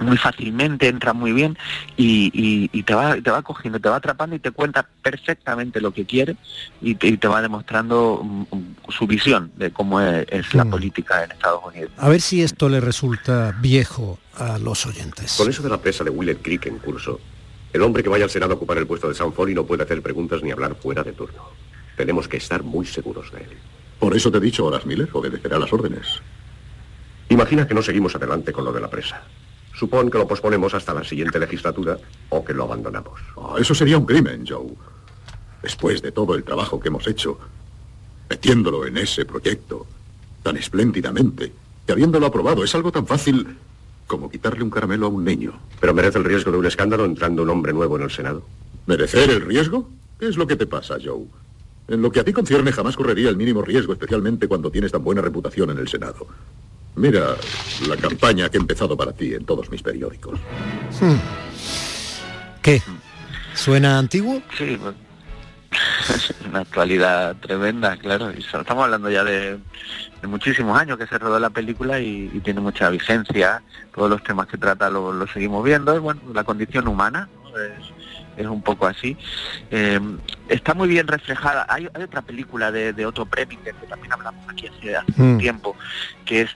muy 0.00 0.16
fácilmente, 0.16 0.86
entra 0.88 1.12
muy 1.12 1.32
bien 1.32 1.58
y, 1.96 2.30
y- 2.32 2.70
y 2.72 2.82
te 2.84 2.94
va 2.94 3.16
te 3.20 3.30
va 3.30 3.42
cogiendo, 3.42 3.80
te 3.80 3.88
va 3.88 3.96
atrapando 3.96 4.36
y 4.36 4.38
te 4.38 4.50
cuenta 4.52 4.88
perfectamente 5.02 5.80
lo 5.80 5.90
que 5.92 6.04
quiere 6.04 6.36
y 6.80 6.94
te, 6.94 7.08
y 7.08 7.16
te 7.16 7.26
va 7.28 7.42
demostrando 7.42 8.20
mm, 8.22 8.42
mm, 8.56 8.74
su 8.90 9.06
visión 9.06 9.50
de 9.56 9.70
cómo 9.72 10.00
es, 10.00 10.26
es 10.30 10.54
la 10.54 10.64
Mm. 10.64 10.70
política 10.70 11.24
en 11.24 11.32
Estados 11.32 11.60
Unidos. 11.66 11.90
A 11.96 12.08
ver 12.08 12.20
si 12.20 12.42
esto 12.42 12.68
le 12.68 12.80
resulta 12.80 13.54
viejo 13.60 14.18
a 14.36 14.58
los 14.58 14.86
oyentes. 14.86 15.34
Con 15.36 15.48
eso 15.48 15.62
de 15.62 15.68
la 15.70 15.78
presa 15.80 16.04
de 16.04 16.10
Willett 16.10 16.42
Creek 16.42 16.66
en 16.66 16.78
curso, 16.78 17.18
el 17.72 17.82
hombre 17.82 18.02
que 18.02 18.08
vaya 18.08 18.24
al 18.24 18.30
Senado 18.30 18.52
a 18.52 18.56
ocupar 18.56 18.78
el 18.78 18.86
puesto 18.86 19.08
de 19.08 19.14
Sam 19.14 19.32
Foley 19.32 19.54
no 19.54 19.64
puede 19.64 19.82
hacer 19.82 20.00
preguntas 20.00 20.42
ni 20.42 20.50
hablar 20.52 20.74
fuera 20.76 21.02
de 21.02 21.12
turno. 21.12 21.42
Tenemos 21.96 22.28
que 22.28 22.36
estar 22.36 22.62
muy 22.62 22.86
seguros 22.86 23.32
de 23.32 23.38
él. 23.38 23.50
Por 23.98 24.16
eso 24.16 24.30
te 24.30 24.38
he 24.38 24.40
dicho, 24.40 24.64
Horas 24.64 24.86
Miller, 24.86 25.08
obedecerá 25.12 25.58
las 25.58 25.72
órdenes. 25.72 26.06
Imagina 27.30 27.66
que 27.66 27.74
no 27.74 27.82
seguimos 27.82 28.14
adelante 28.14 28.52
con 28.52 28.64
lo 28.64 28.72
de 28.72 28.80
la 28.80 28.88
presa. 28.88 29.22
Supón 29.78 30.10
que 30.10 30.18
lo 30.18 30.26
posponemos 30.26 30.74
hasta 30.74 30.92
la 30.92 31.04
siguiente 31.04 31.38
legislatura 31.38 31.96
o 32.30 32.44
que 32.44 32.52
lo 32.52 32.64
abandonamos. 32.64 33.20
Ah, 33.36 33.54
eso 33.60 33.76
sería 33.76 33.96
un 33.96 34.06
crimen, 34.06 34.44
Joe. 34.44 34.74
Después 35.62 36.02
de 36.02 36.10
todo 36.10 36.34
el 36.34 36.42
trabajo 36.42 36.80
que 36.80 36.88
hemos 36.88 37.06
hecho, 37.06 37.38
metiéndolo 38.28 38.86
en 38.86 38.96
ese 38.96 39.24
proyecto 39.24 39.86
tan 40.42 40.56
espléndidamente 40.56 41.52
y 41.86 41.92
habiéndolo 41.92 42.26
aprobado, 42.26 42.64
es 42.64 42.74
algo 42.74 42.90
tan 42.90 43.06
fácil 43.06 43.56
como 44.08 44.28
quitarle 44.28 44.64
un 44.64 44.70
caramelo 44.70 45.06
a 45.06 45.10
un 45.10 45.24
niño. 45.24 45.52
¿Pero 45.80 45.94
merece 45.94 46.18
el 46.18 46.24
riesgo 46.24 46.50
de 46.50 46.58
un 46.58 46.66
escándalo 46.66 47.04
entrando 47.04 47.44
un 47.44 47.50
hombre 47.50 47.72
nuevo 47.72 47.96
en 47.96 48.02
el 48.02 48.10
Senado? 48.10 48.42
¿Merecer 48.86 49.30
el 49.30 49.42
riesgo? 49.42 49.88
¿Qué 50.18 50.26
es 50.26 50.36
lo 50.36 50.48
que 50.48 50.56
te 50.56 50.66
pasa, 50.66 50.96
Joe? 51.02 51.24
En 51.86 52.02
lo 52.02 52.10
que 52.10 52.18
a 52.18 52.24
ti 52.24 52.32
concierne 52.32 52.72
jamás 52.72 52.96
correría 52.96 53.28
el 53.28 53.36
mínimo 53.36 53.62
riesgo, 53.62 53.92
especialmente 53.92 54.48
cuando 54.48 54.72
tienes 54.72 54.90
tan 54.90 55.04
buena 55.04 55.22
reputación 55.22 55.70
en 55.70 55.78
el 55.78 55.86
Senado. 55.86 56.26
Mira 56.98 57.36
la 57.88 57.96
campaña 57.96 58.48
que 58.48 58.56
he 58.56 58.60
empezado 58.60 58.96
para 58.96 59.12
ti 59.12 59.32
en 59.32 59.44
todos 59.44 59.70
mis 59.70 59.82
periódicos. 59.82 60.38
Hmm. 61.00 61.14
¿Qué? 62.60 62.82
¿Suena 63.54 63.98
antiguo? 63.98 64.42
Sí, 64.56 64.76
pues, 64.80 64.94
es 66.14 66.34
una 66.48 66.60
actualidad 66.60 67.36
tremenda, 67.36 67.96
claro. 67.96 68.32
Y 68.36 68.40
estamos 68.40 68.84
hablando 68.84 69.08
ya 69.10 69.22
de, 69.22 69.58
de 70.20 70.26
muchísimos 70.26 70.76
años 70.76 70.98
que 70.98 71.06
se 71.06 71.18
rodó 71.18 71.38
la 71.38 71.50
película 71.50 72.00
y, 72.00 72.30
y 72.34 72.40
tiene 72.40 72.60
mucha 72.60 72.90
vigencia. 72.90 73.62
Todos 73.94 74.10
los 74.10 74.22
temas 74.24 74.48
que 74.48 74.58
trata 74.58 74.90
lo, 74.90 75.12
lo 75.12 75.26
seguimos 75.28 75.64
viendo. 75.64 75.94
Es, 75.94 76.00
bueno, 76.00 76.20
la 76.34 76.42
condición 76.42 76.88
humana 76.88 77.28
¿no? 77.44 77.58
es, 77.60 77.97
es 78.38 78.46
un 78.46 78.62
poco 78.62 78.86
así. 78.86 79.16
Eh, 79.70 80.00
está 80.48 80.74
muy 80.74 80.88
bien 80.88 81.06
reflejada. 81.06 81.66
Hay, 81.68 81.88
hay 81.92 82.02
otra 82.02 82.22
película 82.22 82.70
de, 82.72 82.92
de 82.92 83.04
Otto 83.06 83.26
Preminger 83.26 83.74
que 83.74 83.86
también 83.86 84.12
hablamos 84.12 84.48
aquí 84.48 84.66
hace, 84.68 84.96
hace 84.96 85.12
un 85.20 85.34
Mm. 85.36 85.38
tiempo, 85.38 85.76
que 86.24 86.42
es 86.42 86.50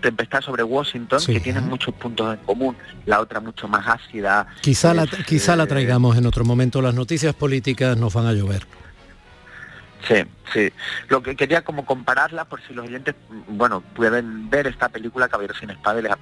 Tempestad 0.00 0.40
sobre 0.42 0.62
Washington, 0.62 1.20
Sí. 1.20 1.32
que 1.34 1.40
tienen 1.40 1.64
muchos 1.68 1.94
puntos 1.94 2.34
en 2.38 2.44
común. 2.44 2.76
La 3.06 3.20
otra 3.20 3.40
mucho 3.40 3.66
más 3.68 3.86
ácida, 3.88 4.46
Quizá 4.60 4.94
la, 4.94 5.06
quizá 5.06 5.56
la 5.56 5.64
eh, 5.64 5.66
traigamos 5.66 6.16
en 6.16 6.26
otro 6.26 6.44
momento. 6.44 6.80
Las 6.82 6.94
noticias 6.94 7.34
políticas 7.34 7.96
nos 7.96 8.12
van 8.14 8.26
a 8.26 8.32
llover. 8.32 8.66
Sí, 10.08 10.16
sí. 10.52 10.72
Lo 11.08 11.22
que 11.22 11.36
quería 11.36 11.62
como 11.62 11.84
compararla 11.86 12.44
por 12.46 12.60
si 12.66 12.74
los 12.74 12.86
oyentes, 12.86 13.14
mm, 13.30 13.56
bueno, 13.56 13.80
pueden 13.94 14.50
ver 14.50 14.66
esta 14.66 14.88
película 14.88 15.28
Caballero 15.28 15.54
sin 15.54 15.70
Espada 15.70 16.00
y 16.00 16.02
les 16.02 16.12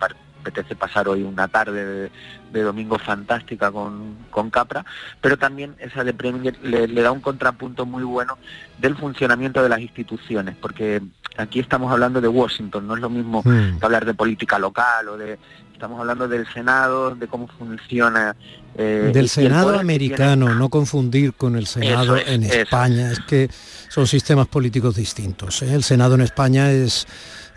apetece 0.40 0.74
pasar 0.74 1.08
hoy 1.08 1.22
una 1.22 1.48
tarde 1.48 1.84
de, 1.84 2.10
de 2.52 2.62
domingo 2.62 2.98
fantástica 2.98 3.70
con, 3.70 4.16
con 4.30 4.50
Capra, 4.50 4.84
pero 5.20 5.36
también 5.38 5.74
esa 5.78 6.02
de 6.04 6.12
Preminger 6.14 6.58
le, 6.62 6.88
le 6.88 7.02
da 7.02 7.12
un 7.12 7.20
contrapunto 7.20 7.86
muy 7.86 8.02
bueno 8.02 8.38
del 8.78 8.96
funcionamiento 8.96 9.62
de 9.62 9.68
las 9.68 9.80
instituciones, 9.80 10.56
porque 10.60 11.00
aquí 11.36 11.60
estamos 11.60 11.92
hablando 11.92 12.20
de 12.20 12.28
Washington, 12.28 12.86
no 12.86 12.94
es 12.94 13.00
lo 13.00 13.08
mismo 13.10 13.42
Mm. 13.44 13.78
que 13.78 13.84
hablar 13.86 14.04
de 14.04 14.14
política 14.14 14.58
local 14.58 15.08
o 15.08 15.16
de... 15.16 15.38
Estamos 15.72 15.98
hablando 15.98 16.28
del 16.28 16.46
Senado, 16.52 17.14
de 17.14 17.26
cómo 17.26 17.48
funciona... 17.48 18.36
eh, 18.74 19.10
Del 19.14 19.16
el 19.24 19.28
Senado 19.30 19.68
tiene- 19.70 19.80
americano, 19.80 20.54
no 20.54 20.68
confundir 20.68 21.32
con 21.32 21.56
el 21.56 21.66
Senado 21.66 22.16
Eso 22.16 22.30
en 22.30 22.42
eso. 22.42 22.52
España. 22.54 23.10
Es 23.10 23.20
que 23.20 23.48
son 23.88 24.06
sistemas 24.06 24.46
políticos 24.46 24.96
distintos. 24.96 25.62
¿eh? 25.62 25.72
El 25.72 25.82
Senado 25.82 26.16
en 26.16 26.20
España 26.20 26.70
es, 26.70 27.06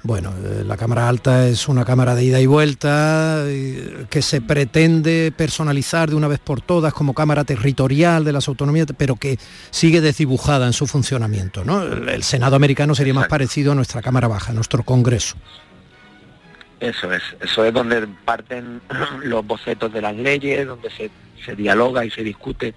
bueno, 0.03 0.33
eh, 0.43 0.63
la 0.65 0.75
Cámara 0.75 1.07
Alta 1.07 1.47
es 1.47 1.69
una 1.69 1.85
Cámara 1.85 2.13
de 2.13 2.25
ida 2.25 2.41
y 2.41 2.45
vuelta 2.45 3.43
eh, 3.45 4.05
que 4.09 4.21
se 4.21 4.41
pretende 4.41 5.33
personalizar 5.35 6.09
de 6.09 6.15
una 6.15 6.27
vez 6.27 6.39
por 6.39 6.59
todas 6.59 6.93
como 6.93 7.13
Cámara 7.13 7.45
territorial 7.45 8.25
de 8.25 8.33
las 8.33 8.49
autonomías, 8.49 8.87
pero 8.97 9.15
que 9.15 9.39
sigue 9.71 10.01
desdibujada 10.01 10.67
en 10.67 10.73
su 10.73 10.87
funcionamiento. 10.87 11.63
¿no? 11.63 11.81
El, 11.81 12.09
el 12.09 12.23
Senado 12.23 12.57
americano 12.57 12.95
sería 12.95 13.13
más 13.13 13.27
parecido 13.27 13.71
a 13.71 13.75
nuestra 13.75 14.01
Cámara 14.01 14.27
Baja, 14.27 14.51
a 14.51 14.53
nuestro 14.55 14.83
Congreso. 14.83 15.37
Eso 16.89 17.11
es, 17.13 17.21
eso 17.39 17.63
es 17.65 17.73
donde 17.73 18.05
parten 18.25 18.81
los 19.23 19.45
bocetos 19.45 19.91
de 19.93 20.01
las 20.01 20.15
leyes, 20.15 20.67
donde 20.67 20.89
se, 20.89 21.09
se 21.45 21.55
dialoga 21.55 22.03
y 22.05 22.09
se 22.11 22.23
discute 22.23 22.73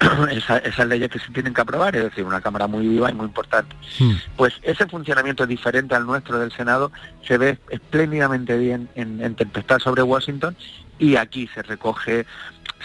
esa- 0.30 0.58
esas 0.58 0.86
leyes 0.88 1.08
que 1.08 1.18
se 1.18 1.30
tienen 1.32 1.54
que 1.54 1.60
aprobar, 1.60 1.94
es 1.96 2.04
decir, 2.04 2.24
una 2.24 2.40
Cámara 2.40 2.66
muy 2.66 2.86
viva 2.88 3.10
y 3.10 3.14
muy 3.14 3.26
importante. 3.26 3.74
Pues 4.36 4.54
ese 4.62 4.86
funcionamiento 4.86 5.46
diferente 5.46 5.94
al 5.94 6.06
nuestro 6.06 6.38
del 6.38 6.50
Senado 6.52 6.90
se 7.26 7.38
ve 7.38 7.58
espléndidamente 7.70 8.56
bien 8.58 8.88
en, 8.94 9.22
en 9.22 9.34
Tempestad 9.36 9.78
sobre 9.78 10.02
Washington 10.02 10.56
y 10.98 11.16
aquí 11.16 11.48
se 11.54 11.62
recoge 11.62 12.26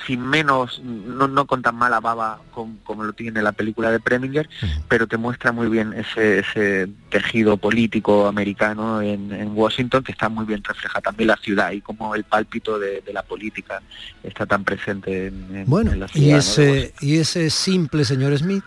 sin 0.07 0.22
menos, 0.22 0.82
no, 0.84 1.28
no 1.28 1.45
con 1.45 1.62
tan 1.62 1.76
mala 1.76 1.99
baba 1.99 2.41
como, 2.51 3.03
lo 3.03 3.14
tiene 3.14 3.41
la 3.41 3.51
película 3.51 3.91
de 3.91 3.99
Preminger, 3.99 4.49
pero 4.88 5.07
te 5.07 5.18
muestra 5.18 5.51
muy 5.51 5.68
bien 5.68 5.93
ese, 5.93 6.39
ese 6.39 6.88
tejido 7.09 7.57
político 7.57 8.28
americano 8.28 9.01
en, 9.01 9.32
Washington 9.53 10.03
que 10.03 10.14
está 10.14 10.30
muy 10.30 10.45
bien 10.45 10.64
refleja 10.64 11.01
también 11.01 11.28
la 11.28 11.38
ciudad 11.38 11.72
y 11.72 11.82
como 11.82 12.16
el 12.16 12.24
pálpito 12.24 12.80
de, 12.80 13.03
la 13.12 13.22
política 13.24 13.82
está 14.24 14.45
tan 14.45 14.64
presente 14.64 15.28
en, 15.28 15.66
bueno, 15.68 15.93
la 15.93 16.07
ciudad. 16.07 16.28
Y 16.28 16.32
ese, 16.32 16.93
y 17.01 17.18
ese 17.18 17.49
simple 17.49 18.05
señor 18.05 18.36
Smith 18.38 18.64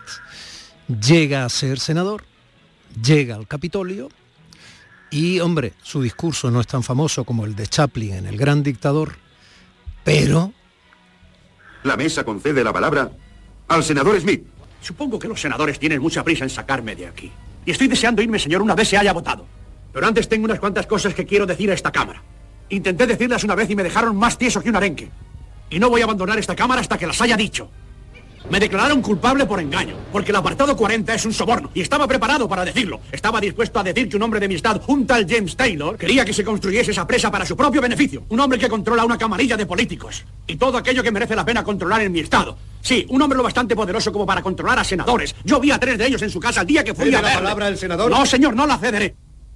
llega 0.87 1.43
a 1.43 1.49
ser 1.49 1.79
senador, 1.79 2.23
llega 3.01 3.35
al 3.35 3.47
Capitolio 3.47 4.09
y, 5.09 5.39
hombre, 5.39 5.73
su 5.81 6.01
discurso 6.01 6.51
no 6.51 6.61
es 6.61 6.67
tan 6.67 6.83
famoso 6.83 7.23
como 7.23 7.45
el 7.45 7.55
de 7.55 7.67
Chaplin 7.67 8.13
en 8.13 8.25
El 8.27 8.37
Gran 8.37 8.63
Dictador, 8.63 9.17
pero... 10.05 10.53
La 11.83 11.97
mesa 11.97 12.23
concede 12.23 12.63
la 12.63 12.71
palabra 12.71 13.11
al 13.67 13.83
senador 13.83 14.17
Smith. 14.21 14.45
Supongo 14.79 15.19
que 15.19 15.27
los 15.27 15.41
senadores 15.41 15.79
tienen 15.79 15.99
mucha 15.99 16.23
prisa 16.23 16.45
en 16.45 16.49
sacarme 16.49 16.95
de 16.95 17.07
aquí. 17.07 17.31
Y 17.65 17.71
estoy 17.71 17.87
deseando 17.87 18.21
irme, 18.21 18.39
señor, 18.39 18.61
una 18.61 18.75
vez 18.75 18.87
se 18.87 18.97
haya 18.97 19.11
votado. 19.11 19.45
Pero 19.91 20.07
antes 20.07 20.29
tengo 20.29 20.45
unas 20.45 20.59
cuantas 20.59 20.85
cosas 20.85 21.13
que 21.13 21.25
quiero 21.25 21.45
decir 21.45 21.71
a 21.71 21.73
esta 21.73 21.91
Cámara. 21.91 22.21
Intenté 22.69 23.07
decirlas 23.07 23.43
una 23.43 23.55
vez 23.55 23.69
y 23.69 23.75
me 23.75 23.83
dejaron 23.83 24.15
más 24.15 24.37
tieso 24.37 24.61
que 24.61 24.69
un 24.69 24.75
arenque. 24.75 25.09
Y 25.69 25.79
no 25.79 25.89
voy 25.89 26.01
a 26.01 26.03
abandonar 26.03 26.37
esta 26.37 26.55
Cámara 26.55 26.81
hasta 26.81 26.97
que 26.97 27.07
las 27.07 27.19
haya 27.21 27.35
dicho. 27.35 27.69
Me 28.49 28.59
declararon 28.59 29.01
culpable 29.01 29.45
por 29.45 29.59
engaño, 29.59 29.95
porque 30.11 30.31
el 30.31 30.35
apartado 30.35 30.77
40 30.77 31.15
es 31.15 31.25
un 31.25 31.33
soborno, 31.33 31.71
y 31.73 31.81
estaba 31.81 32.07
preparado 32.07 32.47
para 32.47 32.63
decirlo. 32.63 32.99
Estaba 33.11 33.41
dispuesto 33.41 33.79
a 33.79 33.83
decir 33.83 34.07
que 34.07 34.17
un 34.17 34.23
hombre 34.23 34.39
de 34.39 34.47
mi 34.47 34.55
estado, 34.55 34.81
un 34.87 35.07
tal 35.07 35.25
James 35.27 35.55
Taylor, 35.55 35.97
quería 35.97 36.23
que 36.23 36.33
se 36.33 36.43
construyese 36.43 36.91
esa 36.91 37.07
presa 37.07 37.31
para 37.31 37.45
su 37.45 37.57
propio 37.57 37.81
beneficio. 37.81 38.23
Un 38.29 38.39
hombre 38.39 38.59
que 38.59 38.69
controla 38.69 39.03
una 39.03 39.17
camarilla 39.17 39.57
de 39.57 39.65
políticos. 39.65 40.23
Y 40.45 40.57
todo 40.57 40.77
aquello 40.77 41.01
que 41.01 41.11
merece 41.11 41.35
la 41.35 41.43
pena 41.43 41.63
controlar 41.63 42.01
en 42.01 42.11
mi 42.11 42.19
estado. 42.19 42.55
Sí, 42.81 43.05
un 43.09 43.19
hombre 43.21 43.37
lo 43.37 43.43
bastante 43.43 43.75
poderoso 43.75 44.11
como 44.11 44.27
para 44.27 44.43
controlar 44.43 44.77
a 44.77 44.83
senadores. 44.83 45.35
Yo 45.43 45.59
vi 45.59 45.71
a 45.71 45.79
tres 45.79 45.97
de 45.97 46.05
ellos 46.05 46.21
en 46.21 46.29
su 46.29 46.39
casa 46.39 46.61
el 46.61 46.67
día 46.67 46.83
que 46.83 46.93
fui 46.93 47.13
a 47.15 47.21
la 47.21 47.33
palabra 47.33 47.65
del 47.65 47.77
senador? 47.77 48.11
No, 48.11 48.25
señor, 48.27 48.55
no 48.55 48.67
la 48.67 48.77
cederé. 48.77 49.15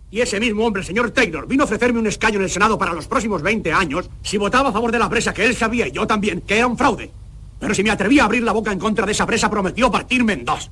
Y 0.10 0.22
ese 0.22 0.40
mismo 0.40 0.66
hombre, 0.66 0.82
el 0.82 0.88
señor 0.88 1.12
Taylor, 1.12 1.48
vino 1.48 1.64
a 1.64 1.66
ofrecerme 1.66 2.00
un 2.00 2.08
escaño 2.08 2.38
en 2.38 2.46
el 2.46 2.50
Senado 2.50 2.80
para 2.80 2.94
los 2.94 3.08
próximos 3.08 3.44
20 3.44 3.72
años 3.72 4.10
si 4.24 4.38
votaba 4.38 4.70
a 4.70 4.72
favor 4.72 4.92
de 4.92 4.98
la 4.98 5.08
presa 5.08 5.32
que 5.32 5.46
él 5.46 5.56
sabía 5.56 5.88
y 5.88 5.92
yo 5.92 6.08
también, 6.08 6.42
que 6.42 6.58
era 6.58 6.66
un 6.66 6.76
fraude. 6.76 7.12
Pero 7.60 7.76
si 7.76 7.84
me 7.84 7.91
atreví 7.91 8.20
a 8.20 8.26
abrir 8.26 8.43
la 8.43 8.51
boca 8.51 8.72
en 8.72 8.80
contra 8.80 9.05
de 9.05 9.12
esa 9.12 9.26
presa, 9.26 9.49
prometió 9.49 9.91
partirme 9.91 10.34
en 10.34 10.45
dos. 10.45 10.72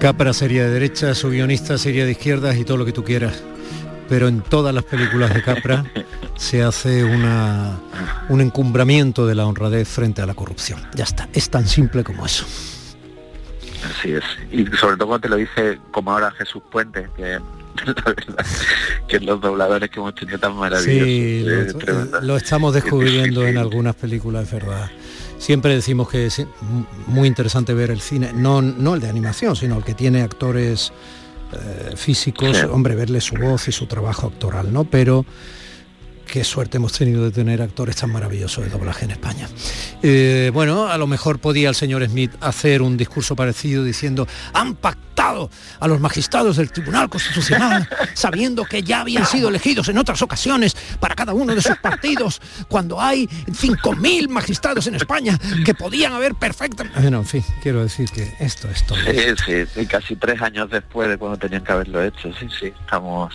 Capra 0.00 0.32
sería 0.32 0.64
de 0.64 0.70
derecha, 0.70 1.14
su 1.14 1.28
guionista 1.28 1.76
sería 1.76 2.04
de 2.04 2.12
izquierdas 2.12 2.56
y 2.56 2.64
todo 2.64 2.78
lo 2.78 2.84
que 2.84 2.92
tú 2.92 3.04
quieras. 3.04 3.42
Pero 4.08 4.28
en 4.28 4.40
todas 4.40 4.74
las 4.74 4.84
películas 4.84 5.32
de 5.34 5.42
Capra 5.42 5.84
se 6.36 6.62
hace 6.62 7.04
una, 7.04 7.78
un 8.28 8.40
encumbramiento 8.40 9.26
de 9.26 9.34
la 9.34 9.46
honradez 9.46 9.88
frente 9.88 10.22
a 10.22 10.26
la 10.26 10.34
corrupción. 10.34 10.80
Ya 10.94 11.04
está, 11.04 11.28
es 11.32 11.50
tan 11.50 11.66
simple 11.66 12.02
como 12.02 12.24
eso. 12.24 12.46
Así 13.88 14.12
es. 14.12 14.24
Y 14.50 14.64
sobre 14.76 14.96
todo 14.96 15.08
cuando 15.08 15.20
te 15.20 15.28
lo 15.28 15.36
dice 15.36 15.78
como 15.90 16.12
ahora 16.12 16.30
Jesús 16.32 16.62
Puente, 16.70 17.08
que 17.16 17.38
que 19.08 19.20
los 19.20 19.40
dobladores 19.40 19.90
que 19.90 20.00
hemos 20.00 20.14
tenido 20.14 20.38
tan 20.38 20.54
maravillosos. 20.54 21.06
Sí, 21.06 21.44
lo, 22.22 22.36
estamos 22.36 22.74
descubriendo 22.74 23.46
en 23.46 23.58
algunas 23.58 23.94
películas, 23.94 24.44
es 24.44 24.52
verdad. 24.52 24.90
Siempre 25.38 25.74
decimos 25.74 26.08
que 26.08 26.26
es 26.26 26.46
muy 27.06 27.26
interesante 27.26 27.72
ver 27.72 27.90
el 27.90 28.00
cine, 28.00 28.32
no, 28.34 28.60
no 28.60 28.94
el 28.94 29.00
de 29.00 29.08
animación, 29.08 29.56
sino 29.56 29.78
el 29.78 29.84
que 29.84 29.94
tiene 29.94 30.22
actores 30.22 30.92
eh, 31.52 31.96
físicos, 31.96 32.62
hombre, 32.64 32.94
verle 32.94 33.20
su 33.20 33.36
voz 33.36 33.66
y 33.68 33.72
su 33.72 33.86
trabajo 33.86 34.26
actoral, 34.26 34.72
¿no? 34.72 34.84
Pero 34.84 35.24
qué 36.30 36.44
suerte 36.44 36.76
hemos 36.76 36.92
tenido 36.92 37.24
de 37.24 37.32
tener 37.32 37.60
actores 37.60 37.96
tan 37.96 38.12
maravillosos 38.12 38.64
de 38.64 38.70
doblaje 38.70 39.04
en 39.04 39.10
España. 39.10 39.48
Eh, 40.00 40.50
bueno, 40.54 40.86
a 40.86 40.96
lo 40.96 41.08
mejor 41.08 41.40
podía 41.40 41.68
el 41.68 41.74
señor 41.74 42.06
Smith 42.06 42.32
hacer 42.40 42.82
un 42.82 42.96
discurso 42.96 43.34
parecido 43.34 43.82
diciendo, 43.82 44.28
han 44.54 44.76
pactado 44.76 45.50
a 45.80 45.88
los 45.88 46.00
magistrados 46.00 46.56
del 46.56 46.70
Tribunal 46.70 47.08
Constitucional, 47.08 47.88
sabiendo 48.14 48.64
que 48.64 48.82
ya 48.82 49.00
habían 49.00 49.26
sido 49.26 49.48
elegidos 49.48 49.88
en 49.88 49.98
otras 49.98 50.22
ocasiones 50.22 50.76
para 50.98 51.14
cada 51.14 51.34
uno 51.34 51.54
de 51.54 51.60
sus 51.60 51.76
partidos, 51.76 52.40
cuando 52.68 53.00
hay 53.00 53.26
5.000 53.26 54.28
magistrados 54.28 54.86
en 54.86 54.94
España 54.94 55.38
que 55.64 55.74
podían 55.74 56.12
haber 56.12 56.34
perfectamente... 56.36 56.98
Bueno, 57.00 57.18
en 57.18 57.26
fin, 57.26 57.44
quiero 57.62 57.82
decir 57.82 58.08
que 58.10 58.34
esto 58.38 58.68
es 58.70 58.86
todo. 58.86 58.98
Sí, 58.98 59.66
sí, 59.74 59.86
casi 59.86 60.16
tres 60.16 60.40
años 60.40 60.70
después 60.70 61.08
de 61.08 61.18
cuando 61.18 61.38
tenían 61.38 61.64
que 61.64 61.72
haberlo 61.72 62.02
hecho, 62.02 62.32
sí, 62.38 62.46
sí, 62.58 62.72
estamos... 62.80 63.34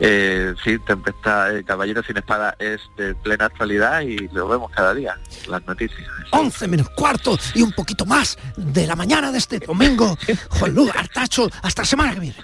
Eh, 0.00 0.54
sí, 0.64 0.78
Tempestad, 0.86 1.56
eh, 1.56 1.64
Espada 2.18 2.54
es 2.58 2.80
de 2.96 3.14
plena 3.14 3.46
actualidad 3.46 4.00
y 4.02 4.28
lo 4.28 4.48
vemos 4.48 4.70
cada 4.70 4.94
día, 4.94 5.18
las 5.48 5.64
noticias. 5.66 6.08
11 6.30 6.68
menos 6.68 6.88
cuarto 6.90 7.38
y 7.54 7.62
un 7.62 7.72
poquito 7.72 8.06
más 8.06 8.38
de 8.56 8.86
la 8.86 8.96
mañana 8.96 9.32
de 9.32 9.38
este 9.38 9.58
domingo. 9.58 10.16
Juan 10.50 10.74
Luis 10.74 10.90
Artacho, 10.94 11.48
hasta 11.62 11.82
la 11.82 11.86
semana 11.86 12.14
que 12.14 12.20
viene. 12.20 12.36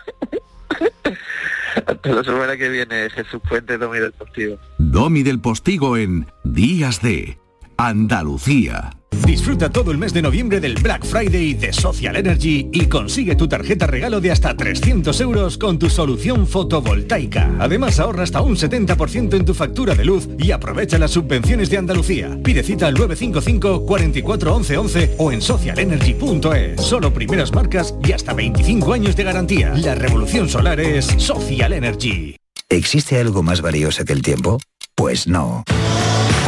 Hasta 1.87 2.09
la 2.11 2.25
semana 2.25 2.57
que 2.57 2.69
viene, 2.69 3.11
Jesús 3.11 3.41
Puente, 3.49 3.79
Domi 3.79 3.99
del 3.99 4.13
Postigo. 4.13 4.59
Domi 4.79 5.23
del 5.23 5.41
Postigo 5.41 5.97
en 5.97 6.27
Días 6.45 7.01
de 7.03 7.39
Andalucía. 7.81 8.91
Disfruta 9.25 9.71
todo 9.71 9.93
el 9.93 9.99
mes 9.99 10.13
de 10.13 10.21
noviembre 10.21 10.59
del 10.59 10.75
Black 10.75 11.05
Friday 11.05 11.55
de 11.55 11.73
Social 11.73 12.17
Energy 12.17 12.69
y 12.73 12.87
consigue 12.87 13.37
tu 13.37 13.47
tarjeta 13.47 13.87
regalo 13.87 14.21
de 14.21 14.33
hasta 14.33 14.57
300 14.57 15.21
euros 15.21 15.59
con 15.59 15.79
tu 15.79 15.89
solución 15.89 16.49
fotovoltaica. 16.49 17.55
Además 17.61 18.01
ahorra 18.01 18.25
hasta 18.25 18.41
un 18.41 18.57
70% 18.57 19.35
en 19.35 19.45
tu 19.45 19.55
factura 19.55 19.95
de 19.95 20.05
luz 20.05 20.29
y 20.41 20.51
aprovecha 20.51 20.99
las 20.99 21.13
subvenciones 21.13 21.71
de 21.71 21.79
Andalucía. 21.79 22.37
Pide 22.43 22.65
cita 22.65 22.89
al 22.89 22.95
955 22.95 23.87
44 23.87 24.57
11 24.57 25.17
o 25.19 25.31
en 25.31 25.41
socialenergy.es. 25.41 26.83
Solo 26.83 27.15
primeras 27.15 27.53
marcas 27.55 27.95
y 28.05 28.11
hasta 28.11 28.35
25 28.35 28.93
años 28.93 29.15
de 29.15 29.23
garantía. 29.23 29.73
La 29.75 29.95
revolución 29.95 30.49
solar 30.49 30.81
es 30.81 31.07
Social 31.17 31.73
Energy. 31.73 32.35
¿Existe 32.69 33.21
algo 33.21 33.45
más 33.45 33.63
valioso 33.63 34.05
que 34.05 34.15
el 34.15 34.23
tiempo? 34.23 34.59
Pues 34.97 35.29
no. 35.29 35.63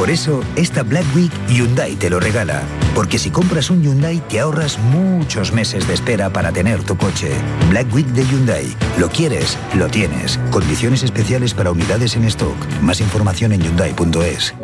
Por 0.00 0.08
eso, 0.08 0.40
esta 0.56 0.82
Black 0.82 1.04
Week 1.14 1.30
Hyundai 1.46 1.94
te 1.94 2.08
lo 2.08 2.20
regala. 2.20 2.62
Porque 2.94 3.18
si 3.18 3.28
compras 3.28 3.68
un 3.68 3.82
Hyundai 3.82 4.22
te 4.30 4.40
ahorras 4.40 4.78
muchos 4.78 5.52
meses 5.52 5.86
de 5.86 5.92
espera 5.92 6.32
para 6.32 6.52
tener 6.52 6.82
tu 6.82 6.96
coche. 6.96 7.32
Black 7.68 7.94
Week 7.94 8.06
de 8.06 8.24
Hyundai. 8.24 8.74
Lo 8.98 9.10
quieres, 9.10 9.58
lo 9.74 9.88
tienes. 9.88 10.40
Condiciones 10.50 11.02
especiales 11.02 11.52
para 11.52 11.70
unidades 11.70 12.16
en 12.16 12.24
stock. 12.24 12.56
Más 12.80 13.02
información 13.02 13.52
en 13.52 13.60
hyundai.es. 13.60 14.54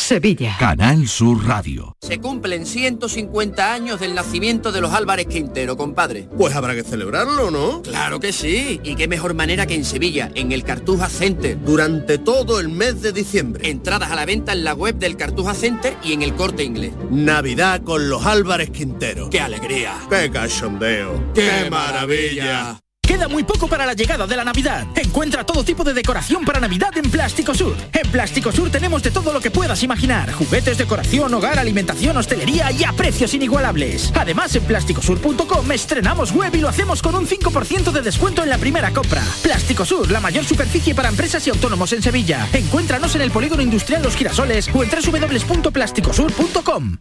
Sevilla. 0.00 0.56
Canal 0.58 1.06
Sur 1.06 1.46
Radio. 1.46 1.96
Se 2.00 2.18
cumplen 2.18 2.66
150 2.66 3.72
años 3.72 4.00
del 4.00 4.14
nacimiento 4.14 4.72
de 4.72 4.80
los 4.80 4.92
Álvarez 4.92 5.26
Quintero, 5.26 5.76
compadre. 5.76 6.28
Pues 6.36 6.56
habrá 6.56 6.74
que 6.74 6.82
celebrarlo, 6.82 7.50
¿no? 7.50 7.82
Claro 7.82 8.18
que 8.18 8.32
sí. 8.32 8.80
Y 8.82 8.96
qué 8.96 9.06
mejor 9.06 9.34
manera 9.34 9.66
que 9.66 9.74
en 9.74 9.84
Sevilla, 9.84 10.32
en 10.34 10.52
el 10.52 10.64
Cartuja 10.64 11.08
Center. 11.08 11.62
Durante 11.62 12.18
todo 12.18 12.58
el 12.58 12.70
mes 12.70 13.02
de 13.02 13.12
diciembre. 13.12 13.68
Entradas 13.70 14.10
a 14.10 14.16
la 14.16 14.24
venta 14.24 14.52
en 14.52 14.64
la 14.64 14.74
web 14.74 14.96
del 14.96 15.16
Cartuja 15.16 15.54
Center 15.54 15.96
y 16.02 16.14
en 16.14 16.22
el 16.22 16.34
Corte 16.34 16.64
Inglés. 16.64 16.92
Navidad 17.10 17.82
con 17.82 18.08
los 18.08 18.24
Álvarez 18.26 18.70
Quintero. 18.70 19.30
¡Qué 19.30 19.40
alegría! 19.40 19.94
¡Qué 20.08 20.30
cachondeo! 20.30 21.32
¡Qué, 21.34 21.68
maravilla! 21.70 22.80
Queda 23.10 23.26
muy 23.26 23.42
poco 23.42 23.66
para 23.66 23.84
la 23.84 23.94
llegada 23.94 24.24
de 24.24 24.36
la 24.36 24.44
Navidad. 24.44 24.86
Encuentra 24.94 25.44
todo 25.44 25.64
tipo 25.64 25.82
de 25.82 25.92
decoración 25.92 26.44
para 26.44 26.60
Navidad 26.60 26.96
en 26.96 27.10
Plástico 27.10 27.52
Sur. 27.52 27.74
En 27.92 28.08
Plástico 28.08 28.52
Sur 28.52 28.70
tenemos 28.70 29.02
de 29.02 29.10
todo 29.10 29.32
lo 29.32 29.40
que 29.40 29.50
puedas 29.50 29.82
imaginar. 29.82 30.30
Juguetes, 30.30 30.78
decoración, 30.78 31.34
hogar, 31.34 31.58
alimentación, 31.58 32.16
hostelería 32.16 32.70
y 32.70 32.84
a 32.84 32.92
precios 32.92 33.34
inigualables. 33.34 34.12
Además, 34.14 34.54
en 34.54 34.62
plásticosur.com 34.62 35.72
estrenamos 35.72 36.30
web 36.30 36.54
y 36.54 36.60
lo 36.60 36.68
hacemos 36.68 37.02
con 37.02 37.16
un 37.16 37.26
5% 37.26 37.90
de 37.90 38.00
descuento 38.00 38.44
en 38.44 38.48
la 38.48 38.58
primera 38.58 38.92
compra. 38.92 39.24
Plástico 39.42 39.84
Sur, 39.84 40.08
la 40.08 40.20
mayor 40.20 40.44
superficie 40.44 40.94
para 40.94 41.08
empresas 41.08 41.44
y 41.48 41.50
autónomos 41.50 41.92
en 41.92 42.04
Sevilla. 42.04 42.46
Encuéntranos 42.52 43.16
en 43.16 43.22
el 43.22 43.32
Polígono 43.32 43.60
Industrial 43.60 44.04
Los 44.04 44.14
Girasoles 44.14 44.70
o 44.72 44.84
en 44.84 44.88
www.plásticosur.com. 44.88 46.98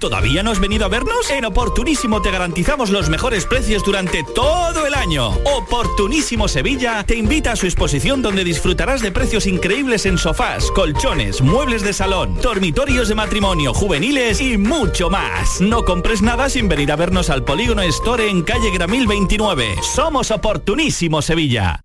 ¿Todavía 0.00 0.42
no 0.42 0.50
has 0.50 0.60
venido 0.60 0.84
a 0.84 0.88
vernos? 0.88 1.30
En 1.30 1.44
Oportunísimo 1.44 2.22
te 2.22 2.30
garantizamos 2.30 2.90
los 2.90 3.08
mejores 3.08 3.44
precios 3.44 3.84
durante 3.84 4.24
todo 4.34 4.86
el 4.86 4.94
año. 4.94 5.28
Oportunísimo 5.44 6.48
Sevilla 6.48 7.04
te 7.04 7.16
invita 7.16 7.52
a 7.52 7.56
su 7.56 7.66
exposición 7.66 8.22
donde 8.22 8.44
disfrutarás 8.44 9.02
de 9.02 9.12
precios 9.12 9.46
increíbles 9.46 10.06
en 10.06 10.16
sofás, 10.16 10.70
colchones, 10.70 11.42
muebles 11.42 11.82
de 11.82 11.92
salón, 11.92 12.40
dormitorios 12.40 13.08
de 13.08 13.14
matrimonio, 13.14 13.74
juveniles 13.74 14.40
y 14.40 14.56
mucho 14.56 15.10
más. 15.10 15.60
No 15.60 15.84
compres 15.84 16.22
nada 16.22 16.48
sin 16.48 16.68
venir 16.68 16.90
a 16.92 16.96
vernos 16.96 17.30
al 17.30 17.44
Polígono 17.44 17.82
Store 17.82 18.28
en 18.28 18.42
calle 18.42 18.70
Gramil 18.70 19.06
29. 19.06 19.76
Somos 19.82 20.30
Oportunísimo 20.30 21.20
Sevilla. 21.22 21.84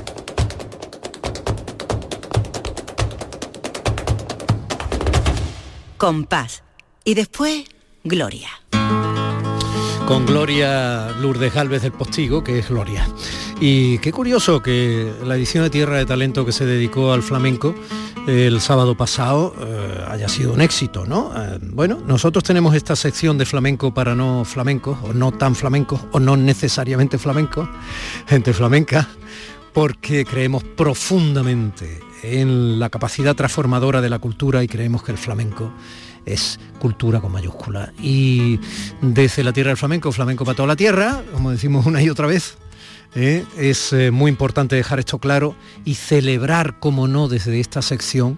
Compás. 6.01 6.63
Y 7.03 7.13
después, 7.13 7.63
Gloria. 8.03 8.49
Con 10.07 10.25
Gloria 10.25 11.11
Lourdes 11.19 11.53
Galvez 11.53 11.83
del 11.83 11.91
Postigo, 11.91 12.43
que 12.43 12.57
es 12.57 12.69
Gloria. 12.69 13.07
Y 13.59 13.99
qué 13.99 14.11
curioso 14.11 14.63
que 14.63 15.13
la 15.23 15.35
edición 15.35 15.63
de 15.63 15.69
Tierra 15.69 15.97
de 15.97 16.07
Talento 16.07 16.43
que 16.43 16.53
se 16.53 16.65
dedicó 16.65 17.13
al 17.13 17.21
flamenco 17.21 17.75
el 18.25 18.59
sábado 18.61 18.97
pasado 18.97 19.53
eh, 19.59 20.03
haya 20.07 20.27
sido 20.27 20.53
un 20.53 20.61
éxito, 20.61 21.05
¿no? 21.05 21.33
Eh, 21.35 21.59
bueno, 21.61 21.99
nosotros 22.03 22.43
tenemos 22.43 22.73
esta 22.73 22.95
sección 22.95 23.37
de 23.37 23.45
flamenco 23.45 23.93
para 23.93 24.15
no 24.15 24.43
flamencos, 24.43 24.97
o 25.03 25.13
no 25.13 25.31
tan 25.31 25.53
flamencos, 25.53 26.01
o 26.13 26.19
no 26.19 26.35
necesariamente 26.35 27.19
flamencos, 27.19 27.69
gente 28.25 28.53
flamenca, 28.53 29.07
porque 29.71 30.25
creemos 30.25 30.63
profundamente 30.63 31.99
en 32.23 32.79
la 32.79 32.89
capacidad 32.89 33.35
transformadora 33.35 34.01
de 34.01 34.09
la 34.09 34.19
cultura 34.19 34.63
y 34.63 34.67
creemos 34.67 35.03
que 35.03 35.11
el 35.11 35.17
flamenco 35.17 35.71
es 36.25 36.59
cultura 36.79 37.19
con 37.19 37.31
mayúscula. 37.31 37.93
Y 38.01 38.59
desde 39.01 39.43
la 39.43 39.53
tierra 39.53 39.69
del 39.69 39.77
flamenco, 39.77 40.11
flamenco 40.11 40.45
para 40.45 40.55
toda 40.55 40.67
la 40.67 40.75
tierra, 40.75 41.23
como 41.33 41.51
decimos 41.51 41.85
una 41.85 42.01
y 42.01 42.09
otra 42.09 42.27
vez, 42.27 42.57
¿eh? 43.15 43.45
es 43.57 43.93
eh, 43.93 44.11
muy 44.11 44.29
importante 44.29 44.75
dejar 44.75 44.99
esto 44.99 45.19
claro 45.19 45.55
y 45.85 45.95
celebrar, 45.95 46.79
como 46.79 47.07
no, 47.07 47.27
desde 47.27 47.59
esta 47.59 47.81
sección, 47.81 48.37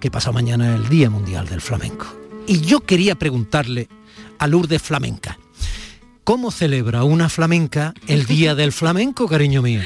que 0.00 0.10
pasa 0.10 0.32
mañana 0.32 0.74
el 0.74 0.88
Día 0.88 1.10
Mundial 1.10 1.48
del 1.48 1.60
Flamenco. 1.60 2.06
Y 2.46 2.60
yo 2.60 2.80
quería 2.80 3.14
preguntarle 3.14 3.88
a 4.38 4.46
Lourdes 4.48 4.82
Flamenca, 4.82 5.38
¿Cómo 6.24 6.52
celebra 6.52 7.02
una 7.02 7.28
flamenca 7.28 7.94
el 8.06 8.26
Día 8.26 8.54
del 8.54 8.70
Flamenco, 8.70 9.26
cariño 9.26 9.60
mío? 9.60 9.80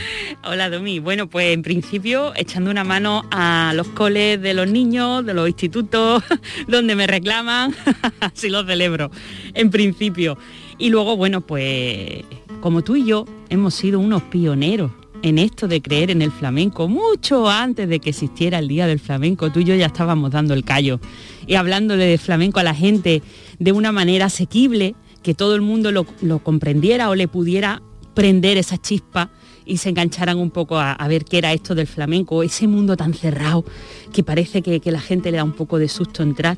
Hola, 0.44 0.68
Domi. 0.68 0.98
Bueno, 0.98 1.30
pues 1.30 1.54
en 1.54 1.62
principio 1.62 2.34
echando 2.36 2.70
una 2.70 2.84
mano 2.84 3.24
a 3.30 3.72
los 3.74 3.88
coles 3.88 4.42
de 4.42 4.52
los 4.52 4.68
niños, 4.68 5.24
de 5.24 5.32
los 5.32 5.48
institutos, 5.48 6.22
donde 6.68 6.94
me 6.94 7.06
reclaman, 7.06 7.74
así 8.20 8.50
lo 8.50 8.66
celebro, 8.66 9.10
en 9.54 9.70
principio. 9.70 10.36
Y 10.76 10.90
luego, 10.90 11.16
bueno, 11.16 11.40
pues 11.40 12.22
como 12.60 12.84
tú 12.84 12.96
y 12.96 13.06
yo 13.06 13.24
hemos 13.48 13.74
sido 13.74 13.98
unos 13.98 14.22
pioneros 14.24 14.90
en 15.22 15.38
esto 15.38 15.66
de 15.68 15.80
creer 15.80 16.10
en 16.10 16.20
el 16.20 16.30
flamenco, 16.30 16.86
mucho 16.86 17.48
antes 17.48 17.88
de 17.88 17.98
que 17.98 18.10
existiera 18.10 18.58
el 18.58 18.68
Día 18.68 18.86
del 18.86 19.00
Flamenco, 19.00 19.50
tú 19.50 19.60
y 19.60 19.64
yo 19.64 19.74
ya 19.74 19.86
estábamos 19.86 20.32
dando 20.32 20.52
el 20.52 20.64
callo 20.64 21.00
y 21.46 21.54
hablándole 21.54 22.04
de 22.04 22.18
flamenco 22.18 22.60
a 22.60 22.62
la 22.62 22.74
gente 22.74 23.22
de 23.58 23.72
una 23.72 23.90
manera 23.90 24.26
asequible 24.26 24.94
que 25.26 25.34
todo 25.34 25.56
el 25.56 25.60
mundo 25.60 25.90
lo, 25.90 26.04
comprendiera 26.38 27.10
o 27.10 27.16
le 27.16 27.26
pudiera 27.26 27.82
prender 28.14 28.58
esa 28.58 28.78
chispa 28.78 29.28
y 29.64 29.78
se 29.78 29.88
engancharan 29.88 30.38
un 30.38 30.52
poco 30.52 30.78
a, 30.78 31.04
ver 31.08 31.24
qué 31.24 31.38
era 31.38 31.52
esto 31.52 31.74
del 31.74 31.88
flamenco, 31.88 32.44
ese 32.44 32.68
mundo 32.68 32.96
tan 32.96 33.12
cerrado 33.12 33.64
que 34.12 34.22
parece 34.22 34.62
que, 34.62 34.80
la 34.84 35.00
gente 35.00 35.32
le 35.32 35.38
da 35.38 35.42
un 35.42 35.54
poco 35.54 35.80
de 35.80 35.88
susto 35.88 36.22
entrar 36.22 36.56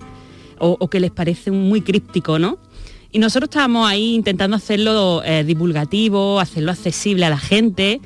o, 0.59 0.87
que 0.91 1.01
les 1.01 1.11
parece 1.11 1.51
muy 1.51 1.81
críptico, 1.81 2.39
¿no? 2.39 2.59
Y 3.11 3.21
nosotros 3.21 3.49
estábamos 3.49 3.89
ahí 3.89 4.15
intentando 4.15 4.55
hacerlo 4.55 5.23
eh, 5.25 5.45
divulgativo, 5.45 6.39
hacerlo 6.39 6.71
accesible 6.71 7.25
a 7.25 7.31
la 7.31 7.39
gente. 7.39 8.03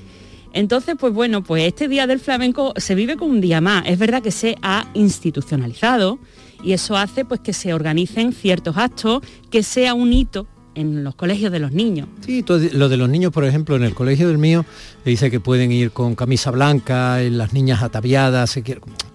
Entonces, 0.52 0.94
pues 0.96 1.12
bueno, 1.12 1.42
pues 1.42 1.64
este 1.64 1.88
Día 1.88 2.06
del 2.06 2.20
Flamenco 2.20 2.72
se 2.76 2.94
vive 2.94 3.16
como 3.16 3.32
un 3.32 3.40
día 3.40 3.60
más. 3.60 3.82
Es 3.88 3.98
verdad 3.98 4.22
que 4.22 4.30
se 4.30 4.56
ha 4.62 4.86
institucionalizado 4.94 6.20
y 6.62 6.72
eso 6.72 6.96
hace 6.96 7.24
pues 7.24 7.40
que 7.40 7.52
se 7.52 7.74
organicen 7.74 8.32
ciertos 8.32 8.76
actos, 8.76 9.22
que 9.50 9.64
sea 9.64 9.94
un 9.94 10.12
hito 10.12 10.46
en 10.74 11.04
los 11.04 11.14
colegios 11.14 11.52
de 11.52 11.58
los 11.58 11.72
niños. 11.72 12.08
Sí, 12.24 12.44
lo 12.72 12.88
de 12.88 12.96
los 12.96 13.08
niños, 13.08 13.32
por 13.32 13.44
ejemplo, 13.44 13.76
en 13.76 13.84
el 13.84 13.94
colegio 13.94 14.28
del 14.28 14.38
mío 14.38 14.64
dice 15.04 15.30
que 15.30 15.40
pueden 15.40 15.72
ir 15.72 15.90
con 15.90 16.14
camisa 16.14 16.50
blanca, 16.50 17.18
las 17.20 17.52
niñas 17.52 17.82
ataviadas, 17.82 18.58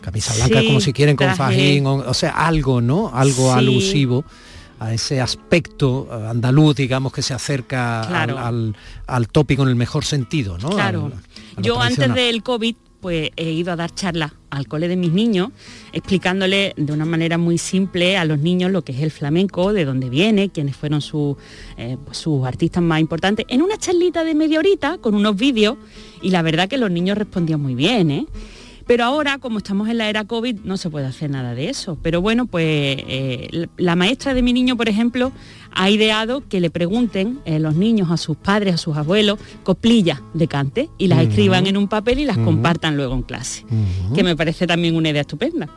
camisa 0.01 0.34
blanca 0.36 0.66
como 0.66 0.82
si 0.82 0.93
quieren 0.93 1.16
con 1.16 1.36
fajín, 1.36 1.86
o, 1.86 2.14
sea, 2.14 2.32
algo, 2.32 2.82
¿no? 2.82 3.12
Algo 3.14 3.53
alusivo 3.53 4.24
a 4.80 4.93
ese 4.93 5.20
aspecto 5.22 6.08
andaluz, 6.30 6.76
digamos, 6.76 7.12
que 7.12 7.22
se 7.22 7.34
acerca 7.34 8.01
al, 8.01 9.28
tópico 9.32 9.64
en 9.64 9.70
el 9.70 9.76
mejor 9.76 10.05
sentido, 10.05 10.58
¿no? 10.58 10.70
Claro. 10.70 11.12
Yo 11.58 11.82
antes 11.82 12.14
del 12.14 12.43
COVID 12.43 12.76
pues 13.08 13.32
he 13.38 13.51
ido 13.51 13.72
a 13.72 13.78
dar 13.78 13.95
charlas 13.95 14.34
al 14.49 14.68
cole 14.68 14.89
de 14.89 14.97
mis 14.97 15.14
niños, 15.14 15.51
explicándole 15.93 16.74
de 16.76 16.91
una 16.91 17.05
manera 17.05 17.38
muy 17.38 17.58
simple 17.58 18.18
a 18.18 18.26
los 18.26 18.39
niños 18.39 18.70
lo 18.70 18.82
que 18.82 18.91
es 18.91 18.99
el 18.99 19.12
flamenco, 19.12 19.72
de 19.72 19.86
dónde 19.86 20.10
viene, 20.10 20.49
quiénes 20.49 20.76
fueron 20.76 20.99
eh, 21.78 21.95
pues, 22.03 22.18
sus 22.18 22.45
artistas 22.45 22.84
más 22.84 22.99
importantes, 22.99 23.45
en 23.47 23.62
una 23.62 23.78
charlita 23.78 24.26
de 24.26 24.36
media 24.36 24.60
horita 24.60 24.97
con 24.97 25.16
unos 25.16 25.38
vídeos, 25.38 25.78
y 26.22 26.32
la 26.32 26.41
verdad 26.41 26.68
que 26.68 26.78
los 26.78 26.91
niños 26.91 27.18
respondían 27.18 27.62
muy 27.62 27.76
bien, 27.76 28.12
¿eh? 28.12 28.26
Pero 28.88 29.04
ahora, 29.04 29.38
como 29.38 29.58
estamos 29.58 29.90
en 29.90 29.98
la 29.98 30.10
era 30.10 30.24
COVID, 30.24 30.62
no 30.64 30.78
se 30.78 30.90
puede 30.90 31.06
hacer 31.06 31.30
nada 31.30 31.54
de 31.54 31.70
eso. 31.70 31.98
Pero 32.02 32.22
bueno, 32.22 32.46
pues 32.46 32.64
eh, 32.66 33.68
la 33.76 33.98
maestra 33.98 34.34
de 34.34 34.42
mi 34.42 34.54
niño, 34.54 34.78
por 34.78 34.88
ejemplo, 34.88 35.34
ha 35.74 35.90
ideado 35.90 36.48
que 36.48 36.62
le 36.62 36.70
pregunten 36.70 37.40
eh, 37.44 37.60
los 37.60 37.76
niños 37.76 38.10
a 38.12 38.18
sus 38.18 38.38
padres, 38.38 38.76
a 38.76 38.78
sus 38.78 38.96
abuelos, 38.96 39.40
coplillas 39.64 40.22
de 40.34 40.48
cante 40.48 40.90
y 40.98 41.08
las 41.08 41.20
escriban 41.20 41.68
en 41.68 41.76
un 41.76 41.90
papel 41.90 42.20
y 42.20 42.26
las 42.26 42.38
compartan 42.38 42.96
luego 42.96 43.14
en 43.14 43.24
clase, 43.24 43.66
que 44.16 44.24
me 44.24 44.36
parece 44.38 44.66
también 44.66 44.96
una 44.96 45.10
idea 45.10 45.22
estupenda. 45.22 45.68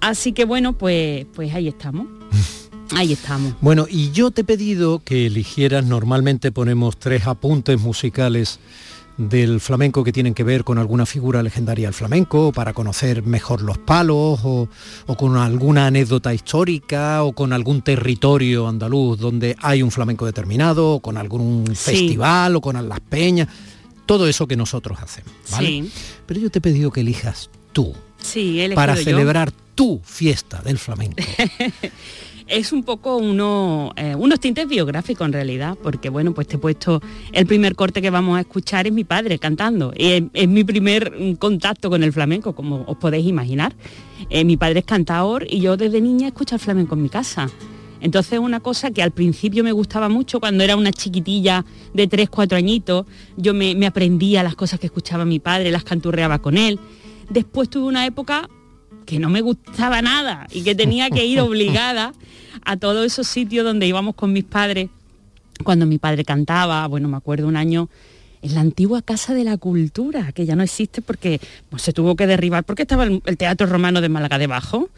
Así 0.00 0.32
que 0.32 0.46
bueno, 0.46 0.72
pues, 0.72 1.26
pues 1.34 1.54
ahí 1.54 1.68
estamos. 1.68 2.06
Ahí 2.92 3.12
estamos. 3.12 3.54
Bueno, 3.60 3.86
y 3.88 4.10
yo 4.10 4.32
te 4.32 4.40
he 4.40 4.44
pedido 4.44 5.00
que 5.04 5.26
eligieras, 5.26 5.84
normalmente 5.84 6.50
ponemos 6.50 6.96
tres 6.96 7.28
apuntes 7.28 7.80
musicales 7.80 8.58
del 9.28 9.60
flamenco 9.60 10.02
que 10.02 10.12
tienen 10.12 10.32
que 10.32 10.44
ver 10.44 10.64
con 10.64 10.78
alguna 10.78 11.04
figura 11.04 11.42
legendaria 11.42 11.88
del 11.88 11.94
flamenco, 11.94 12.52
para 12.52 12.72
conocer 12.72 13.22
mejor 13.22 13.60
los 13.60 13.76
palos, 13.76 14.40
o, 14.42 14.68
con 15.18 15.36
alguna 15.36 15.86
anécdota 15.88 16.32
histórica, 16.32 17.22
o 17.22 17.32
con 17.32 17.52
algún 17.52 17.82
territorio 17.82 18.66
andaluz 18.66 19.18
donde 19.18 19.56
hay 19.60 19.82
un 19.82 19.90
flamenco 19.90 20.24
determinado, 20.24 20.94
o 20.94 21.00
con 21.00 21.18
algún 21.18 21.66
festival, 21.76 22.56
o 22.56 22.60
con 22.62 22.88
las 22.88 23.00
peñas, 23.00 23.48
todo 24.06 24.26
eso 24.26 24.46
que 24.46 24.56
nosotros 24.56 24.98
hacemos. 25.02 25.32
Pero 26.26 26.40
yo 26.40 26.50
te 26.50 26.58
he 26.58 26.62
pedido 26.62 26.90
que 26.90 27.00
elijas 27.00 27.50
tú, 27.72 27.94
para 28.74 28.96
celebrar 28.96 29.52
tu 29.74 30.00
fiesta 30.02 30.62
del 30.62 30.78
flamenco. 30.78 31.22
es 32.50 32.72
un 32.72 32.82
poco 32.82 33.16
uno, 33.16 33.92
eh, 33.96 34.14
unos 34.14 34.40
tintes 34.40 34.68
biográficos 34.68 35.26
en 35.26 35.32
realidad, 35.32 35.78
porque 35.80 36.10
bueno, 36.10 36.34
pues 36.34 36.48
te 36.48 36.56
he 36.56 36.58
puesto 36.58 37.00
el 37.32 37.46
primer 37.46 37.76
corte 37.76 38.02
que 38.02 38.10
vamos 38.10 38.36
a 38.36 38.40
escuchar 38.40 38.86
es 38.86 38.92
mi 38.92 39.04
padre 39.04 39.38
cantando. 39.38 39.92
Es, 39.96 40.24
es 40.34 40.48
mi 40.48 40.64
primer 40.64 41.38
contacto 41.38 41.88
con 41.88 42.02
el 42.02 42.12
flamenco, 42.12 42.54
como 42.54 42.84
os 42.86 42.96
podéis 42.96 43.26
imaginar. 43.26 43.74
Eh, 44.28 44.44
mi 44.44 44.56
padre 44.56 44.80
es 44.80 44.84
cantador 44.84 45.46
y 45.48 45.60
yo 45.60 45.76
desde 45.76 46.00
niña 46.00 46.28
escucho 46.28 46.56
el 46.56 46.60
flamenco 46.60 46.94
en 46.96 47.02
mi 47.02 47.08
casa. 47.08 47.48
Entonces 48.00 48.38
una 48.38 48.60
cosa 48.60 48.90
que 48.90 49.02
al 49.02 49.12
principio 49.12 49.62
me 49.62 49.72
gustaba 49.72 50.08
mucho 50.08 50.40
cuando 50.40 50.64
era 50.64 50.74
una 50.74 50.90
chiquitilla 50.90 51.64
de 51.94 52.06
3, 52.06 52.30
4 52.30 52.58
añitos, 52.58 53.06
yo 53.36 53.52
me 53.54 53.86
aprendía 53.86 54.42
las 54.42 54.56
cosas 54.56 54.80
que 54.80 54.86
escuchaba 54.86 55.24
mi 55.24 55.38
padre, 55.38 55.70
las 55.70 55.84
canturreaba 55.84 56.38
con 56.40 56.56
él. 56.56 56.80
Después 57.28 57.68
tuve 57.68 57.86
una 57.86 58.06
época 58.06 58.48
que 59.10 59.18
no 59.18 59.28
me 59.28 59.40
gustaba 59.40 60.00
nada 60.02 60.46
y 60.52 60.62
que 60.62 60.76
tenía 60.76 61.10
que 61.10 61.26
ir 61.26 61.40
obligada 61.48 62.12
a 62.64 62.76
todos 62.76 63.04
esos 63.04 63.26
sitios 63.26 63.64
donde 63.64 63.88
íbamos 63.88 64.14
con 64.14 64.32
mis 64.32 64.44
padres, 64.44 64.88
cuando 65.64 65.84
mi 65.84 65.98
padre 65.98 66.24
cantaba, 66.24 66.86
bueno, 66.86 67.08
me 67.08 67.16
acuerdo 67.16 67.48
un 67.48 67.56
año 67.56 67.88
en 68.40 68.54
la 68.54 68.60
antigua 68.60 69.02
Casa 69.02 69.34
de 69.34 69.42
la 69.42 69.56
Cultura, 69.56 70.30
que 70.30 70.46
ya 70.46 70.54
no 70.54 70.62
existe 70.62 71.02
porque 71.02 71.40
pues, 71.68 71.82
se 71.82 71.92
tuvo 71.92 72.14
que 72.14 72.28
derribar, 72.28 72.62
porque 72.62 72.82
estaba 72.82 73.02
el, 73.04 73.20
Teatro 73.36 73.66
Romano 73.66 74.00
de 74.00 74.08
Málaga 74.08 74.38
debajo. 74.38 74.88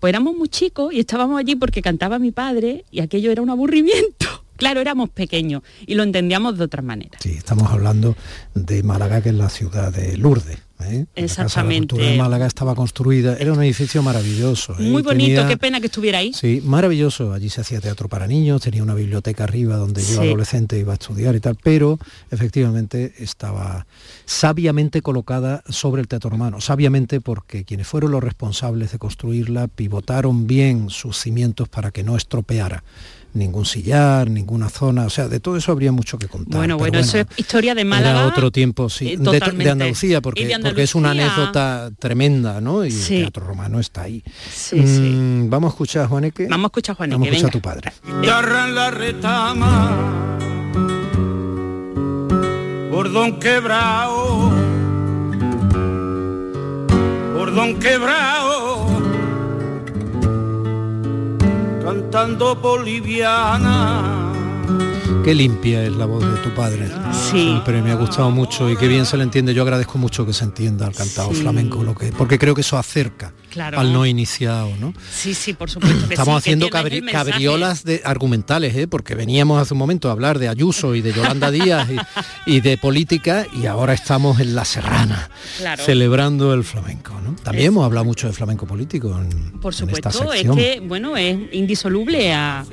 Pues 0.00 0.10
éramos 0.10 0.34
muy 0.34 0.48
chicos 0.48 0.92
y 0.92 1.00
estábamos 1.00 1.38
allí 1.38 1.54
porque 1.54 1.80
cantaba 1.80 2.18
mi 2.18 2.32
padre 2.32 2.84
y 2.90 3.00
aquello 3.00 3.30
era 3.30 3.40
un 3.40 3.50
aburrimiento. 3.50 4.26
Claro, 4.60 4.82
éramos 4.82 5.08
pequeños 5.08 5.62
y 5.86 5.94
lo 5.94 6.02
entendíamos 6.02 6.58
de 6.58 6.64
otra 6.64 6.82
manera. 6.82 7.18
Sí, 7.18 7.30
estamos 7.30 7.70
hablando 7.70 8.14
de 8.54 8.82
Málaga, 8.82 9.22
que 9.22 9.30
es 9.30 9.34
la 9.34 9.48
ciudad 9.48 9.90
de 9.90 10.18
Lourdes. 10.18 10.58
¿Eh? 10.86 11.06
Exactamente. 11.14 11.96
La 11.96 12.10
de 12.10 12.18
Málaga 12.18 12.46
estaba 12.46 12.74
construida, 12.74 13.36
era 13.38 13.52
un 13.52 13.62
edificio 13.62 14.02
maravilloso. 14.02 14.74
¿eh? 14.78 14.82
Muy 14.82 15.02
bonito, 15.02 15.46
qué 15.46 15.56
pena 15.56 15.80
que 15.80 15.86
estuviera 15.86 16.18
ahí. 16.18 16.32
Sí, 16.32 16.62
maravilloso. 16.64 17.32
Allí 17.32 17.48
se 17.48 17.60
hacía 17.60 17.80
teatro 17.80 18.08
para 18.08 18.26
niños, 18.26 18.62
tenía 18.62 18.82
una 18.82 18.94
biblioteca 18.94 19.44
arriba 19.44 19.76
donde 19.76 20.02
yo 20.04 20.20
adolescente 20.20 20.78
iba 20.78 20.92
a 20.92 20.94
estudiar 20.94 21.34
y 21.34 21.40
tal, 21.40 21.56
pero 21.62 21.98
efectivamente 22.30 23.14
estaba 23.18 23.86
sabiamente 24.24 25.02
colocada 25.02 25.62
sobre 25.68 26.02
el 26.02 26.08
teatro 26.08 26.30
romano, 26.30 26.60
sabiamente 26.60 27.20
porque 27.20 27.64
quienes 27.64 27.86
fueron 27.86 28.12
los 28.12 28.22
responsables 28.22 28.92
de 28.92 28.98
construirla 28.98 29.68
pivotaron 29.68 30.46
bien 30.46 30.90
sus 30.90 31.18
cimientos 31.18 31.68
para 31.68 31.90
que 31.90 32.02
no 32.02 32.16
estropeara 32.16 32.84
ningún 33.34 33.64
sillar, 33.64 34.28
ninguna 34.30 34.68
zona, 34.68 35.04
o 35.04 35.10
sea, 35.10 35.28
de 35.28 35.40
todo 35.40 35.56
eso 35.56 35.72
habría 35.72 35.92
mucho 35.92 36.18
que 36.18 36.28
contar. 36.28 36.56
Bueno, 36.56 36.76
bueno, 36.76 36.98
eso 36.98 37.18
es 37.18 37.26
historia 37.36 37.74
de 37.74 37.84
Málaga. 37.84 38.20
Era 38.20 38.26
otro 38.26 38.50
tiempo, 38.50 38.88
sí, 38.88 39.12
eh, 39.12 39.16
de, 39.18 39.70
Andalucía, 39.70 40.20
porque, 40.20 40.58
porque 40.62 40.82
es 40.82 40.94
una 40.94 41.12
anécdota 41.12 41.90
tremenda, 41.98 42.60
¿no? 42.60 42.84
Y 42.84 42.88
el 42.88 43.06
teatro 43.06 43.46
romano 43.46 43.80
está 43.80 44.02
ahí. 44.02 44.22
Mm, 44.72 45.48
vamos 45.48 45.70
a 45.70 45.74
escuchar 45.74 46.04
a 46.04 46.08
Juaneque. 46.08 46.46
Vamos 46.48 46.64
a 46.64 46.68
escuchar 46.68 46.94
a 46.94 46.96
Juaneque, 46.96 47.14
Vamos 47.14 47.28
a 47.28 47.30
escuchar 47.30 47.48
a 47.48 47.52
tu 47.52 47.60
padre. 47.60 47.92
la 48.70 48.90
retama, 48.90 50.28
bordón 52.90 53.38
quebrado, 53.38 54.50
bordón 57.34 57.78
quebrado 57.78 58.89
cantando 61.90 62.54
boliviana. 62.54 64.32
Qué 65.24 65.34
limpia 65.34 65.82
es 65.82 65.92
la 65.92 66.06
voz 66.06 66.22
de 66.22 66.40
tu 66.40 66.54
padre. 66.54 66.88
Sí. 67.12 67.60
Pero 67.64 67.82
me 67.82 67.90
ha 67.90 67.96
gustado 67.96 68.30
mucho 68.30 68.70
y 68.70 68.76
qué 68.76 68.86
bien 68.86 69.04
se 69.04 69.16
le 69.16 69.24
entiende. 69.24 69.52
Yo 69.52 69.62
agradezco 69.62 69.98
mucho 69.98 70.24
que 70.24 70.32
se 70.32 70.44
entienda 70.44 70.86
al 70.86 70.94
cantado 70.94 71.32
flamenco, 71.32 71.82
lo 71.82 71.96
que, 71.96 72.12
porque 72.12 72.38
creo 72.38 72.54
que 72.54 72.60
eso 72.60 72.78
acerca 72.78 73.32
al 73.58 73.92
no 73.92 74.06
iniciado, 74.06 74.70
¿no? 74.80 74.94
Sí, 75.12 75.34
sí, 75.34 75.54
por 75.54 75.70
supuesto. 75.70 76.06
Estamos 76.10 76.38
haciendo 76.38 76.68
cabriolas 76.70 77.84
de 77.84 78.02
argumentales, 78.04 78.76
¿eh? 78.76 78.86
porque 78.86 79.14
veníamos 79.14 79.60
hace 79.60 79.74
un 79.74 79.78
momento 79.78 80.08
a 80.08 80.12
hablar 80.12 80.38
de 80.38 80.48
Ayuso 80.48 80.94
y 80.94 81.02
de 81.02 81.12
Yolanda 81.12 81.50
Díaz 81.50 81.88
y, 82.46 82.60
de 82.60 82.76
política 82.76 83.46
y 83.52 83.66
ahora 83.66 83.94
estamos 83.94 84.40
en 84.40 84.54
La 84.54 84.64
Serrana 84.64 85.30
celebrando 85.78 86.52
el 86.54 86.64
flamenco. 86.64 87.14
¿no? 87.24 87.34
También 87.42 87.68
hemos 87.68 87.84
hablado 87.84 88.04
mucho 88.04 88.26
de 88.26 88.32
flamenco 88.32 88.66
político. 88.66 89.18
En, 89.18 89.60
por 89.60 89.74
supuesto, 89.74 90.32
es 90.32 90.48
que 90.50 90.80
bueno, 90.84 91.16
es 91.16 91.36
indisoluble 91.52 92.32
a, 92.32 92.64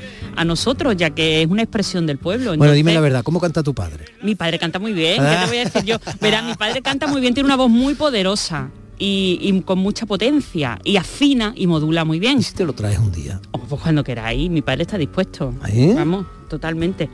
nosotros, 0.46 0.96
ya 0.96 1.10
que 1.10 1.42
es 1.42 1.48
una 1.48 1.64
expresión 1.64 2.06
del 2.06 2.20
pueblo. 2.20 2.56
bueno, 2.56 2.74
dime 2.74 2.94
la 2.94 3.00
verdad, 3.00 3.24
¿cómo 3.24 3.40
canta 3.40 3.64
tu 3.64 3.74
padre? 3.74 4.06
Mi 4.22 4.36
padre 4.36 4.60
canta 4.60 4.80
muy 4.80 4.94
bien, 4.94 5.22
¿qué 5.24 5.36
te 5.36 5.46
voy 5.48 5.58
a 5.58 5.66
decir 5.66 5.84
yo? 5.84 5.98
Verá, 6.22 6.42
mi 6.42 6.54
padre 6.54 6.82
canta 6.82 7.08
muy 7.08 7.22
bien, 7.22 7.34
tiene 7.34 7.48
una 7.48 7.56
voz 7.56 7.70
muy 7.70 7.96
poderosa 7.96 8.70
y, 9.00 9.62
con 9.62 9.80
mucha 9.80 10.06
potencia 10.06 10.80
y 10.84 10.98
afina 10.98 11.54
y 11.56 11.68
modula 11.68 12.06
muy 12.06 12.20
bien. 12.20 12.40
¿Y 12.40 12.44
si 12.44 12.54
te 12.54 12.66
lo 12.66 12.74
traes 12.74 13.00
un 13.00 13.12
día? 13.12 13.40
Oh, 13.52 13.60
pues 13.60 13.82
cuando 13.82 14.04
queráis, 14.04 14.50
mi 14.50 14.62
padre 14.62 14.84
está 14.84 14.98
dispuesto. 14.98 15.54
¿Ah, 15.62 15.70
Vamos, 15.96 16.26
totalmente. 16.50 17.10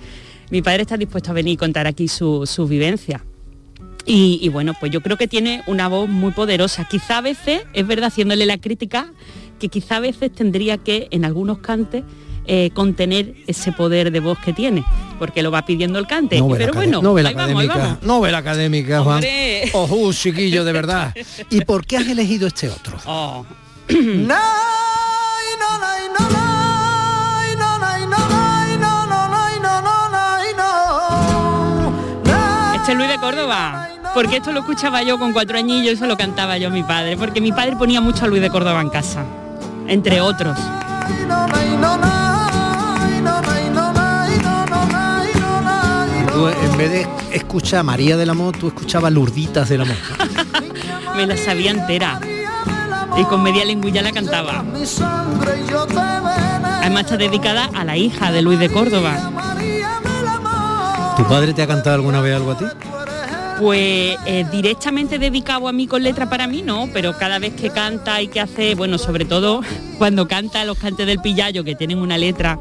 Mi 0.50 0.62
padre 0.62 0.84
está 0.84 0.98
dispuesto 0.98 1.32
a 1.32 1.34
venir 1.34 1.54
y 1.54 1.58
contar 1.58 1.88
aquí 1.88 2.08
su, 2.08 2.46
su 2.46 2.68
vivencia. 2.68 3.26
Y, 4.06 4.40
y, 4.42 4.50
bueno, 4.50 4.74
pues 4.80 4.92
yo 4.92 5.02
creo 5.02 5.18
que 5.18 5.28
tiene 5.28 5.64
una 5.68 5.88
voz 5.88 6.10
muy 6.10 6.32
poderosa. 6.32 6.86
Quizá 6.90 7.20
a 7.20 7.22
veces, 7.22 7.64
es 7.74 7.88
verdad, 7.88 8.08
haciéndole 8.08 8.46
la 8.46 8.58
crítica, 8.58 9.14
que 9.60 9.70
quizá 9.70 9.98
a 9.98 10.00
veces 10.02 10.32
tendría 10.32 10.78
que 10.78 11.08
en 11.12 11.24
algunos 11.24 11.60
cantes 11.60 12.04
eh, 12.46 12.70
contener 12.74 13.36
ese 13.48 13.72
poder 13.72 14.12
de 14.12 14.20
voz 14.20 14.38
que 14.40 14.54
tiene, 14.54 14.84
porque 15.20 15.44
lo 15.44 15.52
va 15.52 15.66
pidiendo 15.66 16.00
el 16.00 16.08
cante. 16.08 16.42
Pero 16.58 16.74
bueno, 16.74 17.02
novela 17.02 17.30
académica, 17.30 17.98
novela 18.02 18.38
académica, 18.40 19.02
Juan. 19.02 19.24
Ojo, 19.74 20.12
chiquillo, 20.14 20.64
de 20.64 20.72
verdad. 20.72 21.14
¿Y 21.50 21.62
por 21.62 21.86
qué 21.86 21.98
has 21.98 22.08
elegido 22.08 22.48
este 22.48 22.70
otro? 22.70 22.98
Este 32.76 32.92
es 32.92 32.98
Luis 32.98 33.10
de 33.10 33.18
Córdoba 33.18 33.90
porque 34.14 34.38
esto 34.38 34.52
lo 34.52 34.60
escuchaba 34.60 35.02
yo 35.02 35.18
con 35.18 35.34
cuatro 35.34 35.58
añillos 35.58 35.94
y 35.94 35.96
eso 35.96 36.06
lo 36.06 36.16
cantaba 36.16 36.58
yo 36.58 36.68
a 36.68 36.72
mi 36.72 36.84
padre, 36.84 37.18
porque 37.18 37.42
mi 37.42 37.52
padre 37.52 37.76
ponía 37.76 38.00
mucho 38.00 38.26
a 38.26 38.28
Luis 38.28 38.42
de 38.42 38.50
Córdoba 38.50 38.82
en 38.82 38.90
casa, 38.90 39.26
entre 39.88 40.22
otros. 40.22 40.58
En 46.50 46.78
vez 46.78 46.92
de 46.92 47.08
escuchar 47.32 47.80
a 47.80 47.84
María 47.84 48.18
del 48.18 48.30
Amor, 48.30 48.58
tú 48.58 48.68
escuchabas 48.68 49.12
Lurditas 49.12 49.70
del 49.70 49.82
Amor. 49.82 49.96
Me 51.16 51.28
la 51.28 51.38
sabía 51.38 51.72
entera. 51.72 52.20
Y 53.18 53.24
con 53.26 53.44
media 53.44 53.64
lengüilla 53.66 54.02
la 54.02 54.12
cantaba. 54.12 54.64
Además 56.82 57.04
está 57.04 57.18
dedicada 57.18 57.70
a 57.74 57.84
la 57.84 57.96
hija 57.96 58.32
de 58.32 58.42
Luis 58.42 58.60
de 58.60 58.70
Córdoba. 58.70 59.32
¿Tu 61.16 61.24
padre 61.26 61.54
te 61.54 61.62
ha 61.62 61.68
cantado 61.68 61.96
alguna 61.96 62.22
vez 62.22 62.36
algo 62.36 62.52
a 62.52 62.58
ti? 62.58 62.66
Pues 63.60 64.18
eh, 64.26 64.46
directamente 64.52 65.20
dedicado 65.20 65.68
a 65.68 65.72
mí 65.72 65.86
con 65.86 66.02
letra 66.02 66.28
para 66.28 66.48
mí 66.48 66.64
no, 66.64 66.90
pero 66.92 67.16
cada 67.18 67.38
vez 67.38 67.54
que 67.54 67.70
canta 67.70 68.22
y 68.22 68.28
que 68.28 68.42
hace, 68.42 68.74
bueno, 68.74 68.98
sobre 68.98 69.26
todo 69.26 69.62
cuando 70.00 70.28
canta 70.28 70.66
los 70.66 70.78
cantes 70.78 71.06
del 71.06 71.20
pillayo 71.20 71.64
que 71.64 71.76
tienen 71.76 72.00
una 72.00 72.18
letra 72.18 72.60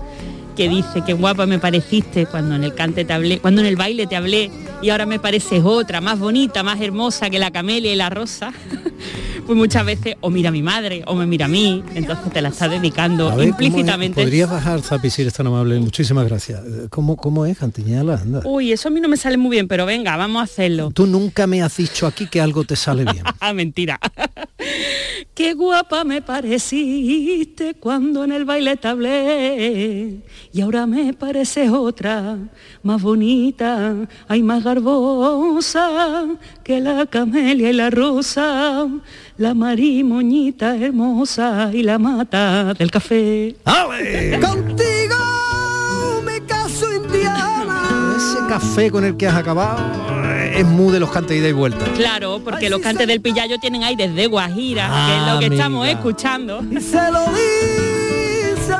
que 0.54 0.68
dice 0.68 1.02
que 1.04 1.12
guapa 1.12 1.46
me 1.46 1.58
pareciste 1.58 2.26
cuando 2.26 2.54
en 2.54 2.64
el 2.64 2.74
cante 2.74 3.04
te 3.04 3.12
hablé, 3.12 3.38
cuando 3.38 3.60
en 3.60 3.66
el 3.66 3.76
baile 3.76 4.06
te 4.06 4.16
hablé 4.16 4.50
y 4.80 4.90
ahora 4.90 5.06
me 5.06 5.18
pareces 5.18 5.62
otra, 5.64 6.00
más 6.00 6.18
bonita, 6.18 6.62
más 6.62 6.80
hermosa 6.80 7.30
que 7.30 7.38
la 7.38 7.50
camelia 7.50 7.92
y 7.92 7.96
la 7.96 8.10
rosa. 8.10 8.52
pues 9.46 9.56
muchas 9.56 9.84
veces 9.84 10.16
o 10.20 10.30
mira 10.30 10.48
a 10.50 10.52
mi 10.52 10.62
madre 10.62 11.02
o 11.06 11.14
me 11.14 11.26
mira 11.26 11.46
a 11.46 11.48
mí, 11.48 11.82
entonces 11.94 12.32
te 12.32 12.40
la 12.40 12.50
está 12.50 12.68
dedicando 12.68 13.42
implícitamente. 13.42 14.22
¿Podrías 14.22 14.50
bajar, 14.50 14.80
Zapi, 14.82 15.10
si 15.10 15.22
eres 15.22 15.34
tan 15.34 15.46
amable? 15.46 15.78
Muchísimas 15.78 16.26
gracias. 16.26 16.60
¿Cómo, 16.90 17.16
cómo 17.16 17.46
es, 17.46 17.58
Cantiñala? 17.58 18.14
Anda. 18.14 18.42
Uy, 18.44 18.72
eso 18.72 18.88
a 18.88 18.90
mí 18.90 19.00
no 19.00 19.08
me 19.08 19.16
sale 19.16 19.36
muy 19.36 19.50
bien, 19.50 19.68
pero 19.68 19.86
venga, 19.86 20.16
vamos 20.16 20.40
a 20.40 20.44
hacerlo. 20.44 20.90
Tú 20.94 21.06
nunca 21.06 21.46
me 21.46 21.62
has 21.62 21.76
dicho 21.76 22.06
aquí 22.06 22.26
que 22.26 22.40
algo 22.40 22.64
te 22.64 22.76
sale 22.76 23.04
bien. 23.04 23.24
ah, 23.40 23.52
mentira. 23.52 23.98
Qué 25.34 25.54
guapa 25.54 26.04
me 26.04 26.20
pareciste 26.20 27.74
cuando 27.74 28.24
en 28.24 28.32
el 28.32 28.44
baile 28.44 28.76
te 28.76 28.88
hablé 28.88 30.20
y 30.52 30.60
ahora 30.60 30.86
me 30.86 31.14
pareces 31.14 31.70
otra, 31.70 32.38
más 32.82 33.00
bonita, 33.00 33.96
hay 34.28 34.42
más 34.42 34.62
garbosa 34.62 36.26
que 36.62 36.80
la 36.80 37.06
camelia 37.06 37.70
y 37.70 37.72
la 37.72 37.88
rosa, 37.88 38.88
la 39.38 39.54
marimoñita 39.54 40.76
hermosa 40.76 41.70
y 41.72 41.82
la 41.82 41.98
mata 41.98 42.74
del 42.74 42.90
café. 42.90 43.56
Contigo 44.40 45.16
me 46.24 46.40
caso 46.46 46.92
indiana. 46.92 48.14
Ese 48.16 48.38
café 48.48 48.90
con 48.90 49.04
el 49.04 49.16
que 49.16 49.26
has 49.26 49.36
acabado 49.36 49.80
es 50.54 50.66
muy 50.66 50.92
de 50.92 51.00
los 51.00 51.10
cantes 51.10 51.36
ida 51.36 51.48
y 51.48 51.52
vuelta. 51.52 51.84
Claro, 51.94 52.40
porque 52.44 52.68
los 52.68 52.80
cantes 52.80 53.06
del 53.06 53.20
pillayo 53.20 53.58
tienen 53.58 53.82
aires 53.84 54.14
de 54.14 54.26
Guajira, 54.26 55.06
que 55.06 55.16
es 55.16 55.32
lo 55.32 55.38
que 55.40 55.46
estamos 55.46 55.88
escuchando. 55.88 56.62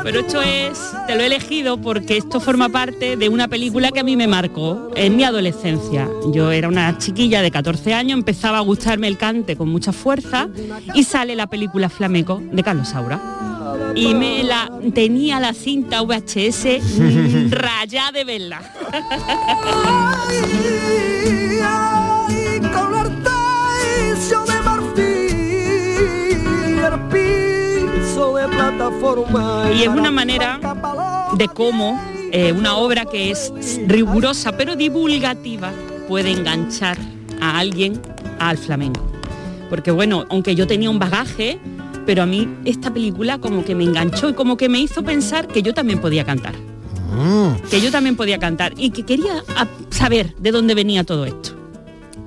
Pero 0.03 0.21
esto 0.21 0.43
es, 0.43 0.79
te 1.07 1.15
lo 1.15 1.23
he 1.23 1.27
elegido 1.27 1.81
porque 1.81 2.17
esto 2.17 2.41
forma 2.41 2.69
parte 2.69 3.17
de 3.17 3.29
una 3.29 3.49
película 3.49 3.91
que 3.91 4.01
a 4.01 4.03
mí 4.03 4.17
me 4.17 4.27
marcó 4.27 4.91
en 4.97 5.17
mi 5.17 5.25
adolescencia. 5.25 6.09
Yo 6.33 6.51
era 6.51 6.69
una 6.69 6.99
chiquilla 6.99 7.43
de 7.43 7.51
14 7.51 7.95
años, 7.95 8.19
empezaba 8.19 8.59
a 8.59 8.63
gustarme 8.63 9.09
el 9.09 9.19
cante 9.19 9.57
con 9.57 9.69
mucha 9.69 9.93
fuerza 9.93 10.49
y 10.95 11.05
sale 11.05 11.37
la 11.37 11.47
película 11.47 11.89
Flamenco 11.89 12.43
de 12.43 12.63
Carlos 12.63 12.89
Saura. 12.89 13.21
Y 13.95 14.15
me 14.15 14.43
la 14.43 14.71
tenía 14.95 15.39
la 15.41 15.55
cinta 15.55 16.03
VHS 16.03 17.51
rayada 17.51 18.13
de 18.13 18.25
verla. 18.25 18.61
Y 29.75 29.83
es 29.83 29.89
una 29.89 30.11
manera 30.11 30.59
de 31.37 31.49
cómo 31.49 32.01
eh, 32.31 32.53
una 32.53 32.77
obra 32.77 33.05
que 33.05 33.31
es 33.31 33.53
rigurosa 33.87 34.53
pero 34.57 34.77
divulgativa 34.77 35.71
puede 36.09 36.31
enganchar 36.31 36.97
a 37.41 37.59
alguien 37.59 38.01
al 38.39 38.59
flamenco. 38.59 39.01
Porque 39.71 39.91
bueno, 39.91 40.25
aunque 40.29 40.55
yo 40.55 40.67
tenía 40.67 40.91
un 40.91 40.99
bagaje, 40.99 41.59
pero 42.05 42.23
a 42.23 42.27
mí 42.27 42.49
esta 42.65 42.93
película 42.93 43.39
como 43.39 43.65
que 43.65 43.75
me 43.75 43.85
enganchó 43.85 44.29
y 44.29 44.35
como 44.35 44.57
que 44.57 44.69
me 44.69 44.81
hizo 44.81 45.03
pensar 45.03 45.47
que 45.49 45.63
yo 45.63 45.75
también 45.75 46.01
podía 46.01 46.25
cantar. 46.25 46.55
Mm. 46.55 47.69
Que 47.71 47.81
yo 47.81 47.91
también 47.91 48.17
podía 48.17 48.39
cantar 48.39 48.75
y 48.77 48.91
que 48.91 49.05
quería 49.05 49.45
saber 49.91 50.35
de 50.37 50.51
dónde 50.51 50.75
venía 50.75 51.05
todo 51.05 51.25
esto. 51.25 51.62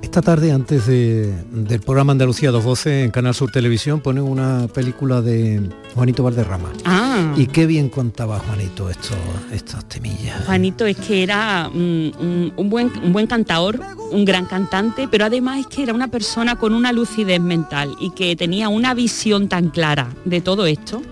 Esta 0.06 0.22
tarde, 0.22 0.52
antes 0.52 0.86
del 0.86 1.80
programa 1.84 2.12
Andalucía 2.12 2.52
212 2.52 3.04
en 3.04 3.10
Canal 3.10 3.34
Sur 3.34 3.50
Televisión, 3.50 4.00
ponen 4.00 4.22
una 4.22 4.68
película 4.68 5.20
de 5.20 5.68
Juanito 5.96 6.22
Valderrama. 6.22 6.70
Ah. 6.84 7.34
Y 7.36 7.48
qué 7.48 7.66
bien 7.66 7.88
contaba 7.88 8.38
Juanito 8.38 8.88
estos, 8.88 9.18
estas 9.52 9.84
temillas. 9.86 10.44
Juanito 10.46 10.86
es 10.86 10.96
que 10.96 11.24
era 11.24 11.68
un, 11.74 12.52
buen, 12.70 12.92
un 13.02 13.12
buen 13.12 13.26
cantador, 13.26 13.80
un 14.12 14.24
gran 14.24 14.46
cantante, 14.46 15.08
pero 15.10 15.24
además 15.24 15.58
es 15.58 15.66
que 15.66 15.82
era 15.82 15.92
una 15.92 16.06
persona 16.06 16.54
con 16.54 16.72
una 16.72 16.92
lucidez 16.92 17.40
mental 17.40 17.96
y 17.98 18.10
que 18.10 18.36
tenía 18.36 18.68
una 18.68 18.94
visión 18.94 19.48
tan 19.48 19.70
clara 19.70 20.08
de 20.24 20.40
todo 20.40 20.66
esto. 20.66 21.02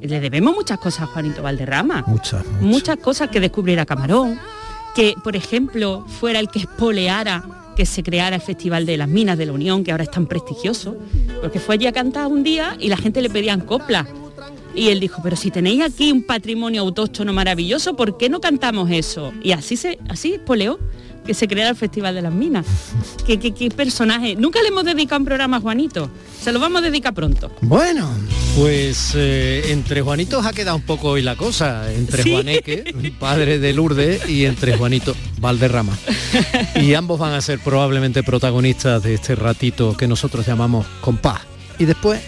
Le 0.00 0.20
debemos 0.20 0.54
muchas 0.54 0.78
cosas 0.78 1.02
a 1.02 1.06
Juanito 1.06 1.42
Valderrama. 1.42 2.04
Muchas. 2.06 2.46
Muchas, 2.46 2.62
muchas 2.62 2.96
cosas 2.98 3.28
que 3.28 3.40
descubriera 3.40 3.84
Camarón, 3.84 4.38
que 4.94 5.16
por 5.24 5.34
ejemplo 5.34 6.06
fuera 6.06 6.38
el 6.38 6.48
que 6.48 6.60
espoleara 6.60 7.59
que 7.80 7.86
se 7.86 8.02
creara 8.02 8.36
el 8.36 8.42
Festival 8.42 8.84
de 8.84 8.98
las 8.98 9.08
Minas 9.08 9.38
de 9.38 9.46
la 9.46 9.52
Unión, 9.52 9.84
que 9.84 9.90
ahora 9.90 10.04
es 10.04 10.10
tan 10.10 10.26
prestigioso, 10.26 10.98
porque 11.40 11.58
fue 11.58 11.76
allí 11.76 11.86
a 11.86 11.92
cantar 11.92 12.26
un 12.26 12.42
día 12.42 12.76
y 12.78 12.88
la 12.88 12.98
gente 12.98 13.22
le 13.22 13.30
pedían 13.30 13.62
coplas. 13.62 14.06
Y 14.74 14.88
él 14.88 15.00
dijo, 15.00 15.22
pero 15.22 15.34
si 15.34 15.50
tenéis 15.50 15.80
aquí 15.80 16.12
un 16.12 16.22
patrimonio 16.22 16.82
autóctono 16.82 17.32
maravilloso, 17.32 17.96
¿por 17.96 18.18
qué 18.18 18.28
no 18.28 18.38
cantamos 18.38 18.90
eso? 18.90 19.32
Y 19.42 19.52
así 19.52 19.78
se, 19.78 19.98
así 20.10 20.34
espoleó 20.34 20.78
que 21.30 21.34
se 21.34 21.46
creara 21.46 21.70
el 21.70 21.76
Festival 21.76 22.12
de 22.12 22.22
las 22.22 22.32
Minas. 22.32 22.66
¿Qué, 23.24 23.38
qué, 23.38 23.70
personaje? 23.70 24.34
Nunca 24.34 24.60
le 24.62 24.66
hemos 24.66 24.82
dedicado 24.82 25.20
un 25.20 25.26
programa 25.26 25.58
a 25.58 25.60
Juanito. 25.60 26.10
Se 26.42 26.50
lo 26.50 26.58
vamos 26.58 26.82
a 26.82 26.84
dedicar 26.84 27.14
pronto. 27.14 27.52
Bueno, 27.60 28.10
pues 28.56 29.12
eh, 29.14 29.70
entre 29.70 30.02
Juanitos 30.02 30.44
ha 30.44 30.52
quedado 30.52 30.76
un 30.76 30.82
poco 30.82 31.10
hoy 31.10 31.22
la 31.22 31.36
cosa. 31.36 31.92
Entre 31.92 32.28
Juaneque, 32.28 33.14
padre 33.20 33.60
de 33.60 33.72
Lourdes, 33.72 34.28
y 34.28 34.44
entre 34.44 34.76
Juanito 34.76 35.14
Valderrama. 35.38 35.96
Y 36.74 36.94
ambos 36.94 37.20
van 37.20 37.34
a 37.34 37.40
ser 37.40 37.60
probablemente 37.60 38.24
protagonistas 38.24 39.04
de 39.04 39.14
este 39.14 39.36
ratito 39.36 39.96
que 39.96 40.08
nosotros 40.08 40.44
llamamos 40.44 40.84
compás. 41.00 41.42
Y 41.78 41.84
después, 41.84 42.20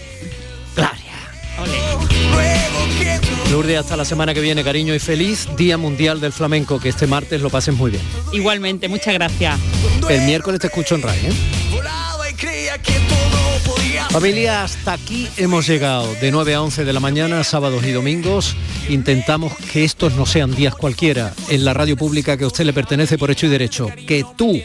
Lourdes, 3.53 3.77
hasta 3.77 3.95
la 3.95 4.03
semana 4.03 4.33
que 4.33 4.41
viene, 4.41 4.63
cariño, 4.63 4.95
y 4.95 4.99
feliz 4.99 5.47
Día 5.55 5.77
Mundial 5.77 6.19
del 6.19 6.33
Flamenco, 6.33 6.79
que 6.79 6.89
este 6.89 7.05
martes 7.05 7.39
lo 7.39 7.51
pasen 7.51 7.75
muy 7.75 7.91
bien. 7.91 8.01
Igualmente, 8.31 8.89
muchas 8.89 9.13
gracias. 9.13 9.59
El 10.09 10.21
miércoles 10.21 10.59
te 10.59 10.65
escucho 10.65 10.95
en 10.95 11.03
RAI, 11.03 11.19
¿eh? 11.19 11.33
Familia, 14.09 14.63
hasta 14.63 14.93
aquí 14.93 15.27
hemos 15.37 15.67
llegado. 15.67 16.11
De 16.15 16.31
9 16.31 16.55
a 16.55 16.63
11 16.63 16.83
de 16.83 16.93
la 16.93 16.99
mañana, 16.99 17.43
sábados 17.43 17.85
y 17.85 17.91
domingos, 17.91 18.55
intentamos 18.89 19.53
que 19.71 19.83
estos 19.83 20.15
no 20.15 20.25
sean 20.25 20.55
días 20.55 20.73
cualquiera 20.73 21.31
en 21.49 21.63
la 21.63 21.75
radio 21.75 21.95
pública 21.95 22.35
que 22.37 22.45
a 22.45 22.47
usted 22.47 22.65
le 22.65 22.73
pertenece 22.73 23.19
por 23.19 23.29
hecho 23.29 23.45
y 23.45 23.49
derecho. 23.49 23.87
Que 24.07 24.25
tú, 24.35 24.59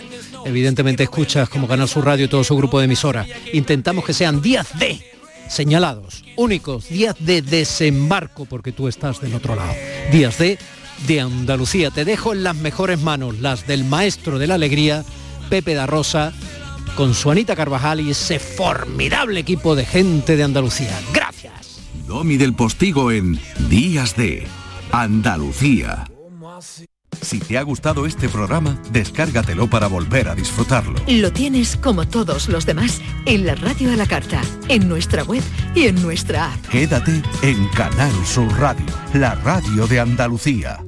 evidentemente, 0.46 1.02
escuchas 1.02 1.50
como 1.50 1.68
Canal 1.68 1.90
Sur 1.90 2.06
Radio 2.06 2.24
y 2.24 2.28
todo 2.28 2.42
su 2.42 2.56
grupo 2.56 2.78
de 2.78 2.86
emisoras. 2.86 3.28
Intentamos 3.52 4.06
que 4.06 4.14
sean 4.14 4.40
días 4.40 4.66
de 4.78 5.07
señalados, 5.48 6.24
únicos, 6.36 6.88
días 6.88 7.16
de 7.18 7.42
desembarco, 7.42 8.44
porque 8.44 8.72
tú 8.72 8.88
estás 8.88 9.20
del 9.20 9.34
otro 9.34 9.56
lado. 9.56 9.72
Días 10.12 10.38
de, 10.38 10.58
de 11.06 11.20
Andalucía. 11.20 11.90
Te 11.90 12.04
dejo 12.04 12.32
en 12.32 12.44
las 12.44 12.56
mejores 12.56 13.00
manos, 13.00 13.40
las 13.40 13.66
del 13.66 13.84
maestro 13.84 14.38
de 14.38 14.46
la 14.46 14.54
alegría, 14.54 15.04
Pepe 15.50 15.74
da 15.74 15.86
Rosa, 15.86 16.32
con 16.96 17.14
su 17.14 17.30
Anita 17.30 17.54
Carvajal 17.54 18.00
y 18.00 18.10
ese 18.10 18.38
formidable 18.38 19.40
equipo 19.40 19.74
de 19.74 19.86
gente 19.86 20.36
de 20.36 20.42
Andalucía. 20.42 20.98
Gracias. 21.12 21.80
Domi 22.06 22.36
del 22.36 22.54
Postigo 22.54 23.12
en 23.12 23.38
Días 23.68 24.16
de 24.16 24.46
Andalucía. 24.92 26.06
Si 27.20 27.40
te 27.40 27.58
ha 27.58 27.62
gustado 27.62 28.06
este 28.06 28.28
programa, 28.28 28.80
descárgatelo 28.92 29.68
para 29.68 29.86
volver 29.86 30.28
a 30.28 30.34
disfrutarlo. 30.34 30.94
Lo 31.06 31.32
tienes 31.32 31.76
como 31.76 32.06
todos 32.06 32.48
los 32.48 32.64
demás 32.64 33.00
en 33.26 33.46
la 33.46 33.54
radio 33.54 33.92
a 33.92 33.96
la 33.96 34.06
carta, 34.06 34.40
en 34.68 34.88
nuestra 34.88 35.24
web 35.24 35.42
y 35.74 35.86
en 35.86 36.00
nuestra 36.00 36.52
app. 36.52 36.66
Quédate 36.68 37.22
en 37.42 37.68
Canal 37.68 38.12
Sur 38.24 38.50
Radio, 38.58 38.86
la 39.14 39.34
radio 39.34 39.86
de 39.86 40.00
Andalucía. 40.00 40.87